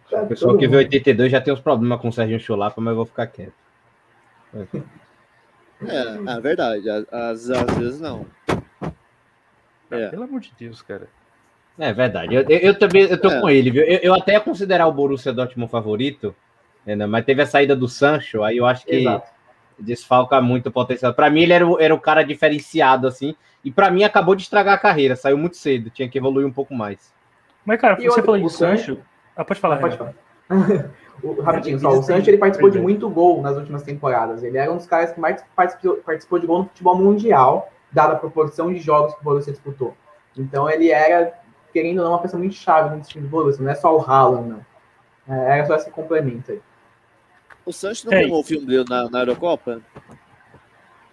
[0.10, 0.86] Tá O pessoal todo que vê mundo.
[0.86, 3.54] 82 já tem uns problemas com o Serginho Chulapa, mas eu vou ficar quieto.
[5.88, 6.90] É, é verdade.
[6.90, 8.26] Às, às vezes não.
[9.92, 10.08] É.
[10.10, 11.08] Pelo amor de Deus, cara.
[11.78, 12.36] É verdade.
[12.36, 13.40] Eu, eu, eu também eu tô É.
[13.42, 13.84] com ele, viu?
[13.84, 16.36] Eu, eu até ia considerar o Borussia Dortmund favorito,
[16.96, 19.28] mas teve a saída do Sancho, aí eu acho que Exato.
[19.78, 21.14] desfalca muito o potencial.
[21.14, 24.44] Pra mim, ele era o, era o cara diferenciado, assim, e pra mim acabou de
[24.44, 27.14] estragar a carreira, saiu muito cedo, tinha que evoluir um pouco mais.
[27.66, 28.98] Mas, cara, E você outra, falou de o Sancho.
[29.36, 30.14] Ah, pode falar, Pode falar.
[31.22, 31.90] O- rapidinho, só.
[31.90, 34.42] O Sancho ele participou de muito gol nas últimas temporadas.
[34.42, 38.14] Ele era um dos caras que mais participou, participou de gol no futebol mundial, dada
[38.14, 39.96] a proporção de jogos que o Borussia disputou.
[40.38, 41.34] Então ele era,
[41.74, 43.62] querendo ou não, uma pessoa muito chave nesse time do Borussia.
[43.62, 44.66] Não é só o Haaland, não.
[45.28, 46.62] É, era só esse complemento aí.
[47.70, 48.22] O Sancho não É.
[48.22, 49.80] filmou o filme dele na, na Eurocopa?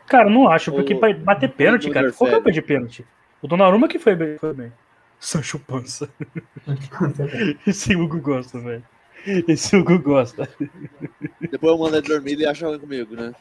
[0.06, 3.04] Cara, não acho, porque O- pra bater pênalti, cara, qual que é de pênalti?
[3.42, 4.38] O Donnarumma que foi bem.
[4.38, 4.72] Foi bem.
[5.20, 6.08] Sancho Pança.
[7.66, 8.82] Esse Hugo gosta, velho.
[9.46, 10.48] Esse Hugo gosta.
[11.40, 13.34] Depois eu mando ele dormir e acha ruim comigo, né?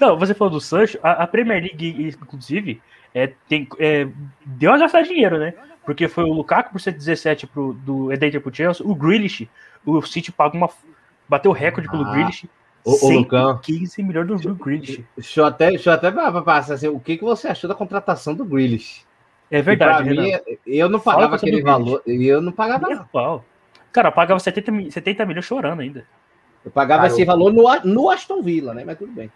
[0.00, 2.80] Não, você falou do Sancho, a, a Premier League, inclusive,
[3.14, 4.08] é, tem, é,
[4.46, 5.52] deu a gastar dinheiro, né?
[5.84, 9.46] Porque foi o Lukaku por 117 pro, do Eden pro Chelsea, o Grealish,
[9.84, 10.70] o City pagou uma.
[11.28, 12.48] Bateu o recorde pelo Ah, Grealish.
[12.84, 13.58] ô, ô, Lucão.
[13.58, 15.04] 15 milhões do, do Grealish.
[15.16, 17.68] Deixa eu até, deixa eu até pra- pra passar assim, o que, que você achou
[17.68, 19.04] da contratação do Grealish?
[19.50, 20.38] É verdade, pra mim, Renan.
[20.66, 23.04] eu não Fala pagava essa aquele valor, eu não pagava não.
[23.06, 23.44] pau.
[23.92, 26.04] Cara, pagava 70, mi- 70 milhões chorando ainda.
[26.64, 28.82] Eu pagava Cara, esse valor no, no Aston Villa, né?
[28.84, 29.30] Mas tudo bem.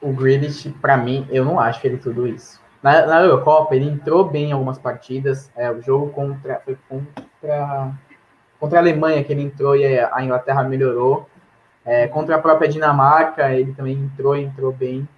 [0.00, 2.60] O Grealish, pra mim, eu não acho ele tudo isso.
[2.82, 5.50] Na, na Eurocopa, ele entrou bem em algumas partidas.
[5.56, 7.92] É, o jogo contra, foi contra,
[8.60, 11.26] contra a Alemanha que ele entrou e a Inglaterra melhorou.
[11.84, 15.08] É, contra a própria Dinamarca, ele também entrou e entrou bem.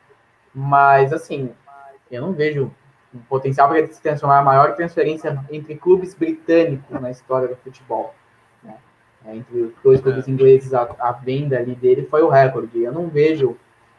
[0.55, 1.51] Mas, assim,
[2.11, 2.71] eu não vejo
[3.13, 7.57] um potencial para ele se transformar a maior transferência entre clubes britânicos na história do
[7.57, 8.15] futebol.
[8.63, 8.77] né?
[9.27, 12.83] É, entre os dois clubes ingleses, a, a venda ali dele foi o recorde.
[12.83, 13.57] Eu não vejo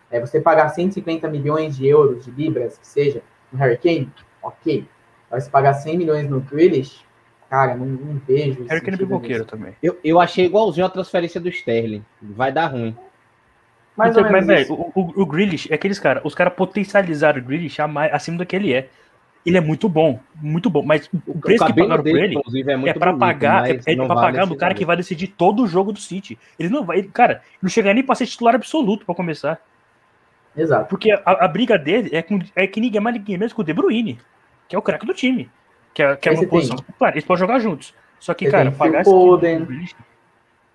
[0.10, 3.22] é, você pagar 150 milhões de euros, de libras, que seja,
[3.52, 4.12] no Harry Kane,
[4.42, 4.88] ok.
[5.30, 7.06] Mas se pagar 100 milhões no Grealish,
[7.54, 8.66] cara, não, não vejo.
[8.66, 9.74] Harry Kane é sentido pipoqueiro também.
[9.82, 12.04] Eu, eu achei igualzinho a transferência do Sterling.
[12.22, 12.96] Vai dar ruim.
[13.96, 14.92] Mais Então, ou mas, menos velho, isso.
[14.96, 16.24] o, o, o Grealish é aqueles caras.
[16.26, 17.78] Os caras potencializaram o Grealish
[18.12, 18.90] acima do que ele é.
[19.46, 20.84] Ele é muito bom, muito bom.
[20.84, 23.88] Mas o, O, preço que pagaram por ele é é pra bonito, pagar, é, mas
[23.88, 26.40] é pra vale pagar no cara que vai decidir todo o jogo do City.
[26.58, 29.60] Ele não vai, ele- cara, não chega nem pra ser titular absoluto pra começar.
[30.56, 30.88] Exato.
[30.90, 33.64] Porque a, a briga dele é, com, é que ninguém mais ninguém menos que o
[33.64, 34.18] De Bruyne,
[34.70, 35.50] que é o craque do time.
[35.94, 36.78] Que é, que é uma você tem- posição.
[36.98, 37.94] Claro, eles podem jogar juntos.
[38.20, 39.66] Só que, Você cara, tem Phil pagar esse Foden.
[39.66, 40.04] tipo-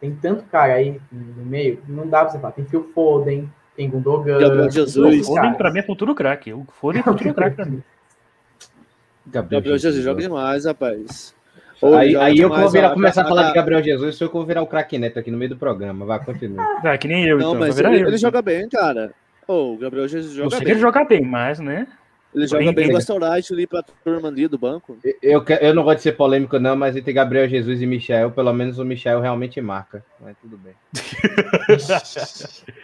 [0.01, 2.53] Tem tanto cara aí no meio, não dá pra você falar.
[2.53, 4.39] Tem Phil Foden, tem Gundogan.
[4.39, 5.21] Gabriel Jesus.
[5.29, 6.53] O Foden, pra mim, é futuro craque.
[6.53, 7.83] O Foden é futuro craque pra mim.
[9.27, 11.35] Gabriel Jesus joga demais, rapaz.
[11.83, 14.31] Aí, aí eu que vou virar, ó, começar a falar de Gabriel Jesus, sou eu
[14.31, 16.05] que vou virar o craque neto aqui no meio do programa.
[16.05, 16.65] Vai, continua.
[16.83, 17.61] Ah, que nem eu, Não, então.
[17.61, 18.19] mas virar ele, eu, ele então.
[18.19, 19.13] joga bem, cara.
[19.47, 20.73] O Gabriel Jesus Eu joga sei que bem.
[20.75, 21.87] ele joga bem, mas, né?
[22.35, 24.99] Ele joga Bem, bem essa right ali pra turma ali do banco.
[25.23, 28.53] Eu, eu não gosto de ser polêmico, não, mas entre Gabriel Jesus e Michel, pelo
[28.53, 30.05] menos o Michel realmente marca.
[30.21, 30.75] Mas tudo bem.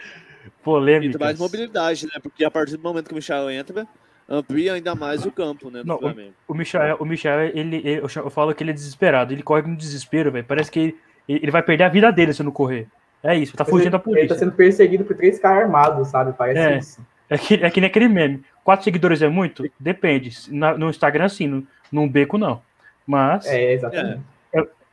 [0.47, 1.19] E Polêmica.
[1.19, 2.13] tem mais mobilidade, né?
[2.23, 3.87] Porque a partir do momento que o Michel entra,
[4.29, 5.83] amplia ainda mais o campo, né?
[5.85, 6.33] Não, Flamengo.
[6.49, 9.33] O Michel, o Michel ele, ele- eu, falo que ele é desesperado.
[9.33, 10.45] Ele corre com desespero, velho.
[10.45, 10.97] Parece que ele,
[11.29, 12.87] ele vai perder a vida dele se não correr.
[13.23, 14.39] É isso, tá fugindo da Ele tá polícia.
[14.39, 16.35] sendo perseguido por três caras armados, sabe?
[16.37, 16.79] Parece É.
[16.79, 17.01] isso.
[17.29, 18.43] É que, é que nem aquele meme.
[18.63, 19.65] Quatro seguidores é muito?
[19.79, 20.31] Depende.
[20.51, 21.47] Na- no Instagram, sim.
[21.47, 22.61] No, num beco, não.
[23.07, 24.21] Mas é, É, exatamente.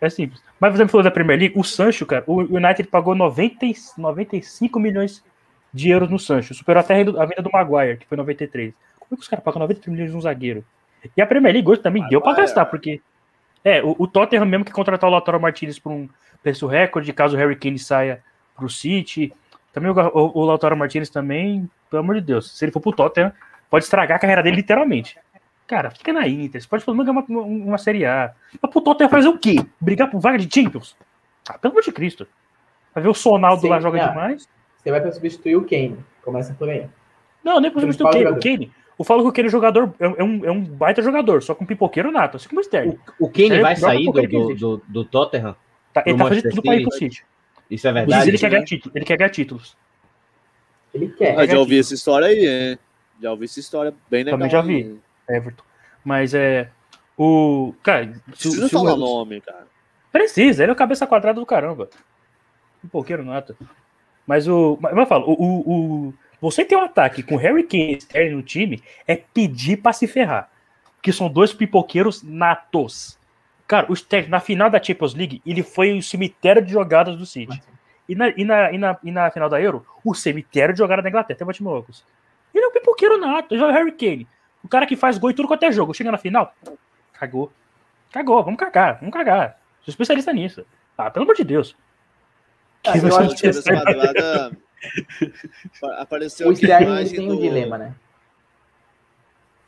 [0.10, 0.42] simples.
[0.60, 1.54] Mas você me falou da Premier League.
[1.58, 5.24] O Sancho, cara, o United pagou 90, e- 95 milhões
[5.74, 6.54] de euros no Sancho.
[6.54, 8.74] Superou até a venda do Maguire, que foi 93.
[9.00, 10.64] Como é que os caras pagam 93 milhões num zagueiro?
[11.16, 12.48] E a Premier League hoje também deu pra Maguire.
[12.48, 13.02] gastar, porque...
[13.64, 16.10] É, o, o Tottenham mesmo que contratou o Lautaro Martinez por um
[16.42, 18.24] preço recorde, caso o Harry Kane saia
[18.58, 19.32] pro City.
[19.74, 22.92] Também o, o, o Lautaro Martinez também, pelo amor de Deus, se ele for pro
[22.92, 23.32] Tottenham,
[23.70, 25.18] pode estragar a carreira dele literalmente.
[25.66, 28.34] Cara, fica na Inter, você pode pelo menos ganhar uma, uma Série A.
[28.62, 29.56] Mas pro Tottenham fazer o quê?
[29.80, 30.98] Brigar por vaga de Champions?
[31.48, 32.28] Ah, pelo amor de Cristo.
[32.94, 34.08] Vai ver o Sonaldo Sim, lá joga é.
[34.10, 34.50] demais.
[34.78, 35.98] Você vai pra substituir o Kane.
[36.24, 36.88] Começa por aí.
[37.44, 38.24] Não, nem Principal substituir o Kane.
[38.24, 38.44] O jogador.
[38.44, 38.72] Kane.
[39.00, 41.56] Eu falo que o Kane é jogador, é, é um, é um baita jogador, só
[41.56, 43.00] com pipoqueiro nato, assim como o Sterling.
[43.20, 45.56] O Kane Ele vai sair do, do, do, do Tottenham?
[45.92, 47.26] Tá, ele tá fazendo tudo pra ir pro City.
[47.72, 48.30] Isso é verdade?
[48.30, 48.50] ele quer, né?
[48.52, 49.78] ganhar título, ele quer ganhar títulos.
[50.94, 51.40] Ele quer.
[51.40, 52.80] Ah, já ouvi essa história aí, hein?
[53.22, 54.38] Já ouvi essa história bem legal.
[54.38, 54.68] Também já aí.
[54.84, 55.00] vi.
[55.30, 55.64] Everton.
[56.04, 56.70] Mas é.
[57.18, 57.74] O.
[57.82, 59.68] Cara, se, Precisa se falar o nome, cara.
[60.12, 61.90] Precisa, ele é o cabeça quadrada do caramba.
[62.84, 63.56] Um pouquinho nata.
[64.28, 64.78] Mas o.
[64.82, 68.36] Mas eu falo, o, o, o- você ter um ataque com Harry Kane e Sterling
[68.36, 70.50] no time é pedir pra se ferrar.
[71.02, 73.18] Que são dois pipoqueiros natos.
[73.72, 77.26] Cara, o Sterling, na final da Champions League, ele foi o cemitério de jogadas do
[77.26, 77.64] City.
[78.10, 81.02] E na, e na, e na, e na final da Euro, o cemitério de jogada
[81.02, 82.04] da Inglaterra, até bate Marcos.
[82.54, 84.28] Ele é um pipoqueiro nato, ele joga Harry Kane.
[84.62, 85.94] O cara que faz gol em tudo quanto é jogo.
[85.94, 86.54] Chega na final,
[87.14, 87.50] cagou.
[88.12, 89.58] Cagou, vamos cagar, vamos cagar.
[89.86, 90.66] Sou especialista nisso.
[90.98, 91.74] Ah, pelo amor de Deus.
[92.86, 93.84] Ah, eu acho O que saído.
[93.86, 94.52] quadrada
[95.98, 97.96] apareceu O Sterling tem um do- dilema, né?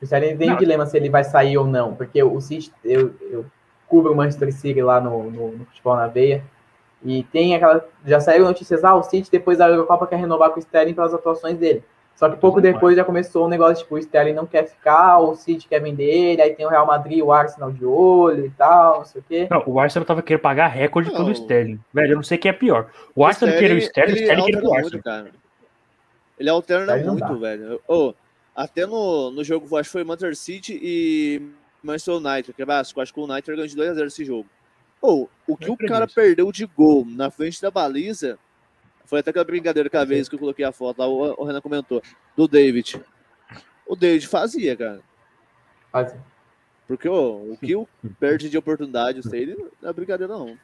[0.02, 0.56] O Sterling tem Não.
[0.56, 3.46] um dilema se ele vai sair ou não, porque o City, eu, eu
[3.88, 6.44] cubro o Manchester City lá no, no, no futebol na veia,
[7.04, 7.86] e tem aquela.
[8.06, 11.14] Já saíram notícias, ah, o City depois da Eurocopa quer renovar com o Sterling pelas
[11.14, 11.84] atuações dele.
[12.16, 15.36] Só que pouco depois já começou um negócio tipo, o Sterling não quer ficar, o
[15.36, 19.00] City quer vender ele, aí tem o Real Madrid, o Arsenal de olho e tal,
[19.00, 19.48] não sei o quê.
[19.50, 21.18] Não, o Arsenal tava querendo pagar recorde Não.
[21.18, 21.80] pelo Sterling.
[21.92, 22.90] Velho, eu não sei quem é pior.
[23.16, 25.04] O Arsenal queria o Sterling, o Sterling queria o muito, Arsenal.
[25.04, 25.32] cara.
[26.40, 27.34] Ele alterna muito, dá.
[27.34, 27.82] velho.
[27.88, 28.14] Ô,
[28.56, 31.42] até no, no jogo, acho que foi Manchester City e
[31.84, 33.02] Manchester United, que é básico.
[33.02, 34.50] Acho que o United ganhou de 2x0 esse jogo.
[35.02, 38.40] Ô, o que Não o cara perdeu de gol na frente da baliza
[39.06, 41.44] foi até aquela brincadeira que a vez que eu coloquei a foto lá, o, o
[41.44, 42.02] Renan comentou,
[42.36, 43.02] do David.
[43.86, 45.02] O David fazia, cara.
[45.92, 46.16] Quase.
[46.88, 47.88] Porque ô, o que o
[48.20, 50.58] perde de oportunidade, isso aí não é brincadeira, não.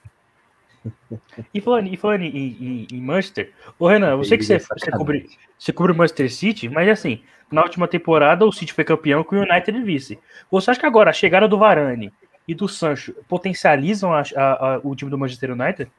[1.54, 4.92] E falando, e falando em, em, em Manchester, ô Renan, eu sei que você, você,
[4.92, 9.24] cobre, você cobre o Manchester City, mas assim, na última temporada o City foi campeão
[9.24, 10.20] com o United vice.
[10.52, 12.14] Você acha que agora a chegada do Varane
[12.48, 15.92] e do Sancho potencializam a- a- a- o time do Manchester United?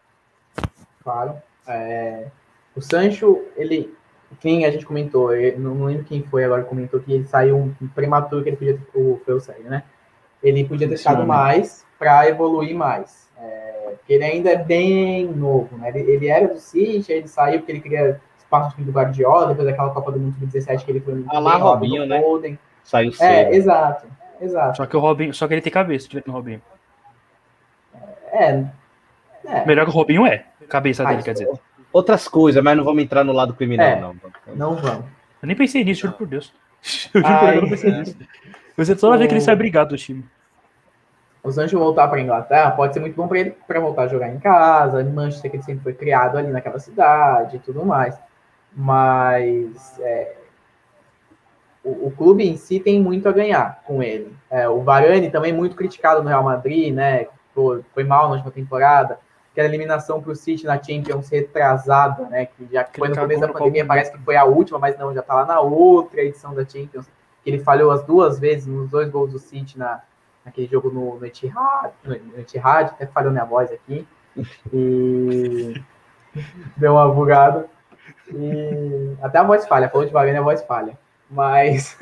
[1.02, 1.34] Claro.
[1.66, 2.26] É,
[2.74, 3.92] o Sancho, ele,
[4.40, 7.56] quem a gente comentou, eu não lembro quem foi agora que comentou que ele saiu
[7.56, 9.82] um prematuro que ele podia ter, o foi o Sérgio, né?
[10.42, 11.28] Ele podia ter ficado homem.
[11.28, 13.30] mais para evoluir mais.
[13.38, 15.88] É, porque ele ainda é bem novo, né?
[15.90, 18.92] Ele, ele era do City, aí ele saiu porque ele queria espaço no time do
[18.92, 22.20] Guardiola, depois daquela Copa do Mundo Sub-17 que ele foi muito Ah lá, Robinho, né?
[22.20, 22.58] Foden.
[22.82, 23.54] Saiu É, cedo.
[23.54, 24.06] exato.
[24.40, 24.76] Exato.
[24.78, 26.60] Só que o Robinho, só que ele tem cabeça, tiver no Robinho.
[28.32, 28.64] É.
[29.44, 30.44] é Melhor que o Robinho é.
[30.68, 31.48] Cabeça dele, Ah, quer dizer.
[31.92, 34.00] Outras coisas, mas não vamos entrar no lado criminal, É.
[34.00, 34.14] não.
[34.54, 35.04] não vamos.
[35.42, 36.52] Eu nem pensei nisso, juro por Deus.
[37.14, 38.16] Eu juro por Deus, eu não pensei nisso.
[38.76, 40.24] Você toda vez que ele sai brigado do time.
[41.42, 44.28] O Sancho voltar para Inglaterra pode ser muito bom para ele para voltar a jogar
[44.28, 48.18] em casa, em Manchester, que ele sempre foi criado ali naquela cidade e tudo mais.
[48.76, 50.36] Mas é,
[51.82, 54.34] o, o clube em si tem muito a ganhar com ele.
[54.50, 57.26] É, o Varane também muito criticado no Real Madrid, né?
[57.54, 59.18] Pô, foi mal na última temporada.
[59.52, 62.46] Aquela eliminação para o City na Champions retrasada, né?
[62.46, 65.22] Que já foi no começo da pandemia, parece que foi a última, mas não, já
[65.22, 67.06] tá lá na outra edição da Champions.
[67.42, 70.02] Que ele falhou as duas vezes nos dois gols do City na,
[70.44, 74.06] naquele jogo no, no Etihad, no, Etihad, até falhou minha voz aqui,
[74.72, 75.74] e
[76.76, 77.68] deu uma bugada,
[78.28, 80.98] e até a voz falha, falou de Varane, a voz falha,
[81.30, 81.98] mas,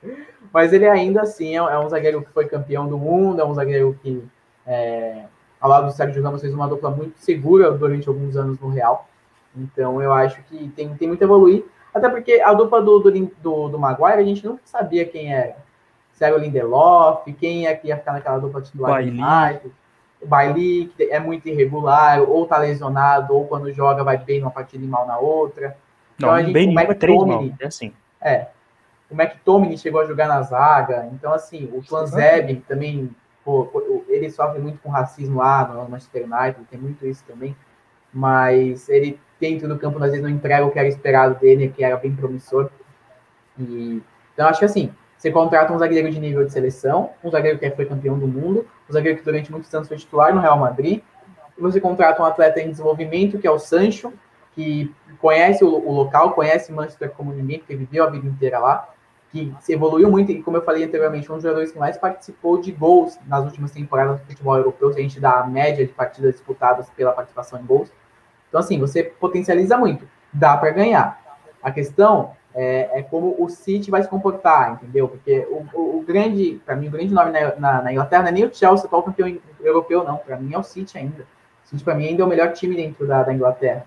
[0.52, 3.54] mas ele ainda assim é, é, um zagueiro que foi campeão do mundo, é um
[3.54, 4.24] zagueiro que,
[4.66, 5.24] é,
[5.60, 9.08] ao lado do Sérgio Ramos, fez uma dupla muito segura durante alguns anos no Real,
[9.54, 11.64] então eu acho que tem, tem muito a evoluir,
[11.94, 15.56] até porque a dupla do, do, do, do Maguire, a gente nunca sabia quem era.
[16.22, 19.72] Se era o Lindelof, quem é que ia ficar naquela dupla titular do United.
[20.20, 24.52] O Bailey, que é muito irregular, ou tá lesionado, ou quando joga vai bem numa
[24.52, 25.76] partida e mal na outra.
[26.14, 27.92] Então, não, a gente, bem o McTominay, é assim.
[28.20, 28.46] É.
[29.10, 31.08] O McTominay chegou a jogar na zaga.
[31.12, 33.10] Então, assim, o Tlanzeb também,
[33.44, 33.68] pô,
[34.08, 37.56] ele sofre muito com racismo lá no Manchester United, tem muito isso também.
[38.14, 41.82] Mas ele dentro do campo, às vezes não entrega o que era esperado dele, que
[41.82, 42.70] era bem promissor.
[43.58, 44.00] E,
[44.32, 47.70] então, acho que assim, você contrata um zagueiro de nível de seleção, um zagueiro que
[47.70, 51.00] foi campeão do mundo, um zagueiro que durante muitos anos foi titular no Real Madrid,
[51.56, 54.12] e você contrata um atleta em desenvolvimento, que é o Sancho,
[54.52, 58.88] que conhece o, o local, conhece Manchester como ninguém, porque viveu a vida inteira lá,
[59.30, 62.60] que se evoluiu muito, e como eu falei anteriormente, um dos jogadores que mais participou
[62.60, 65.92] de gols nas últimas temporadas do futebol europeu, se a gente dá a média de
[65.92, 67.92] partidas disputadas pela participação em gols.
[68.48, 70.04] Então, assim, você potencializa muito.
[70.32, 71.22] Dá para ganhar.
[71.62, 75.08] A questão é, é, como o City vai se comportar, entendeu?
[75.08, 78.28] Porque o, o, o grande, para mim, o grande nome na, na, na, Inglaterra não
[78.28, 80.16] é nem o Chelsea, atual campeão europeu, não.
[80.16, 81.26] Para mim é o City ainda.
[81.64, 83.86] O City, para mim, ainda é o melhor time dentro da, da, Inglaterra.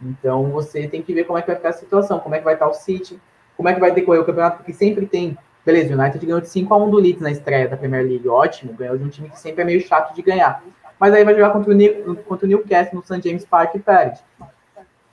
[0.00, 2.44] Então, você tem que ver como é que vai ficar a situação, como é que
[2.44, 3.18] vai estar o City,
[3.56, 5.36] como é que vai decorrer o campeonato, porque sempre tem.
[5.64, 8.28] Beleza, o United ganhou de 5 a 1 do Leeds na estreia da Premier League,
[8.28, 10.62] ótimo, ganhou de um time que sempre é meio chato de ganhar
[10.98, 13.20] mas aí vai jogar contra o, New, contra o Newcastle no St.
[13.22, 14.20] James Park e perde.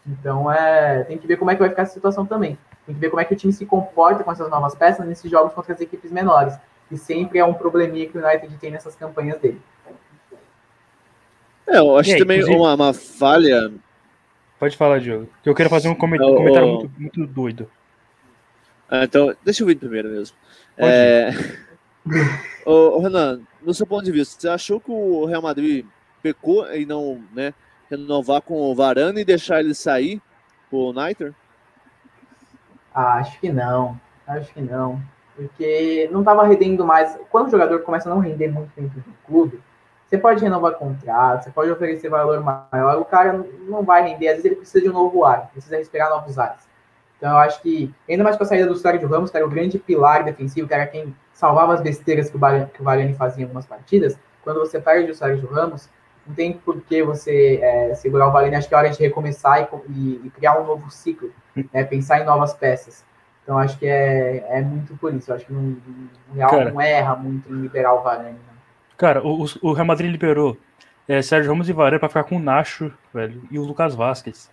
[0.08, 2.58] Então é, tem que ver como é que vai ficar essa situação também.
[2.92, 5.32] Tem que ver como é que o time se comporta com essas novas peças nesses
[5.32, 6.54] jogos contra as equipes menores.
[6.92, 9.62] E sempre é um probleminha que o United tem nessas campanhas dele.
[11.66, 13.72] É, eu acho aí, também uma, uma, falha.
[14.60, 15.30] Pode falar, Diogo.
[15.42, 17.72] Que eu quero fazer um comentário, comentário muito, muito, doido.
[18.90, 20.36] Ah, então, deixa eu vir primeiro mesmo.
[20.78, 21.30] É...
[22.66, 25.86] ô, Renan, no seu ponto de vista, você achou que o Real Madrid
[26.22, 27.54] pecou em não né,
[27.90, 30.22] renovar com o Varane e deixar ele sair
[30.70, 31.34] pro United?
[32.94, 34.00] Ah, acho que não.
[34.28, 35.02] Acho que não.
[35.36, 37.18] Porque não estava rendendo mais.
[37.30, 39.62] Quando o jogador começa a não render muito dentro do clube,
[40.12, 44.34] você pode renovar contrato, você pode oferecer valor maior, o cara não vai render, às
[44.34, 46.68] vezes ele precisa de um novo ar, precisa respirar novos ares.
[47.18, 49.50] Então eu acho que, ainda mais com a saída do Sérgio Ramos, que era o
[49.50, 53.66] grande pilar defensivo, que era quem salvava as besteiras que o, Varane, fazia em algumas
[53.66, 55.88] partidas, quando você perde o Sérgio Ramos,
[56.26, 58.56] não tem por que você é, segurar o Varane.
[58.56, 61.32] Acho que é hora de recomeçar e, e, e criar um novo ciclo,
[61.74, 61.84] né?
[61.84, 63.04] pensar em novas peças.
[63.44, 65.34] Então acho que é, é muito por isso.
[65.34, 65.78] Acho que não,
[66.32, 68.32] o Real cara, não erra muito em liberar o Varane.
[68.32, 68.40] Né?
[68.98, 70.58] Cara, o, o Real Madrid liberou
[71.08, 74.50] é, Sérgio Ramos e Varane para ficar com o Nacho, velho, e o Lucas Vasquez.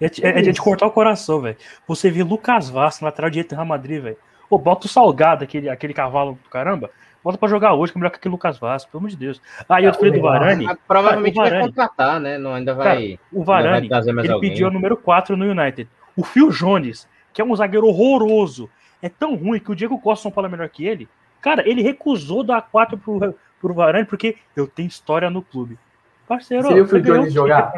[0.00, 1.56] É, é, é de cortar o coração, velho.
[1.86, 4.16] Você vê Lucas Vasquez, lateral direito do Real Madrid, velho.
[4.48, 6.90] Pô, bota o Salgado, aquele, aquele cavalo do caramba,
[7.22, 9.40] bota pra jogar hoje, que é melhor que aquele Lucas Vasco, pelo amor de Deus.
[9.68, 10.66] Aí ah, eu falei do Varane.
[10.66, 12.38] Ah, provavelmente cara, Varane, vai contratar, né?
[12.38, 12.86] Não, ainda vai.
[12.86, 14.50] Cara, o Varane, ele alguém.
[14.50, 15.88] pediu o número 4 no United.
[16.16, 18.68] O Phil Jones, que é um zagueiro horroroso,
[19.02, 21.08] é tão ruim que o Diego Costa Paulo é melhor que ele.
[21.40, 25.78] Cara, ele recusou dar 4 pro, pro Varane porque eu tenho história no clube.
[26.26, 27.72] Parceiro, viu o Phil Jones jogar?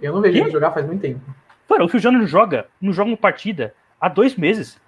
[0.00, 1.20] Eu não vejo ele jogar faz muito tempo.
[1.68, 4.80] Cara, o Phil Jones não joga, não joga uma partida há dois meses.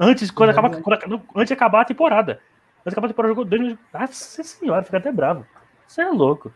[0.00, 2.40] Antes, quando acaba, quando, antes de acabar a temporada.
[2.80, 5.46] Antes de acabar a temporada, jogou dois Nossa senhora, fica até bravo.
[5.86, 6.52] Você é louco.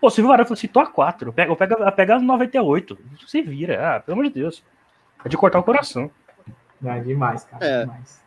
[0.00, 2.98] Pô, se o Varane falou assim, tô a 4, pega, pega, pega 98.
[3.26, 3.96] Se vira.
[3.96, 4.64] Ah, pelo amor de Deus.
[5.24, 6.10] É de cortar o coração.
[6.82, 7.64] É demais, cara.
[7.64, 7.80] É.
[7.80, 8.20] Demais.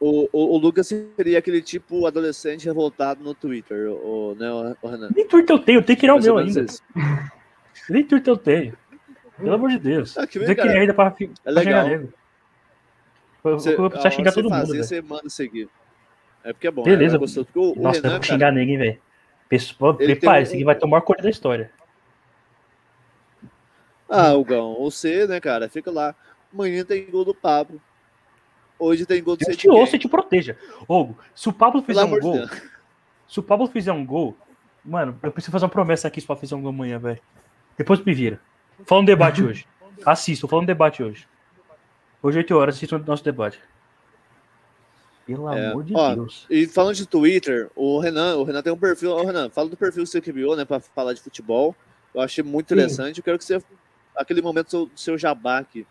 [0.00, 4.50] O, o, o, Lucas seria aquele tipo adolescente revoltado no Twitter, o, né,
[4.80, 5.10] o Renan?
[5.14, 6.64] Nem Twitter eu tenho, eu tenho que criar o meu ainda.
[7.88, 8.78] Nem Twitter eu tenho.
[9.36, 10.16] Pelo amor de Deus.
[10.16, 11.14] Ah, que bem, eu ainda pra,
[11.44, 11.86] é legal.
[13.42, 14.66] Você, você xingar todo mundo.
[14.66, 15.68] Você manda seguir.
[16.44, 16.82] É porque é bom.
[16.82, 17.18] Beleza.
[17.18, 17.24] Né?
[17.54, 18.98] O, o Nossa, Renan, eu vou xingar ninguém, velho.
[19.96, 21.70] Prepare, esse aqui vai tomar conta da história.
[24.08, 26.14] Ah, Gão, você, né, cara, fica lá.
[26.52, 27.80] Amanhã tem gol do Pablo.
[28.78, 30.56] Hoje tem gol do Deus te ouça e te proteja.
[30.88, 32.48] Hugo, se o Pablo fizer um gol.
[33.28, 34.36] Se o Pablo fizer um gol,
[34.84, 37.20] mano, eu preciso fazer uma promessa aqui para fazer um gol amanhã, velho.
[37.76, 38.40] Depois me vira.
[38.86, 39.66] Fala um debate hoje.
[40.04, 41.28] Assisto, fala um debate hoje.
[42.22, 43.60] Hoje, 8 horas, assistam o nosso debate.
[45.34, 46.46] Pelo é, amor de ó, Deus.
[46.50, 49.12] E falando de Twitter, o Renan, o Renan tem um perfil.
[49.12, 51.74] Ô, Renan, fala do perfil que você criou, né, para falar de futebol.
[52.14, 53.18] Eu achei muito interessante.
[53.18, 53.62] Eu quero que você.
[54.16, 55.86] Aquele momento seu, seu jabá aqui.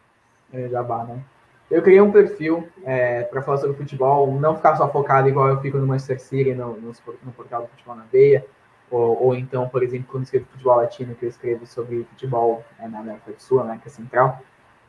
[0.53, 1.23] É, jabá, né?
[1.71, 5.61] Eu criei um perfil é, para falar sobre futebol, não ficar só focado igual eu
[5.61, 6.93] fico no Manchester City, no, no,
[7.23, 8.43] no portal do Futebol na Veia,
[8.89, 12.65] ou, ou, então, por exemplo, quando eu escrevo futebol latino, que eu escrevo sobre futebol
[12.79, 14.41] é, na América do Sul, América Central.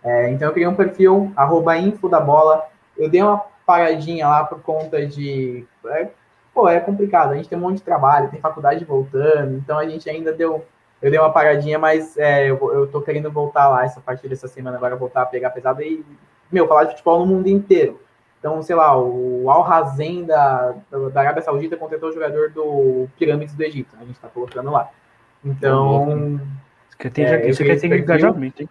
[0.02, 2.66] É, então eu criei um perfil, arroba info da bola.
[2.96, 5.64] Eu dei uma paradinha lá por conta de.
[5.86, 6.08] É,
[6.52, 9.88] pô, é complicado, a gente tem um monte de trabalho, tem faculdade voltando, então a
[9.88, 10.64] gente ainda deu
[11.00, 14.46] eu dei uma paradinha, mas é, eu, eu tô querendo voltar lá essa partir dessa
[14.46, 16.04] semana, agora voltar a pegar pesado e,
[16.52, 17.98] meu, falar de futebol no mundo inteiro.
[18.38, 20.74] Então, sei lá, o Al Hazen da,
[21.12, 23.94] da Arábia Saudita contratou o jogador do Pirâmides do Egito.
[24.00, 24.90] A gente tá colocando lá.
[25.44, 26.40] Então.
[26.88, 28.68] Isso quer ter, é, isso quer ter engajamento, hein?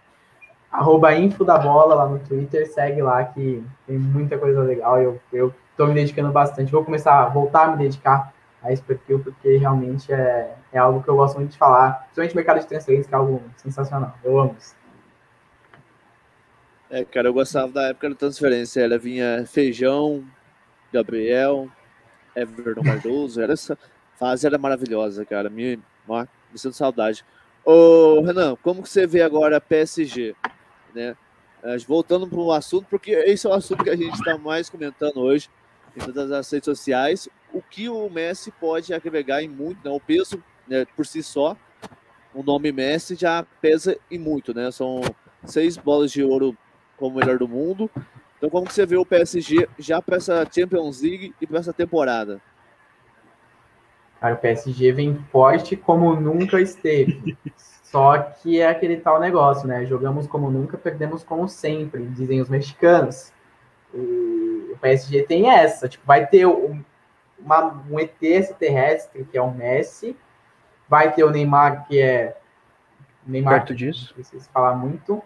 [0.70, 5.00] Arroba info da bola lá no Twitter, segue lá que tem muita coisa legal.
[5.00, 6.70] Eu, eu tô me dedicando bastante.
[6.70, 8.32] Vou começar a voltar a me dedicar
[8.62, 12.36] a esse perfil, porque realmente é, é algo que eu gosto muito de falar, principalmente
[12.36, 14.14] mercado de transferência, que é algo sensacional.
[14.22, 14.76] Eu amo isso.
[16.90, 18.80] É, cara, eu gostava da época da transferência.
[18.80, 20.24] Ela vinha Feijão,
[20.92, 21.68] Gabriel,
[22.34, 23.40] Everton Cardoso.
[23.40, 23.78] Era essa
[24.18, 25.48] fase era maravilhosa, cara.
[25.48, 27.24] Me, me sinto saudade.
[27.64, 30.34] Ô, Renan, como que você vê agora a PSG?
[30.94, 31.16] Né?
[31.86, 35.18] Voltando para o assunto, porque esse é o assunto que a gente está mais comentando
[35.18, 35.50] hoje
[35.96, 37.28] em todas as redes sociais.
[37.52, 39.94] O que o Messi pode agregar em muito, né?
[39.94, 41.56] O peso né, por si só,
[42.32, 44.70] o nome Messi já pesa em muito, né?
[44.70, 45.00] São
[45.44, 46.56] seis bolas de ouro
[46.96, 47.90] como melhor do mundo.
[48.36, 51.72] Então, como que você vê o PSG já para essa Champions League e para essa
[51.72, 52.40] temporada?
[54.20, 57.36] Cara, o PSG vem forte como nunca esteve.
[57.90, 59.84] Só que é aquele tal negócio, né?
[59.84, 63.32] Jogamos como nunca, perdemos como sempre, dizem os mexicanos.
[63.92, 66.80] E o PSG tem essa, tipo, vai ter um,
[67.36, 68.14] uma, um ET
[68.60, 70.16] terrestre, que é o Messi,
[70.88, 72.36] vai ter o Neymar, que é
[73.26, 74.06] Neymar, Perto disso.
[74.10, 75.20] não preciso falar muito,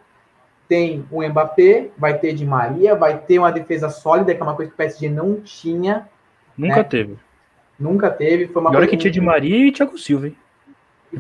[0.66, 4.57] tem o Mbappé, vai ter de Maria, vai ter uma defesa sólida, que é uma
[4.57, 6.09] coisa que o PSG não tinha.
[6.57, 6.85] Nunca né?
[6.85, 7.19] teve.
[7.78, 8.49] Nunca teve.
[8.49, 10.36] Foi uma Agora que tinha de Maria e Thiago Silva, hein?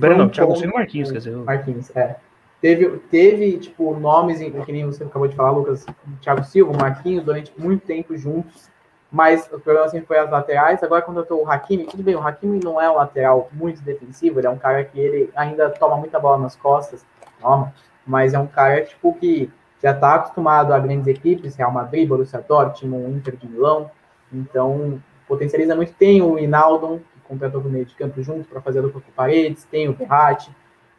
[0.00, 1.36] Pera, não, Thiago Silva e Marquinhos, quer dizer.
[1.36, 2.16] Marquinhos, é.
[2.60, 5.84] Teve, teve, tipo, nomes, que nem você acabou de falar, Lucas,
[6.22, 8.70] Thiago Silva, Marquinhos, durante muito tempo juntos,
[9.12, 10.82] mas o problema sempre foi as laterais.
[10.82, 14.40] Agora, quando tô o Hakimi, tudo bem, o Hakimi não é um lateral muito defensivo,
[14.40, 17.04] ele é um cara que ele ainda toma muita bola nas costas,
[17.40, 17.72] toma,
[18.06, 19.50] mas é um cara tipo que
[19.82, 23.90] já está acostumado a grandes equipes, Real Madrid, Borussia Dortmund, Inter de Milão,
[24.32, 25.92] então potencializa muito.
[25.92, 27.02] Tem o Inaldo,
[27.34, 29.92] que completou o meio de campo junto para fazer a dupla com paredes, tem o
[29.92, 30.50] Verratti.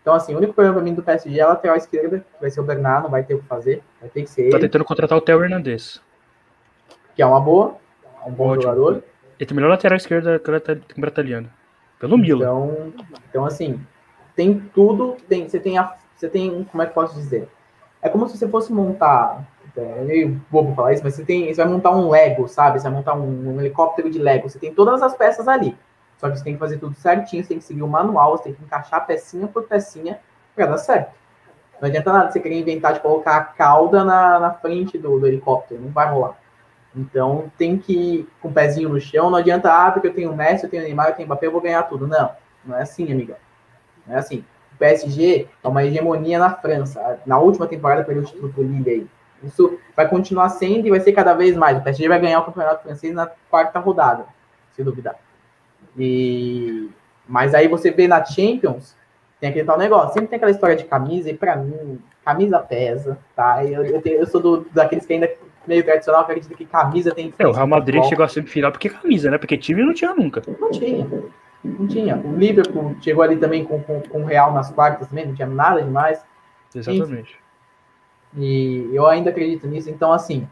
[0.02, 2.52] Então, assim, o único problema para mim do PSG é a lateral esquerda, que vai
[2.52, 4.68] ser o Bernard, não vai ter o que fazer, vai ter que ser tá ele.
[4.68, 6.02] tentando contratar o Theo Hernandez.
[7.16, 7.78] Que é uma boa,
[8.24, 8.62] é um bom Ótimo.
[8.62, 9.04] jogador.
[9.40, 11.50] Ele tem melhor lateral esquerda que o italiano.
[12.00, 12.46] Pelo Milan.
[12.46, 12.94] Então,
[13.30, 13.80] então, assim,
[14.36, 17.50] tem tudo, tem, você tem a você tem, como é que posso dizer?
[18.02, 19.46] É como se você fosse montar,
[19.76, 22.80] é meio bobo falar isso, mas você, tem, você vai montar um Lego, sabe?
[22.80, 25.76] Você vai montar um, um helicóptero de Lego, você tem todas as peças ali.
[26.18, 28.46] Só que você tem que fazer tudo certinho, você tem que seguir o manual, você
[28.46, 30.20] tem que encaixar pecinha por pecinha
[30.56, 31.14] para dar certo.
[31.82, 35.28] Não adianta nada você querer inventar de colocar a cauda na, na frente do, do
[35.28, 36.38] helicóptero, não vai rolar.
[36.96, 40.32] Então tem que ir com o pezinho no chão, não adianta, ah, porque eu tenho
[40.32, 42.08] o Messi, eu tenho o Neymar, eu tenho o Mbappé, eu vou ganhar tudo.
[42.08, 42.32] Não,
[42.64, 43.38] não é assim, amiga.
[44.08, 44.46] Não é assim.
[44.74, 47.20] O PSG é uma hegemonia na França.
[47.26, 49.08] Na última temporada perdeu o título pro Lille aí.
[49.44, 51.78] Isso vai continuar sendo e vai ser cada vez mais.
[51.78, 54.26] O PSG vai ganhar o campeonato francês na quarta rodada,
[54.74, 55.16] se duvidar.
[55.98, 56.90] E
[57.28, 58.96] mas aí você vê na Champions,
[59.40, 63.18] tem aquele tal negócio, sempre tem aquela história de camisa, e para mim, camisa pesa,
[63.36, 63.66] tá?
[63.66, 65.30] Eu, eu, tenho, eu sou do, daqueles que ainda
[65.68, 67.34] meio tradicional, que acredita que camisa tem.
[67.38, 69.38] É, o Real Madrid chegou a semifinal porque camisa, né?
[69.38, 70.42] Porque time não tinha nunca.
[70.60, 71.08] Não tinha.
[71.64, 72.16] Não tinha.
[72.18, 75.48] O Liverpool chegou ali também com, com, com o Real nas quartas também, não tinha
[75.48, 76.24] nada demais.
[76.74, 77.38] Exatamente.
[78.38, 79.90] E eu ainda acredito nisso.
[79.90, 80.48] Então, assim,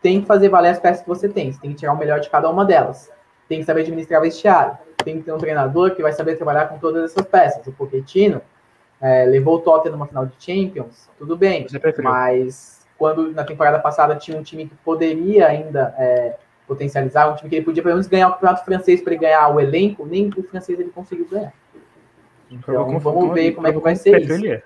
[0.00, 1.52] tem que fazer valer as peças que você tem.
[1.52, 3.10] Você tem que tirar o melhor de cada uma delas.
[3.52, 4.78] Tem que saber administrar vestiário.
[5.04, 7.66] Tem que ter um treinador que vai saber trabalhar com todas essas peças.
[7.66, 8.40] O Pochettino
[8.98, 11.66] é, levou o Tottenham numa final de Champions, tudo bem.
[12.02, 17.50] Mas quando na temporada passada tinha um time que poderia ainda é, potencializar, um time
[17.50, 20.30] que ele podia pelo menos ganhar o campeonato francês para ele ganhar o elenco, nem
[20.34, 21.52] o francês ele conseguiu ganhar.
[22.50, 24.62] Então vamos ver como é que vai ser isso.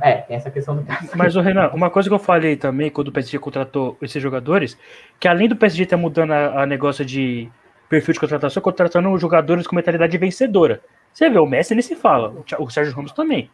[0.00, 0.14] É.
[0.14, 3.12] tem essa questão do Mas, o Renan, uma coisa que eu falei também quando o
[3.12, 4.78] PSG contratou esses jogadores,
[5.20, 7.48] que além do PSG estar mudando a, a negócio de
[7.88, 10.80] perfil de contratação, contratando jogadores com mentalidade vencedora.
[11.12, 13.50] Você vê, o Messi nem se fala, o Sérgio Ramos também.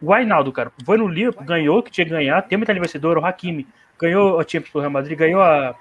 [0.00, 3.24] O Ainaldo, cara, foi no Liverpool, ganhou, que tinha que ganhar, tem mentalidade vencedora, o
[3.24, 3.66] Hakimi
[3.98, 5.74] ganhou a Champions do Real Madrid, ganhou a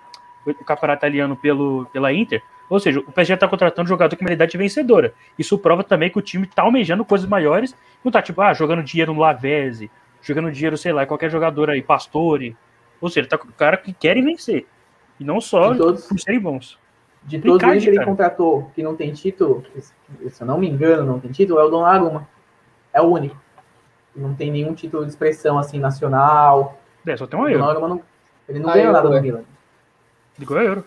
[0.45, 2.41] o campeonato italiano pelo, pela Inter.
[2.69, 5.13] Ou seja, o PSG está contratando jogador com mentalidade vencedora.
[5.37, 7.75] Isso prova também que o time está almejando coisas maiores.
[8.03, 9.89] Não está tipo, ah, jogando dinheiro no Lavezzi,
[10.21, 12.55] jogando dinheiro, sei lá, qualquer jogador aí, Pastore.
[12.99, 14.65] Ou seja, tá com cara que querem vencer.
[15.19, 16.77] E não só De todos, por serem bons.
[17.23, 18.07] de todos eles que ele cara.
[18.09, 21.69] contratou que não tem título, se eu não me engano, não tem título, é o
[21.69, 22.27] Donnarumma.
[22.91, 23.35] É o único.
[24.15, 26.79] Não tem nenhum título de expressão assim nacional.
[27.05, 27.59] É, só tem O uma euro.
[27.63, 28.01] Donnarumma não,
[28.49, 29.21] ele não Ah, ganhou nada no é.
[29.21, 29.41] Milan.
[30.39, 30.85] Ligou a euro.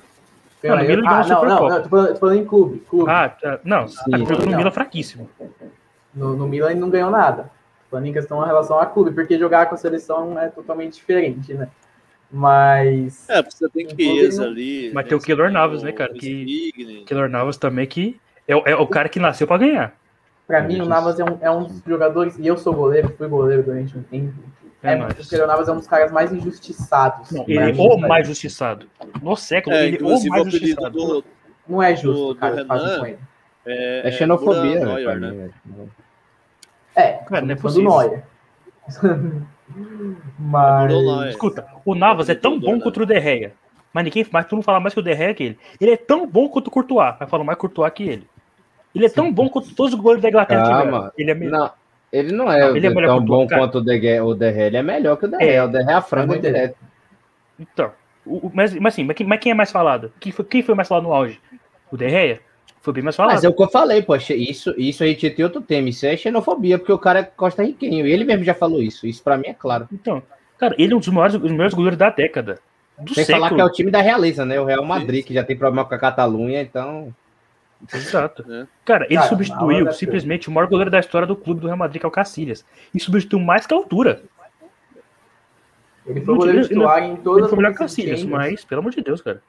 [0.62, 1.02] Ganhou Não, Milan.
[1.06, 2.78] Ah, não, não, não, tô falando, tô falando em clube.
[2.88, 3.10] clube.
[3.10, 3.60] Ah, tá.
[3.64, 4.00] não, Sim.
[4.12, 4.58] a jogou no Não.
[4.58, 5.30] Milan fraquíssimo.
[6.14, 7.44] No, no Milan ele não ganhou nada.
[7.44, 10.94] Tô Falando em questão em relação a clube, porque jogar com a seleção é totalmente
[10.94, 11.68] diferente, né?
[12.30, 13.28] Mas.
[13.28, 14.90] É, você tem Chiesa ali.
[14.92, 17.04] Mas tem o Keylor Navas, né, cara, que- Insigne.
[17.04, 19.94] Keylor Navas também, que é, o- é o cara que nasceu pra ganhar.
[20.46, 23.28] Pra mim, o Navas é um, é um dos jogadores, e eu sou goleiro, fui
[23.28, 24.32] goleiro durante um tempo.
[24.82, 27.30] É, É, o Keylor Navas é um dos caras mais injustiçados.
[27.32, 28.86] Não, ele é o mais justiçado.
[29.20, 30.90] No século, É, ele é o mais justiçado.
[30.90, 31.24] do,
[31.68, 33.18] Não é justo, do- o cara, do que faz Renan, com ele.
[33.66, 34.94] é, É xenofobia, Mura né?
[34.94, 35.50] Neuer, né?
[36.94, 37.90] É, Cara, não é possível.
[37.90, 38.24] Neuer.
[40.38, 40.88] Mas.
[40.92, 41.28] Neuer.
[41.30, 43.52] Escuta, o Navas é tão bom contra o Derreia.
[43.92, 45.58] Mas ninguém mas tu não fala mais que o Derreia que ele.
[45.80, 48.28] Ele é tão bom quanto o Courtois, mas fala mais Courtois que ele.
[48.94, 51.12] Ele é tão bom quanto todos os goleiros da Inglaterra Calma.
[51.16, 51.74] Ele é melhor.
[52.12, 54.32] Ele não é Não, ele é tão que bom quanto o DG, o.
[54.42, 55.44] Ele é melhor que o DRL.
[55.50, 55.62] É.
[55.64, 56.76] O DRL é a franga muito direto.
[57.58, 57.92] Então,
[58.24, 60.12] o- mas, mas assim, mas quem, é mais falado?
[60.18, 61.40] Quem foi, quem foi mais falado no auge?
[61.90, 62.40] O Derreia?
[62.80, 63.34] Foi bem mais falado.
[63.34, 66.06] Mas é o que eu falei, poxa, isso, isso a gente tem outro tema, isso
[66.06, 69.22] é xenofobia, porque o cara é Costa Riquenho, e ele mesmo já falou isso, isso
[69.22, 69.88] pra mim é claro.
[69.92, 70.22] Então,
[70.56, 72.58] cara, ele é um dos maiores, os melhores goleiros da década.
[72.98, 73.44] Do Sem século.
[73.44, 74.60] falar que é o time da realeza, né?
[74.60, 77.14] O Real Madrid, que já tem problema com a Catalunha, então.
[77.94, 78.44] Exato.
[78.52, 78.66] É.
[78.84, 82.00] Cara, ele Cara, substituiu simplesmente o maior goleiro da história do clube do Real Madrid,
[82.00, 82.64] que é o Cacilhas.
[82.94, 84.22] E substituiu mais que a altura.
[86.06, 88.92] Ele foi goleiro tive- titular em Ele todas foi melhor que Cacilhas, mas, pelo amor
[88.92, 89.42] de Deus, cara.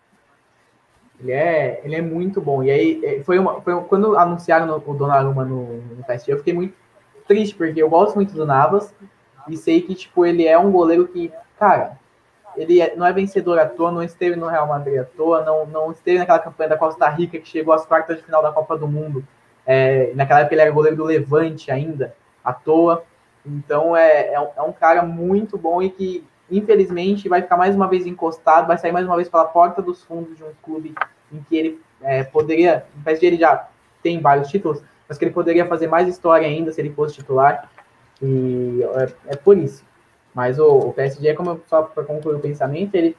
[1.22, 2.64] Ele é, ele é muito bom.
[2.64, 6.32] E aí, é, foi uma, foi um- quando anunciaram no- o Donnarumma no, no PSG,
[6.34, 6.74] eu fiquei muito
[7.28, 8.94] triste, porque eu gosto muito do Navas
[9.48, 11.98] e sei que, tipo, ele é um goleiro que, cara,
[12.56, 15.66] ele é- não é vencedor à toa, não esteve no Real Madrid à toa, não,
[15.66, 18.78] não esteve naquela campanha da Costa Rica que chegou às quartas de final da Copa
[18.78, 19.24] do Mundo.
[19.66, 23.04] É, naquela época ele era goleiro do Levante ainda, à toa.
[23.46, 27.76] Então é, é, um, é um cara muito bom e que, infelizmente, vai ficar mais
[27.76, 30.94] uma vez encostado, vai sair mais uma vez pela porta dos fundos de um clube
[31.32, 33.68] em que ele é, poderia, no PSG ele já
[34.02, 37.70] tem vários títulos, mas que ele poderia fazer mais história ainda se ele fosse titular.
[38.22, 39.84] E é, é por isso.
[40.40, 43.14] Mas o, o PSG, como eu, só para concluir o pensamento, ele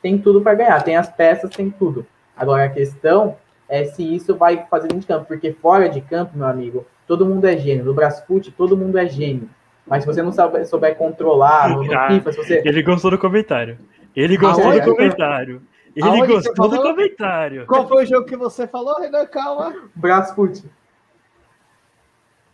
[0.00, 2.06] tem tudo para ganhar, tem as peças, tem tudo.
[2.36, 3.34] Agora a questão
[3.68, 7.26] é se isso vai fazer dentro de campo, porque fora de campo, meu amigo, todo
[7.26, 7.84] mundo é gênio.
[7.84, 9.50] No Brasfoot, todo mundo é gênio.
[9.84, 12.06] Mas se você não souber, souber controlar no, no Ah.
[12.06, 12.62] FIFA, se você.
[12.64, 13.76] Ele gostou do comentário.
[14.14, 14.80] Ele gostou Aonde?
[14.82, 15.62] do comentário.
[15.96, 17.66] Ele Aonde gostou do comentário.
[17.66, 19.26] Qual foi o jogo que você falou, Renan?
[19.26, 19.74] Calma.
[19.96, 20.62] Brasfoot.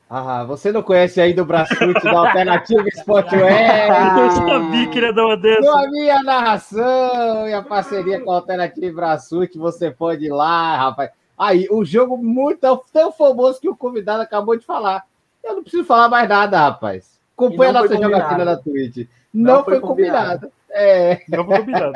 [0.09, 4.49] Ah, você não conhece ainda o Brasfoot da Alternativa Sport Eu Web?
[4.49, 5.63] sabia que ele ia dar uma dessa.
[5.63, 10.77] Com a minha narração e a parceria com a Alternativa Brasfoot, você pode ir lá,
[10.77, 11.11] rapaz.
[11.37, 12.61] Aí, o jogo muito
[12.93, 15.03] tão famoso que o convidado acabou de falar.
[15.43, 17.19] Eu não preciso falar mais nada, rapaz.
[17.37, 19.09] Acompanha a nossa jogatina na Twitch.
[19.35, 20.29] Não, Não foi foi combinado.
[20.41, 20.53] combinado.
[20.77, 21.23] É.
[21.29, 21.93] Não foi combinado.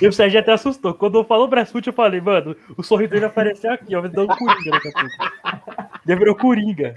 [0.00, 0.94] E o Sérgio até assustou.
[0.94, 4.34] Quando eu falou Brasfoot, eu falei, mano, o sorriso dele apareceu aqui, ó, me dando
[4.34, 5.90] coringa daqui a pouco.
[6.06, 6.94] Ele virou coringa.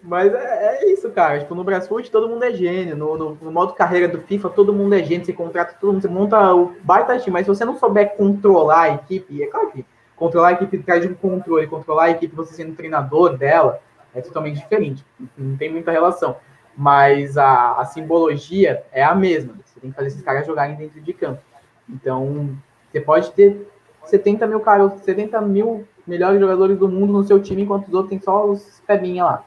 [0.00, 1.40] Mas é, é isso, cara.
[1.40, 2.96] Tipo, no Brasfoot todo mundo é gênio.
[2.96, 5.24] No, no, no modo carreira do FIFA, todo mundo é gênio.
[5.24, 7.32] Você contrata todo mundo, você monta o baita time.
[7.32, 9.84] Mas se você não souber controlar a equipe, é claro que
[10.14, 13.80] controlar a equipe traz de um controle, controlar a equipe você sendo treinador dela
[14.14, 15.04] é totalmente diferente.
[15.36, 16.36] Não tem muita relação.
[16.76, 19.54] Mas a, a simbologia é a mesma.
[19.64, 21.40] Você tem que fazer esses caras jogarem dentro de campo.
[21.88, 22.56] Então,
[22.90, 23.68] você pode ter
[24.04, 28.10] 70 mil caras, 70 mil melhores jogadores do mundo no seu time, enquanto os outros
[28.10, 29.44] têm só os pebinha lá.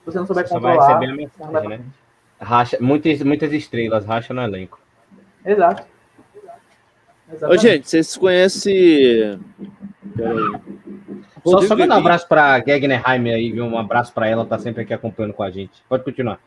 [0.00, 0.98] Se você não souber Você só vai controlar.
[0.98, 1.84] receber a não vai mensagem, pra né?
[2.40, 4.80] Racha, muitas, muitas estrelas, racha no elenco.
[5.44, 5.82] Exato.
[5.82, 7.62] Ô, Exatamente.
[7.62, 9.40] gente, vocês conhecem.
[11.44, 13.64] Só, só mandar um abraço pra Gegnerheim aí, viu?
[13.64, 15.82] Um abraço pra ela, tá sempre aqui acompanhando com a gente.
[15.88, 16.40] Pode continuar.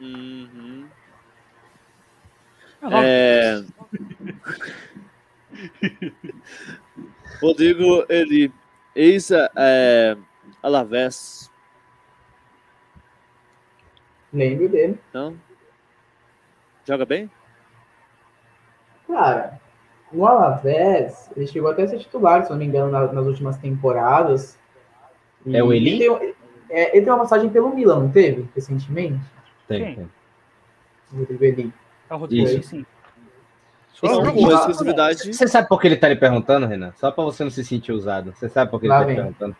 [0.00, 0.86] Uhum.
[2.82, 3.64] Ah, É...
[7.40, 8.52] Rodrigo, ele
[8.94, 10.16] ex é,
[10.62, 11.50] Alavés,
[14.32, 14.98] Lembro dele.
[15.08, 15.34] então
[16.84, 17.30] joga bem?
[19.06, 19.58] Cara,
[20.12, 23.56] no Alavés, ele chegou até a ser titular, se não me engano, na- nas últimas
[23.56, 24.58] temporadas.
[25.44, 26.02] E É o Eli?
[26.02, 26.34] Ele tem,
[26.70, 28.48] é, ele tem uma passagem pelo Milan, não teve?
[28.54, 29.24] Recentemente?
[29.68, 29.94] Tem, Quem?
[29.96, 30.08] tem.
[31.12, 31.72] O Rodrigo Eli.
[32.08, 32.62] Ah, Rodrigo, Isso.
[32.70, 32.86] sim.
[33.92, 35.32] Exclusividade.
[35.32, 36.92] Você sabe por que ele tá lhe perguntando, Renan?
[36.96, 38.32] Só pra você não se sentir usado.
[38.34, 39.16] Você sabe por que ele tá vem.
[39.16, 39.56] perguntando?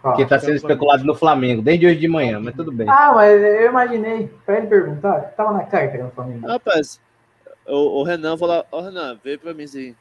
[0.00, 0.16] Qual?
[0.16, 2.88] Que tá sendo especulado no Flamengo, desde hoje de manhã, mas tudo bem.
[2.88, 4.30] Ah, mas eu imaginei.
[4.44, 6.46] Pra ele perguntar, tava na era no Flamengo.
[6.46, 7.00] Rapaz,
[7.66, 9.94] o, o Renan falou, ó Renan, vê pra mim assim.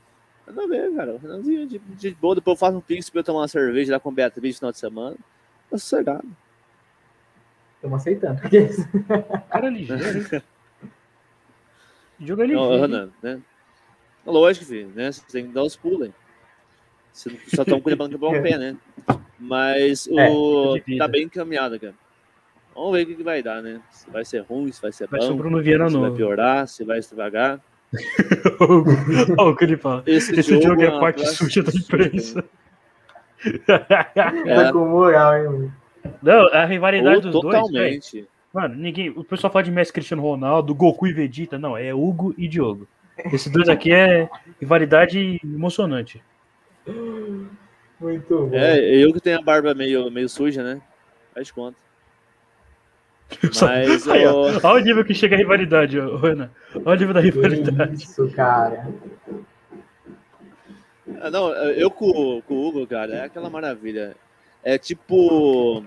[0.47, 1.13] Renan veio, cara.
[1.13, 3.93] O Renanzinho de, de boa, depois eu faço um pix pra eu tomar uma cerveja
[3.93, 5.15] lá com o Beatriz no final de semana.
[5.69, 6.27] Tá sossegado.
[7.83, 8.39] Estamos aceitando.
[9.51, 10.03] Cara ligeiro,
[10.33, 10.41] hein?
[12.21, 12.81] Joga Não, ô, ligeiro.
[12.81, 13.41] Renan, né?
[14.25, 15.11] Lógico, filho, né?
[15.11, 16.13] Você tem que dar os pulos, hein?
[17.11, 18.77] Você não- só estão cuidando de quebrar o pé, né?
[19.37, 20.97] Mas É, o vida.
[21.03, 21.93] tá bem encaminhado, cara.
[22.73, 23.81] Vamos ver o que, vai dar, né?
[23.91, 26.15] Se vai ser ruim, se vai ser Vai bom, Bruno Vieira se vai novo.
[26.15, 27.59] piorar, se vai devagar.
[29.37, 30.03] Olha o que ele fala.
[30.07, 32.43] Esse, Esse jogo é uma parte suja da imprensa.
[33.45, 34.71] É.
[34.71, 35.43] Com moral, hein?
[35.43, 35.82] mano?
[36.21, 37.65] Não, a rivalidade Ou dos dois, velho.
[37.67, 38.27] totalmente.
[38.53, 39.09] Mano, ninguém.
[39.09, 41.57] O pessoal fala de Messi Cristiano Ronaldo, Goku e Vegeta.
[41.57, 42.87] Não, é Hugo e Diogo.
[43.31, 46.21] Esses dois aqui é rivalidade emocionante.
[47.99, 48.49] Muito bom.
[48.53, 50.81] É, eu que tenho a barba meio, meio suja, né?
[51.33, 51.77] Faz conta.
[53.61, 56.51] Mas Aí, ó, olha o nível que chega a rivalidade, ó, Renan.
[56.85, 58.03] Olha o nível da rivalidade.
[58.03, 58.87] isso, cara.
[61.21, 64.15] Ah, Não, eu com, com o Hugo, cara, é aquela maravilha.
[64.63, 65.83] É tipo.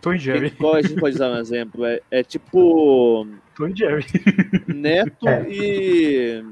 [0.00, 0.50] Tom e Jerry.
[0.50, 1.84] Qual a gente pode usar um exemplo?
[1.84, 3.26] É, é tipo.
[3.56, 4.04] Tom e Jerry.
[4.68, 5.46] Neto É.
[5.48, 6.44] e.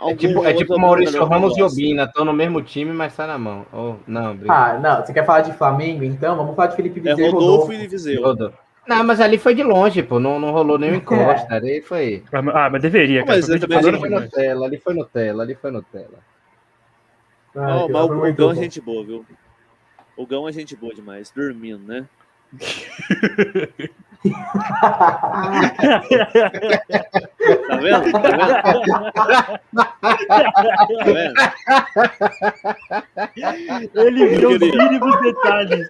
[0.00, 1.62] É tipo, é tipo Maurício Ramos e.
[1.62, 3.66] Obina, estão no mesmo time, mas tá na mão.
[3.72, 4.76] Oh, não, obrigado.
[4.76, 5.04] Ah, não.
[5.04, 6.36] Você quer falar de Flamengo, então?
[6.36, 7.72] Vamos falar de Felipe É Vizeu e Rodolfo Rodolfo.
[7.72, 8.22] e Viseu.
[8.22, 8.58] Rodolfo.
[8.86, 10.18] Não, mas ali foi de longe, pô.
[10.20, 11.54] Não, não rolou nenhum encosta.
[11.54, 12.22] Ali foi.
[12.32, 13.36] Ah, mas deveria, cara.
[13.36, 14.08] mas bem também Ali foi.
[14.08, 16.18] Nutella, ali foi Nutella, ali foi Nutella.
[17.56, 19.26] Ah, Não, mas o muito Gão é gente boa, viu?
[20.18, 22.04] O Gão é gente boa demais, dormindo, né?
[27.68, 28.12] Tá vendo?
[28.12, 28.62] Tá vendo?
[30.82, 31.34] Tá vendo?
[33.94, 35.88] Ele viu os mínimos detalhes.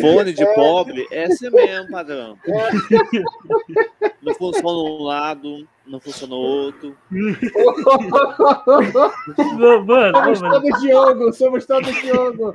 [0.00, 2.38] Fone de pobre é assim mesmo, padrão.
[4.22, 6.96] Não funciona um lado, não funciona o outro.
[9.58, 12.52] Mano, mano, Somos mano, todos Diogo, somos todos Diogo.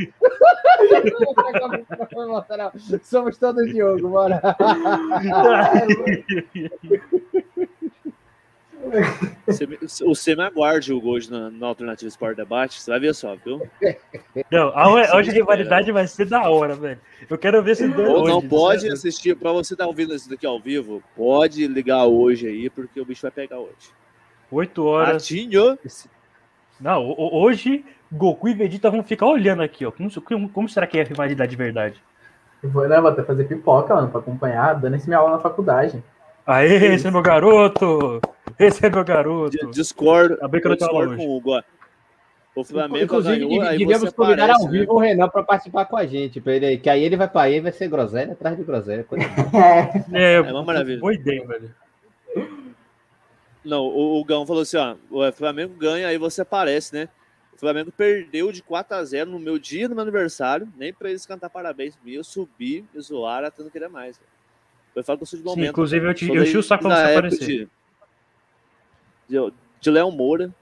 [3.03, 4.41] somos todos Diogo, bora.
[9.45, 9.65] Você,
[10.35, 13.61] me- aguarde o hoje na, na Alternativa Sport Debate, você vai ver só, viu?
[14.51, 16.99] Não, a- hoje a rivalidade vai ser da hora, velho.
[17.29, 18.93] Eu quero ver dois Ou hoje, não pode sério.
[18.93, 23.05] assistir, pra você estar ouvindo isso daqui ao vivo, pode ligar hoje aí, porque o
[23.05, 23.91] bicho vai pegar hoje.
[24.51, 25.23] Oito horas.
[25.23, 25.77] Ratinho,
[26.79, 29.91] Não, ho- ho- hoje Goku e Vegeta vão ficar olhando aqui, ó.
[29.91, 32.01] Como, como- como será que é a rivalidade de verdade?
[32.63, 35.39] Eu vou, né, vou até fazer pipoca, mano, pra acompanhar, dando esse minha aula na
[35.39, 36.01] faculdade.
[36.47, 38.21] Aê, esse é meu garoto!
[38.57, 39.51] Esse é meu garoto!
[39.51, 41.61] di- discordo, tava discordo com o Hugo.
[42.55, 44.79] O Flamengo Inclusive, ganhou, aí devíamos convidar aparece, ao né?
[44.79, 47.41] vivo o Renan para participar com a gente, pra ele, que aí ele vai para
[47.41, 49.05] aí vai ser groselha atrás de groselha.
[50.11, 50.99] É, É, uma maravilha.
[50.99, 51.75] Boa ideia, velho.
[53.63, 57.09] Não, o, o Gão falou assim, ó, o Flamengo ganha, aí você aparece, né?
[57.53, 61.09] O Flamengo perdeu de 4 a 0 no meu dia, no meu aniversário, nem pra
[61.09, 64.17] eles cantar parabéns pra mim, eu subi, me zoaram, até não queria mais.
[64.17, 64.25] Eu
[65.01, 67.69] de Sim, inclusive eu te Sou eu enchi o saco pra você aparecer.
[69.27, 70.53] De, de, de Léo Moura,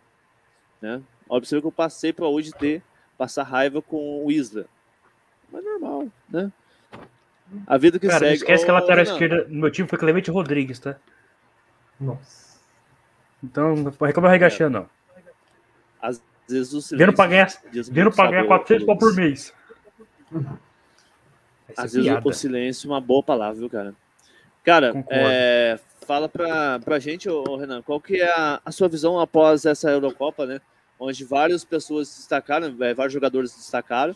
[0.81, 1.01] né?
[1.29, 2.83] Ver que eu passei pra hoje ter,
[3.17, 4.65] passar raiva com o Isla.
[5.51, 6.51] Mas normal, né?
[7.67, 8.37] A vida que Cara, não segue.
[8.37, 10.97] esquece que a lateral Renan, esquerda no meu time foi Clemente Rodrigues, tá?
[11.99, 12.55] nossa.
[13.43, 14.89] Então não pode reclamar regaxando, não.
[16.01, 16.97] Às vezes o silêncio.
[16.97, 17.47] Vendo pra ganhar,
[17.91, 19.53] vendo pra ganhar sabor, 400 pau por mês.
[21.77, 23.93] Às é vezes o silêncio é uma boa palavra, viu, cara?
[24.65, 29.19] Cara, é, fala pra, pra gente, ô, Renan, qual que é a, a sua visão
[29.19, 30.59] após essa Eurocopa, né?
[30.99, 34.15] Onde várias pessoas destacaram, é, vários jogadores destacaram,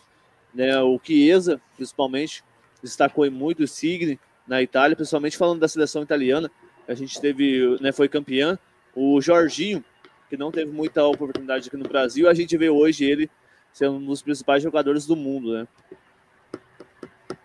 [0.52, 0.80] né?
[0.80, 2.42] O Chiesa, principalmente,
[2.82, 6.50] destacou em muito o Signi na Itália, principalmente falando da seleção italiana,
[6.88, 8.58] a gente teve, né, foi campeã.
[8.96, 9.84] O Jorginho,
[10.28, 13.30] que não teve muita oportunidade aqui no Brasil, a gente vê hoje ele
[13.72, 15.68] sendo um dos principais jogadores do mundo, né?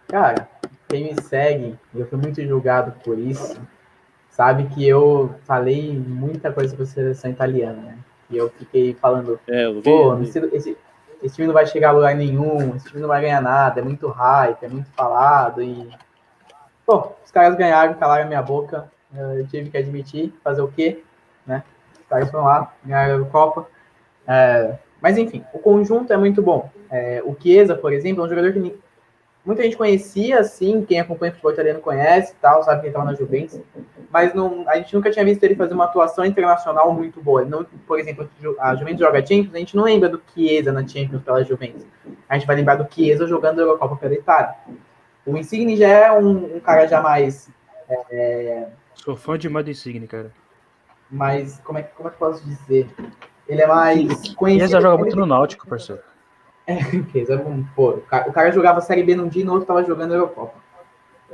[0.07, 0.49] Cara,
[0.95, 3.59] quem me segue, eu fui muito julgado por isso,
[4.29, 7.97] sabe que eu falei muita coisa sobre a seleção italiana, né?
[8.29, 10.39] E eu fiquei falando, É, eu pô, esse,
[11.21, 13.83] esse, time não vai chegar a lugar nenhum, esse time não vai ganhar nada, é
[13.83, 15.89] muito hype, é muito falado e.
[16.85, 21.03] Pô, os caras ganharam, calaram a minha boca, eu tive que admitir, fazer o quê?
[21.45, 21.61] Né?
[21.99, 23.67] Os caras foram lá, ganharam a Copa.
[24.27, 26.69] É, mas enfim, o conjunto é muito bom.
[26.89, 28.59] É, o Chiesa, por exemplo, é um jogador que
[29.45, 33.13] muita gente conhecia, assim, quem acompanha futebol italiano conhece e tal, sabe quem estava na
[33.13, 33.59] Juventus,
[34.11, 37.41] mas não, a gente nunca tinha visto ele fazer uma atuação internacional muito boa.
[37.41, 40.87] Ele não, por exemplo, a Juventus joga Champions, a gente não lembra do Chiesa na
[40.87, 41.85] Champions pela Juventus.
[42.29, 44.55] A gente vai lembrar do Chiesa jogando a Eurocopa pela Itália.
[45.25, 47.49] O Insigne já é um, um cara já mais...
[48.09, 50.31] É, Sou fã demais do Insigne, cara.
[51.11, 52.87] mais como é, que- como é que eu posso dizer?
[53.47, 54.67] Ele é mais conhecido.
[54.67, 56.01] Chiesa joga muito no Náutico, parceiro.
[57.11, 57.95] Chiesa, vamos pôr.
[57.97, 60.15] O cara, o cara jogava Série B num dia e no outro tava jogando a
[60.15, 60.55] Eurocopa.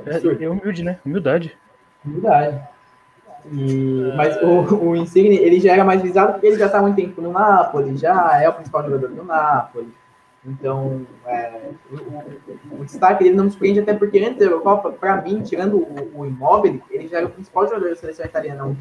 [0.06, 0.98] É, é humilde, né?
[1.04, 1.56] Humildade.
[2.04, 2.60] Verdade.
[3.50, 6.82] E, mas o, o Insigne, ele já era mais visado porque ele já está há
[6.82, 9.92] muito tempo no Napoli, já é o principal jogador do Napoli.
[10.44, 15.20] Então, é, o, o- destaque dele não me surpreende, até porque antes da Eurocopa, para
[15.22, 18.76] mim, tirando o, o Immobile, ele já era o principal jogador da seleção italiana um.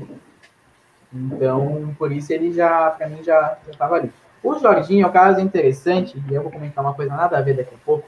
[1.14, 4.12] Então, por isso ele já, para mim, já estava ali.
[4.44, 7.56] O Jorginho é um caso interessante, e eu vou comentar uma coisa nada a ver
[7.56, 8.08] daqui a pouco,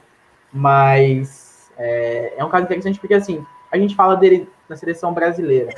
[0.52, 5.70] mas é, é um caso interessante porque, assim, a gente fala dele na seleção brasileira.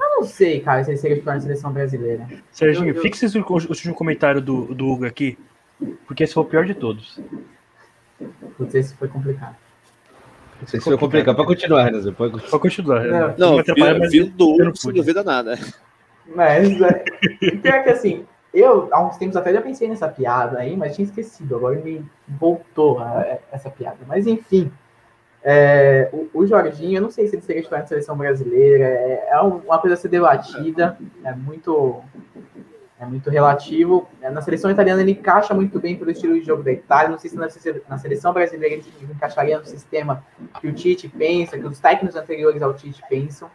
[0.00, 2.26] Eu não sei, cara, se ele seria titular na seleção brasileira.
[2.50, 5.38] Serginho, Eu- fixe esse- o último comentário do, do Hugo aqui,
[6.06, 7.20] porque esse foi o pior de todos.
[8.56, 9.56] Putz, esse foi complicado.
[10.62, 11.34] Isso foi complicado.
[11.36, 12.12] Pode continuar, Renan.
[12.12, 12.50] Pode continuar.
[12.50, 13.04] Pode continuar.
[13.04, 13.34] Não, né?
[13.36, 15.58] Não, me atrapalha, mas vindo do Hugo, não não duvida nada.
[16.34, 16.92] Mas, é,
[17.62, 21.04] pior que assim, eu, há uns tempos até já pensei nessa piada aí, mas tinha
[21.06, 21.56] esquecido.
[21.56, 23.98] Agora me voltou a- essa piada.
[24.06, 24.70] Mas, enfim,
[25.42, 28.84] é, o, o Jorginho, eu não sei se ele seria titular na seleção brasileira.
[28.84, 30.96] É, é um- uma coisa a ser debatida.
[31.24, 32.02] É muito,
[33.00, 34.06] é muito relativo.
[34.20, 37.08] É, na seleção italiana ele encaixa muito bem pelo estilo de jogo da Itália.
[37.10, 37.48] Não sei se na,
[37.88, 40.24] na seleção brasileira ele encaixaria no sistema
[40.60, 43.50] que o Tite pensa, que os técnicos anteriores ao Tite pensam.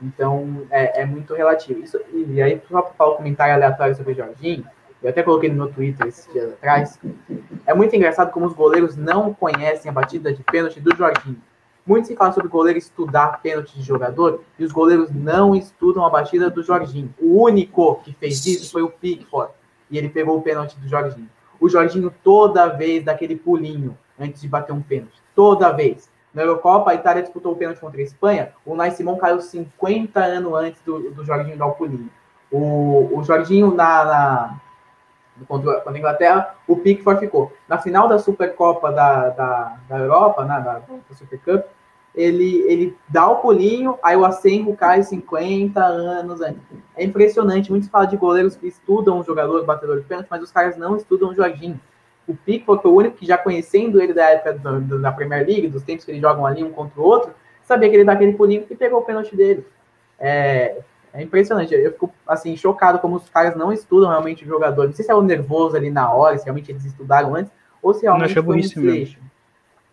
[0.00, 1.80] Então, é, é muito relativo.
[1.80, 4.64] Isso, e aí, só para um comentário aleatório sobre o Jorginho,
[5.02, 6.98] eu até coloquei no meu Twitter esses dias atrás,
[7.66, 11.40] é muito engraçado como os goleiros não conhecem a batida de pênalti do Jorginho.
[11.86, 16.04] Muito se fala sobre o goleiro estudar pênalti de jogador, e os goleiros não estudam
[16.04, 17.14] a batida do Jorginho.
[17.18, 19.52] O único que fez isso foi o Pickford,
[19.90, 21.30] e ele pegou o pênalti do Jorginho.
[21.60, 25.20] O Jorginho toda vez dá aquele pulinho antes de bater um pênalti.
[25.34, 26.10] Toda vez.
[26.32, 28.52] Na Eurocopa, a Itália disputou o pênalti contra a Espanha.
[28.64, 32.08] O Nai Simon caiu 50 anos antes do, do Jorginho dar o.
[32.50, 34.60] O, Jorginho, na, na,
[35.46, 37.52] contra, a Inglaterra, o Pickford ficou.
[37.68, 41.64] Na final da Supercopa da, da, da Europa, né, da, da
[42.14, 46.60] ele, ele dá o pulinho, aí o Acenro cai 50 anos antes.
[46.96, 47.70] É impressionante.
[47.70, 50.96] Muitos falam de goleiros que estudam o jogador, batedor de pênalti, mas os caras não
[50.96, 51.80] estudam o Jorginho.
[52.28, 55.46] O Pickford foi o único que, já conhecendo ele da época do, do, da Premier
[55.46, 57.32] League, dos tempos que eles jogam ali um contra o outro,
[57.62, 59.66] sabia que ele dá aquele pulinho e pegou o pênalti dele.
[60.20, 60.76] É,
[61.12, 61.74] é impressionante.
[61.74, 64.86] Eu fico, assim, chocado como os caras não estudam realmente o jogador.
[64.86, 67.50] Não sei se é o nervoso ali na hora, se realmente eles estudaram antes,
[67.82, 69.18] ou se realmente é foi um desleixo.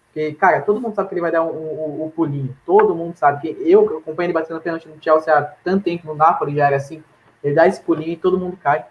[0.07, 2.55] Porque, cara, todo mundo sabe que ele vai dar o um, um, um pulinho.
[2.65, 3.41] Todo mundo sabe.
[3.41, 6.77] que Eu, acompanho ele batendo pênalti no Chelsea há tanto tempo no Napoli, já era
[6.77, 7.03] assim.
[7.43, 8.85] Ele dá esse pulinho e todo mundo cai.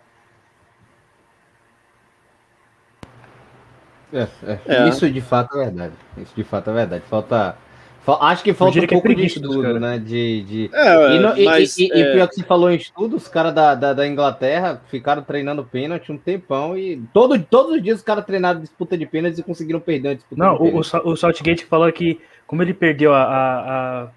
[4.14, 4.58] É, é.
[4.84, 4.88] É.
[4.88, 5.92] Isso de fato é verdade.
[6.18, 7.04] Isso de fato é verdade.
[7.10, 7.56] Falta.
[8.04, 9.98] fal- Acho que falta um é pouco de estudo, né?
[9.98, 10.70] De, de...
[10.72, 13.52] É, E, e- mas e- e é, pior que você falou em estudo, os caras
[13.54, 18.04] da, da, da Inglaterra ficaram treinando pênalti um tempão e todo, todos os dias os
[18.04, 20.86] caras treinaram disputa de pênaltis e conseguiram perder a disputa Não, de o, o, pênalti.
[20.88, 23.22] Sa- o Saltgate falou que, como ele perdeu a.
[23.22, 24.08] a- a-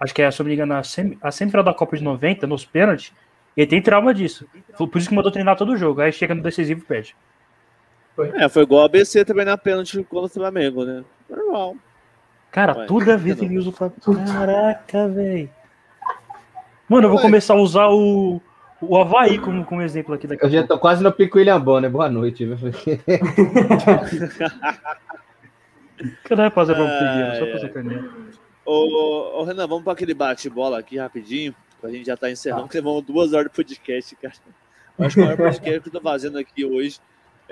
[0.00, 2.46] acho que é, se eu me engano, a, semi, a semifinal da Copa de 90,
[2.46, 3.12] nos pênaltis,
[3.56, 4.46] ele tem trauma disso.
[4.78, 6.00] Por isso que mandou treinar todo jogo.
[6.00, 7.14] Aí chega no decisivo e perde.
[8.34, 11.04] É, foi igual a ABC também na pênalti contra o Flamengo, né?
[11.28, 11.76] Normal.
[12.50, 14.00] Cara, Ué, toda vez ele usa o Flamengo.
[14.26, 15.48] Caraca, velho.
[16.88, 18.40] Mano, eu vou começar a usar o,
[18.80, 21.58] o Havaí como, como exemplo aqui daqui a Eu já tô quase no pico William
[21.58, 21.90] Bonner.
[21.90, 22.44] Boa noite.
[22.44, 22.58] viu?
[26.24, 28.04] Cadê fazer pra Ai, Só pra sacanear.
[28.64, 32.78] Ô, ô, Renan, vamos para aquele bate-bola aqui rapidinho, pra gente já tá encerrando, porque
[32.78, 34.34] levamos duas horas de podcast, cara.
[34.98, 37.00] Acho que o maior podcast que eu tô fazendo aqui hoje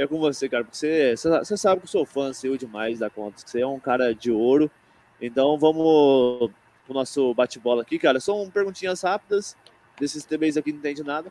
[0.00, 3.10] é com você, cara, porque você, você, sabe que eu sou fã seu demais da
[3.10, 4.70] conta, que você é um cara de ouro.
[5.20, 6.50] Então vamos
[6.86, 8.18] pro nosso bate-bola aqui, cara.
[8.18, 9.54] São perguntinhas rápidas,
[9.98, 11.30] desses TBs aqui não entende nada,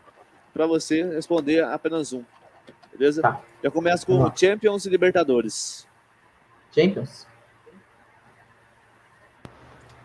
[0.53, 2.23] para você responder apenas um.
[2.91, 3.23] Beleza?
[3.23, 3.41] Tá.
[3.63, 4.35] Já começa com Vamos lá.
[4.37, 5.87] Champions e Libertadores.
[6.71, 7.27] Champions.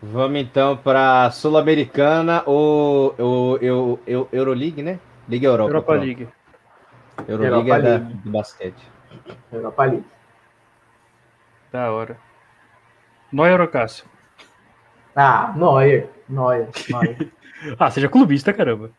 [0.01, 4.99] Vamos então para Sul-Americana ou, ou, ou, ou Euroleague, né?
[5.29, 5.69] Liga Europa.
[5.69, 5.93] Europa.
[5.93, 6.27] League.
[7.27, 8.91] Euroliga Europa é da, basquete.
[9.51, 10.05] Europa League.
[11.71, 12.17] Da hora.
[13.31, 14.05] Neuer ou Cássio?
[15.15, 16.09] Ah, Neuer.
[16.27, 16.69] Neuer.
[16.89, 17.31] Neuer.
[17.79, 18.91] ah, seja é clubista, caramba.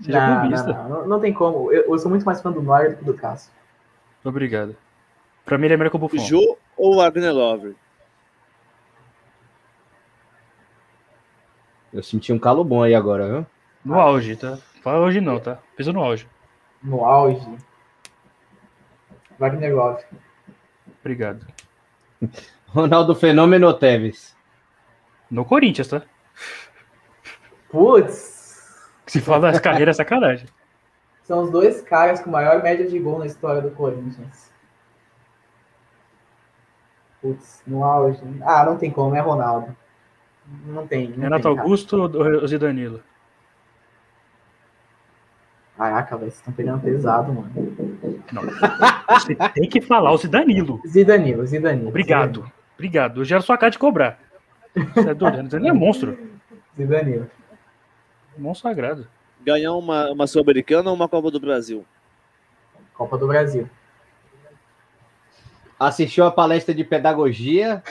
[0.00, 0.72] Seja é não, clubista.
[0.72, 1.72] Não, não, não tem como.
[1.72, 3.52] Eu, eu, sou muito mais fã do Neuer do que do Cássio.
[4.24, 4.76] Obrigado.
[5.44, 6.18] Pra mim ele é melhor que o Buffon.
[6.18, 7.74] Jô ou Wagner Lover?
[11.92, 13.46] Eu senti um calo bom aí agora, viu?
[13.84, 14.58] No auge, tá?
[14.82, 15.58] Fala hoje não, tá?
[15.76, 16.26] Pisa no auge.
[16.84, 17.40] No auge.
[19.38, 20.04] Wagner Love.
[21.00, 21.46] Obrigado.
[22.68, 24.36] Ronaldo Fenômeno ou Tevez?
[25.30, 26.02] No Corinthians, tá?
[27.68, 30.46] Putz, Se fala das carreiras, é sacanagem.
[31.22, 34.52] são os dois caras com maior média de gol na história do Corinthians.
[37.20, 38.20] Putz, no auge.
[38.42, 39.74] Ah, não tem como, é Ronaldo.
[40.66, 41.08] Não tem.
[41.08, 41.58] Não Renato tem.
[41.58, 43.02] Augusto ou Zidanilo?
[45.76, 47.50] Caraca, velho, vocês estão pegando pesado, mano.
[49.08, 50.80] Você tem que falar o Zidanilo.
[50.86, 51.88] Zidanilo, Zidanilo.
[51.88, 52.50] Obrigado.
[52.74, 53.20] Obrigado.
[53.20, 54.18] Eu já era sua cara de cobrar.
[54.94, 55.42] Você é doido?
[55.42, 56.18] Zidanilo é monstro.
[56.76, 57.28] Zidanilo.
[58.38, 59.06] Monstro sagrado.
[59.44, 61.84] Ganhar uma, uma Sul-Americana ou uma Copa do Brasil?
[62.94, 63.68] Copa do Brasil.
[65.84, 67.82] Assistiu a palestra de pedagogia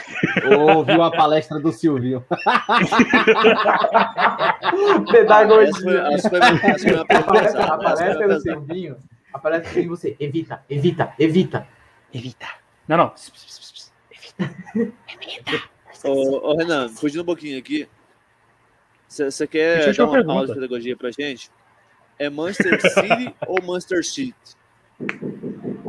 [0.46, 2.26] ou ouviu a palestra do Silvio?
[5.12, 6.04] Pedagogia.
[6.08, 8.40] A palestra, do.
[8.42, 8.98] Silvinho.
[9.34, 10.16] A palestra você.
[10.20, 11.68] Evita, evita, evita.
[12.14, 12.48] Evita.
[12.88, 13.14] Não, não.
[16.04, 17.88] Ô, ô, Renan, fugindo um pouquinho aqui.
[19.08, 21.50] Você quer dar uma uma aula de pedagogia pra gente?
[22.18, 24.36] É Manchester City ou Manchester City?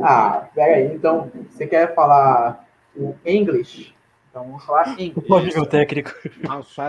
[0.07, 0.93] Ah, peraí.
[0.93, 2.63] Então, você quer falar
[2.95, 3.95] o English?
[4.29, 5.31] Então vamos falar English.
[5.31, 6.11] O nível técnico.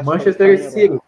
[0.05, 1.01] Manchester City.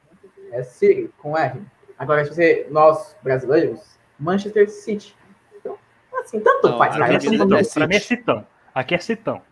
[0.50, 1.60] É City, com R.
[1.98, 5.14] Agora, se você, nós, brasileiros, Manchester City.
[5.60, 5.76] Então,
[6.18, 7.12] assim, tanto Não, faz, cara.
[7.12, 7.48] É Assim, é citão.
[7.74, 8.46] Pra mim é citão.
[8.74, 9.42] Aqui é citão.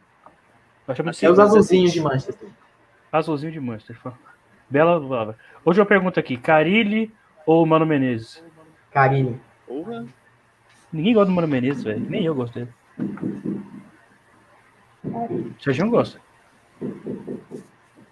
[0.89, 2.49] Nós chamamos de é os azulzinhos de Manchester.
[3.13, 4.13] Azulzinho de Manchester.
[4.71, 5.37] Bela palavra.
[5.63, 7.13] Hoje eu pergunto aqui: Carilli
[7.45, 8.43] ou Mano Menezes?
[8.91, 9.39] Carinho.
[9.67, 10.07] Porra.
[10.93, 12.07] Ninguém gosta do Mano Menezes, velho.
[12.09, 12.69] Nem eu gosto dele.
[15.61, 16.21] Serginho gosta.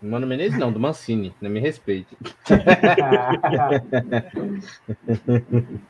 [0.02, 2.16] Mano Menezes não, do Mancini, não me respeite.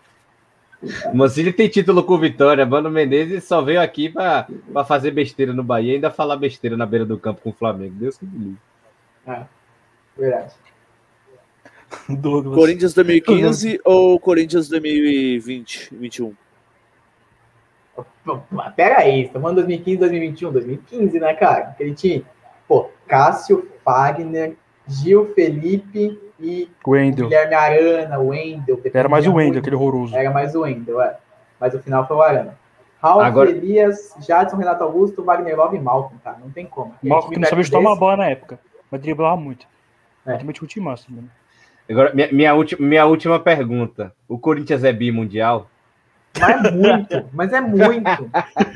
[1.15, 5.65] Mancini tem título com vitória, Mano Menezes só veio aqui pra, pra fazer besteira no
[5.65, 7.95] Bahia e ainda falar besteira na beira do campo com o Flamengo.
[7.95, 8.59] Deus que me livre.
[10.17, 10.55] Verdade.
[12.09, 12.57] Douglas.
[12.57, 16.35] Corinthians 2015 ou Corinthians 2020, 21?
[18.77, 21.65] Pera aí, estamos falando 2015, 2021, 2015, né, cara?
[21.69, 22.25] Aquele time.
[22.67, 24.57] Pô, Cássio, Fagner,
[24.87, 27.27] Gil, Felipe e Wendel.
[27.29, 28.81] Guilherme Arana, Wendel.
[28.93, 30.17] Era mais o Wendel, aquele horroroso.
[30.17, 31.17] Era mais o Wendel, é.
[31.61, 32.59] Mas o final foi o Arana.
[33.01, 36.39] Raul, Agora- Elias, Jadson, Renato Augusto, Wagner Love e Malcolm, cara.
[36.41, 36.95] Não tem como.
[36.95, 38.59] Aquele Malco time que não sabia chutar uma bola na época.
[38.91, 39.67] Mas driblava muito.
[40.27, 40.33] É.
[40.33, 40.37] É.
[40.37, 41.31] Um time massa, mano.
[41.89, 44.15] Agora, minha, minha, ulti- minha última pergunta.
[44.27, 45.69] O Corinthians é bimundial?
[46.41, 48.31] Mas é muito, mas é muito.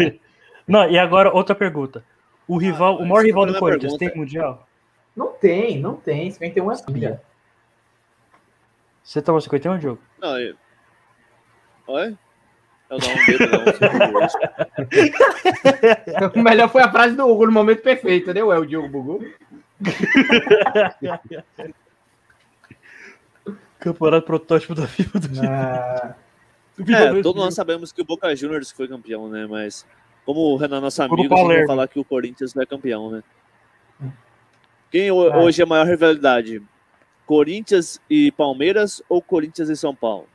[0.67, 2.05] Não, e agora outra pergunta.
[2.47, 4.13] O rival, o mas maior isso rival do é Corinthians pergunta.
[4.13, 4.69] tem mundial?
[5.17, 6.31] Não tem, não tem.
[6.31, 7.23] 51 é pilha.
[9.03, 10.01] Você tava 51, jogo?
[10.21, 10.55] Não, eu...
[11.87, 12.17] Oi?
[12.91, 13.47] Eu não, um dedo,
[16.31, 16.41] não.
[16.41, 18.43] O melhor foi a frase do Hugo no momento perfeito, né?
[18.43, 19.23] Ué, o Diogo bugou.
[23.79, 26.15] Campeonato protótipo da FIFA do Ah,
[26.89, 29.47] É, todos nós sabemos que o Boca Juniors foi campeão, né?
[29.47, 29.87] Mas
[30.25, 33.23] como o Renan, nosso amigo, vai falar que o Corinthians é campeão, né?
[34.91, 35.13] Quem É.
[35.13, 36.63] hoje é a maior rivalidade?
[37.27, 40.27] Corinthians e Palmeiras ou Corinthians e São Paulo?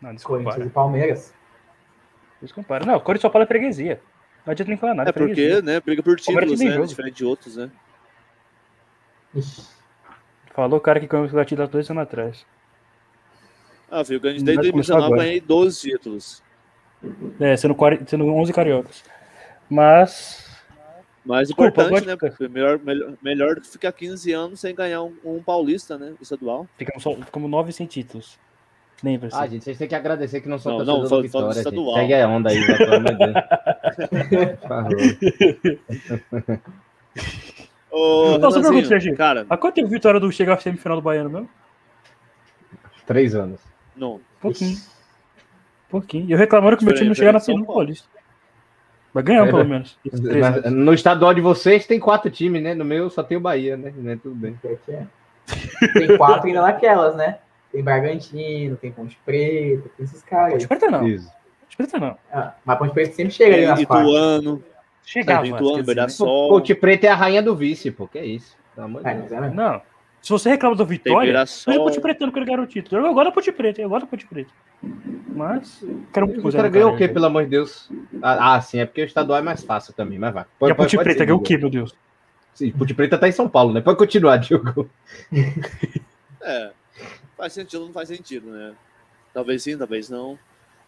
[0.00, 1.34] Não, eles Corinthians e Palmeiras.
[2.40, 2.86] Eles comparam.
[2.86, 4.00] Não, Corinthians só fala é freguesia.
[4.44, 5.10] Não adianta nem falar nada.
[5.10, 5.62] É porque, freguesia.
[5.62, 6.74] né, briga por Palmeiras títulos, né?
[6.74, 6.86] jogo.
[6.86, 7.70] Diferente de outros, né?
[9.34, 9.66] Ixi.
[10.52, 12.46] Falou o cara que ganhou o título há dois anos atrás.
[13.90, 14.20] Ah, viu?
[14.20, 15.22] Ganhei Vai desde começar 2019, agora.
[15.22, 16.42] ganhei 12 títulos.
[17.40, 19.04] É, sendo, 40, sendo 11 cariocas.
[19.70, 20.44] Mas.
[21.24, 22.16] Mais Desculpa, importante, né?
[22.16, 22.48] ficar.
[22.48, 26.14] Melhor, melhor, melhor do que ficar 15 anos sem ganhar um, um paulista, né?
[26.20, 26.66] Estadual.
[26.78, 28.38] Ficamos só ficamos 9 sem títulos.
[29.04, 29.36] Lembra-se?
[29.36, 31.58] Ah, gente, vocês têm que agradecer que não são Não, não, fala Vitória, do gente.
[31.66, 31.96] estadual.
[31.96, 33.34] Segue a onda aí, pelo amor de.
[37.90, 39.16] Ô, Não, só pergunta, Serginho.
[39.16, 41.48] cara, Há quanto tempo Vitória do chega à semifinal do Baiano mesmo?
[43.06, 43.60] Três anos.
[43.96, 44.20] Não.
[44.40, 44.76] Pouquinho.
[45.88, 46.26] Pouquinho.
[46.28, 47.64] E eu reclamando que meu time não chega na Paulo.
[47.64, 48.08] Paulista.
[49.14, 49.98] Vai ganhar, É, pelo menos.
[50.12, 50.72] anos.
[50.72, 52.74] no estadual de vocês tem quatro times, né?
[52.74, 53.92] No meu só tem o Bahia, né?
[53.96, 54.18] né?
[54.22, 54.58] Tudo bem.
[55.94, 57.38] Tem quatro ainda naquelas, né?
[57.72, 60.52] Tem Bragantino, tem Ponte Preta, tem esses caras.
[60.54, 60.68] Ponte.
[60.68, 61.06] Preta não.
[61.06, 61.28] Isso.
[61.60, 62.18] Ponte Preta não.
[62.32, 63.80] Ah, mas Ponte Preta sempre chega ali nas.
[63.80, 64.62] Ituano,
[65.04, 65.46] Chegava.
[65.46, 66.06] Ituano, né?
[66.18, 68.06] Ponte Preta é a rainha do vice, pô.
[68.08, 68.56] Que é isso?
[68.74, 69.54] Pelo amor de É, Deus.
[69.54, 69.80] Não.
[70.26, 71.84] Se você reclama do Vitória, eu Beira-Sol.
[71.84, 73.06] Ponte Preta não quero ganhar o título.
[73.06, 74.50] Eu gosto da Ponte Preta, eu gosto da Ponte Preta.
[75.28, 77.12] Mas, quero muito O no ganhou o quê, né?
[77.12, 77.88] pelo amor de Deus?
[78.20, 80.42] Ah, ah, sim, é porque o estadual é mais fácil também, mas vai.
[80.42, 81.94] E Pode- a Ponte Preta ganhou o quê, meu Deus?
[82.52, 83.80] Sim, Ponte Preta tá em São Paulo, né?
[83.80, 84.90] Pode continuar, Diogo.
[86.42, 86.72] É.
[87.36, 88.72] Faz sentido ou não faz sentido, né?
[89.32, 90.36] Talvez sim, talvez não.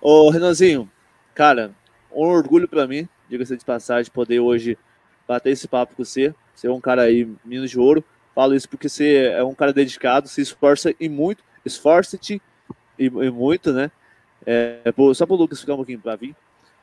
[0.00, 0.90] Ô, Renanzinho,
[1.32, 1.70] cara,
[2.10, 4.76] um orgulho para mim, diga-se de passagem, poder hoje
[5.28, 6.34] bater esse papo com você.
[6.56, 8.02] Você é um cara aí, menino de ouro.
[8.38, 12.40] Falo isso porque você é um cara dedicado, se esforça e muito, esforça-te
[12.96, 13.90] e, e, muito, né?
[14.46, 14.78] É,
[15.12, 16.36] só pro Lucas ficar um pouquinho para vir,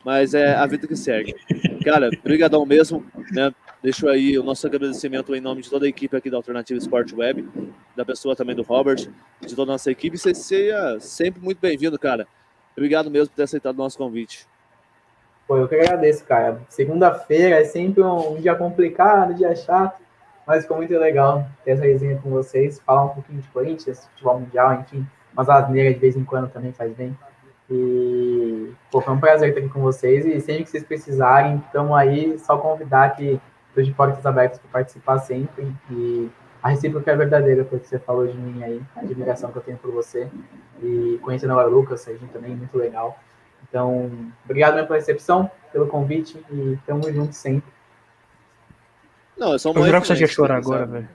[0.04, 1.34] mas é a vida que segue.
[1.82, 3.56] Cara, brigadão mesmo, né?
[3.82, 7.14] Deixo aí o nosso agradecimento em nome de toda a equipe aqui da Alternativa Sport
[7.14, 7.48] Web,
[7.96, 9.08] da pessoa também do Robert,
[9.40, 10.18] de toda a nossa equipe.
[10.18, 12.28] Você seja sempre muito bem-vindo, cara.
[12.76, 14.46] Obrigado mesmo por ter aceitado o nosso convite.
[15.48, 16.60] Pô, eu que agradeço, cara.
[16.68, 20.04] Segunda-feira é sempre um dia complicado, um dia chato,
[20.46, 24.40] mas ficou muito legal ter essa resenha com vocês, falar um pouquinho de Corinthians, futebol
[24.40, 27.18] mundial, enfim, mas asneira de vez em quando também faz bem.
[27.70, 31.98] E pô, foi um prazer estar aqui com vocês e sempre que vocês precisarem, estamos
[31.98, 33.40] aí, só convidar que
[33.70, 36.30] estou de portas abertas para participar sempre e
[36.62, 39.78] a recíproca é verdadeira, porque você falou de mim aí, a admiração que eu tenho
[39.78, 40.28] por você
[40.82, 43.20] e conhecendo a Lucas, a gente também muito legal.
[43.68, 44.12] Então,
[44.44, 47.75] obrigado mesmo pela recepção, pelo convite e tamo junto sempre.
[49.38, 51.08] Não, é só uma Eu que você ia chorar agora, velho.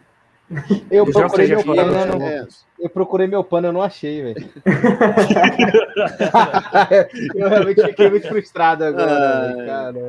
[0.90, 2.48] Eu, eu procurei meu pano, eu, não, é.
[2.80, 4.50] eu procurei meu pano, eu não achei, velho.
[7.36, 10.00] eu realmente fiquei muito frustrado agora, ah, caramba.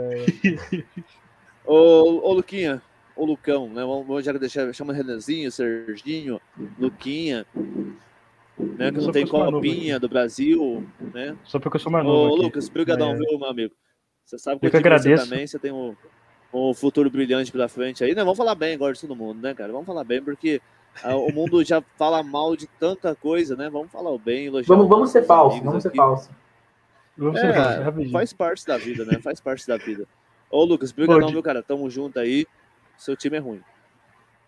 [1.63, 2.81] Ô, ô, Luquinha,
[3.15, 3.83] ô Lucão, né?
[3.83, 6.41] Vamos já deixar, chama Renanzinho, Serginho,
[6.79, 7.45] Luquinha,
[8.57, 8.91] né?
[8.91, 10.83] Que não tem copinha do Brasil,
[11.13, 11.37] né?
[11.43, 12.31] Só porque eu sou mais novo.
[12.31, 12.45] Ô, aqui.
[12.45, 13.15] Lucas, brigadão, é...
[13.15, 13.75] viu, meu amigo?
[14.25, 15.29] Você sabe que eu, eu que agradeço.
[15.29, 15.95] também, você tem um
[16.53, 18.13] um futuro brilhante pela frente aí.
[18.13, 18.23] Né?
[18.23, 19.71] Vamos falar bem agora de todo mundo, né, cara?
[19.71, 20.61] Vamos falar bem, porque
[21.03, 23.69] uh, o mundo já fala mal de tanta coisa, né?
[23.69, 24.75] Vamos falar o bem, elogiar.
[24.75, 26.29] Vamos, vamos ser falsos, vamos ser falsos.
[27.35, 29.19] É, faz parte da vida, né?
[29.21, 30.07] Faz parte da vida.
[30.49, 31.61] Ô, Lucas, brigadão, meu cara.
[31.61, 32.45] Tamo junto aí.
[32.97, 33.61] Seu time é ruim.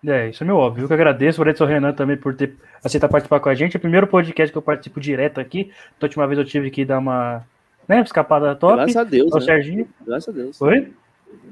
[0.06, 0.84] É, isso é meu óbvio.
[0.84, 3.76] Eu que agradeço, o Edson Renan também por ter aceitado participar com a gente.
[3.76, 5.72] É o primeiro podcast que eu participo direto aqui.
[6.00, 7.46] Da última vez eu tive que dar uma
[7.88, 8.76] né, escapada top.
[8.76, 9.32] Graças a Deus.
[9.32, 9.42] O né?
[9.42, 9.88] Serginho.
[10.06, 10.62] Graças a Deus.
[10.62, 10.92] Oi?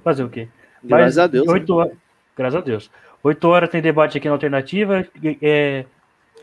[0.03, 0.47] Fazer o quê?
[0.83, 1.47] Graças Mas, a Deus.
[1.47, 1.81] Oito né?
[1.81, 1.97] horas,
[2.35, 2.91] graças a Deus.
[3.23, 5.07] Oito horas tem debate aqui na alternativa.
[5.41, 5.85] É,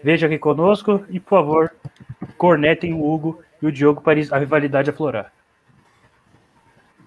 [0.03, 1.73] veja aqui conosco e, por favor,
[2.37, 5.33] cornetem o Hugo e o Diogo para a rivalidade aflorar.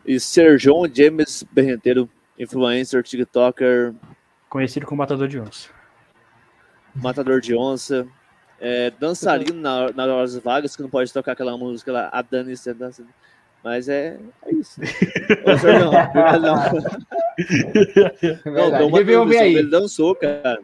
[0.06, 3.94] E Sergio James Berrenteiro, influencer, TikToker.
[4.50, 5.70] Conhecido como Matador de Onça.
[6.94, 8.06] Matador de Onça.
[8.60, 12.54] É, dançarino na, nas horas vagas, que não pode tocar aquela música lá, a Dani
[12.78, 13.04] dança.
[13.64, 14.82] Mas é, é isso.
[15.46, 15.92] Ô, Sérgio, não.
[18.46, 20.62] não, não uma transmissão, ele dançou, cara.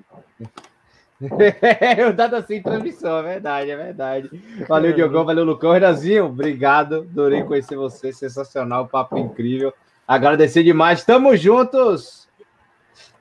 [1.98, 4.30] eu dado assim transmissão, é verdade, é verdade.
[4.68, 5.72] Valeu, Diogão, valeu, Lucão.
[5.72, 7.07] Renanzinho, obrigado.
[7.11, 9.74] Adorei conhecer você, sensacional, papo incrível.
[10.07, 11.03] Agradecer demais.
[11.03, 12.28] Tamo juntos.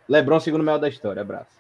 [0.09, 1.23] Lebron, segundo mel da história.
[1.23, 1.57] Abraço.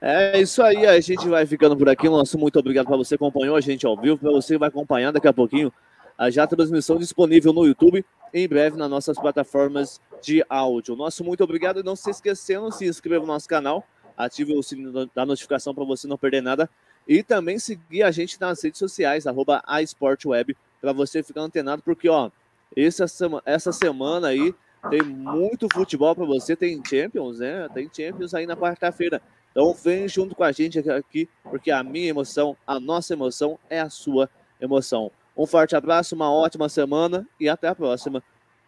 [0.00, 2.08] É isso aí, a gente vai ficando por aqui.
[2.08, 4.68] Nosso muito obrigado para você que acompanhou a gente ao vivo, para você que vai
[4.68, 5.72] acompanhar daqui a pouquinho
[6.16, 10.96] a já transmissão disponível no YouTube em breve nas nossas plataformas de áudio.
[10.96, 13.86] Nosso muito obrigado e não se esquecendo, se inscreva no nosso canal,
[14.16, 16.68] ative o sininho da notificação para você não perder nada
[17.06, 22.08] e também seguir a gente nas redes sociais, arroba asportweb, para você ficar antenado, porque
[22.08, 22.30] ó,
[22.76, 23.04] essa,
[23.44, 24.54] essa semana aí
[24.90, 27.68] tem muito futebol para você, tem Champions, né?
[27.72, 29.22] Tem Champions aí na quarta-feira.
[29.50, 33.80] Então vem junto com a gente aqui, porque a minha emoção, a nossa emoção é
[33.80, 34.28] a sua
[34.60, 35.10] emoção.
[35.36, 38.22] Um forte abraço, uma ótima semana e até a próxima.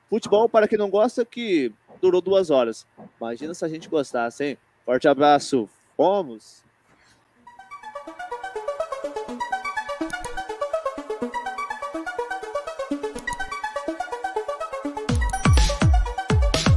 [0.09, 2.87] Futebol, para quem não gosta, que durou duas horas.
[3.21, 4.59] Imagina se a gente gostasse, hein?
[4.85, 5.69] Forte abraço.
[5.97, 6.66] Fomos!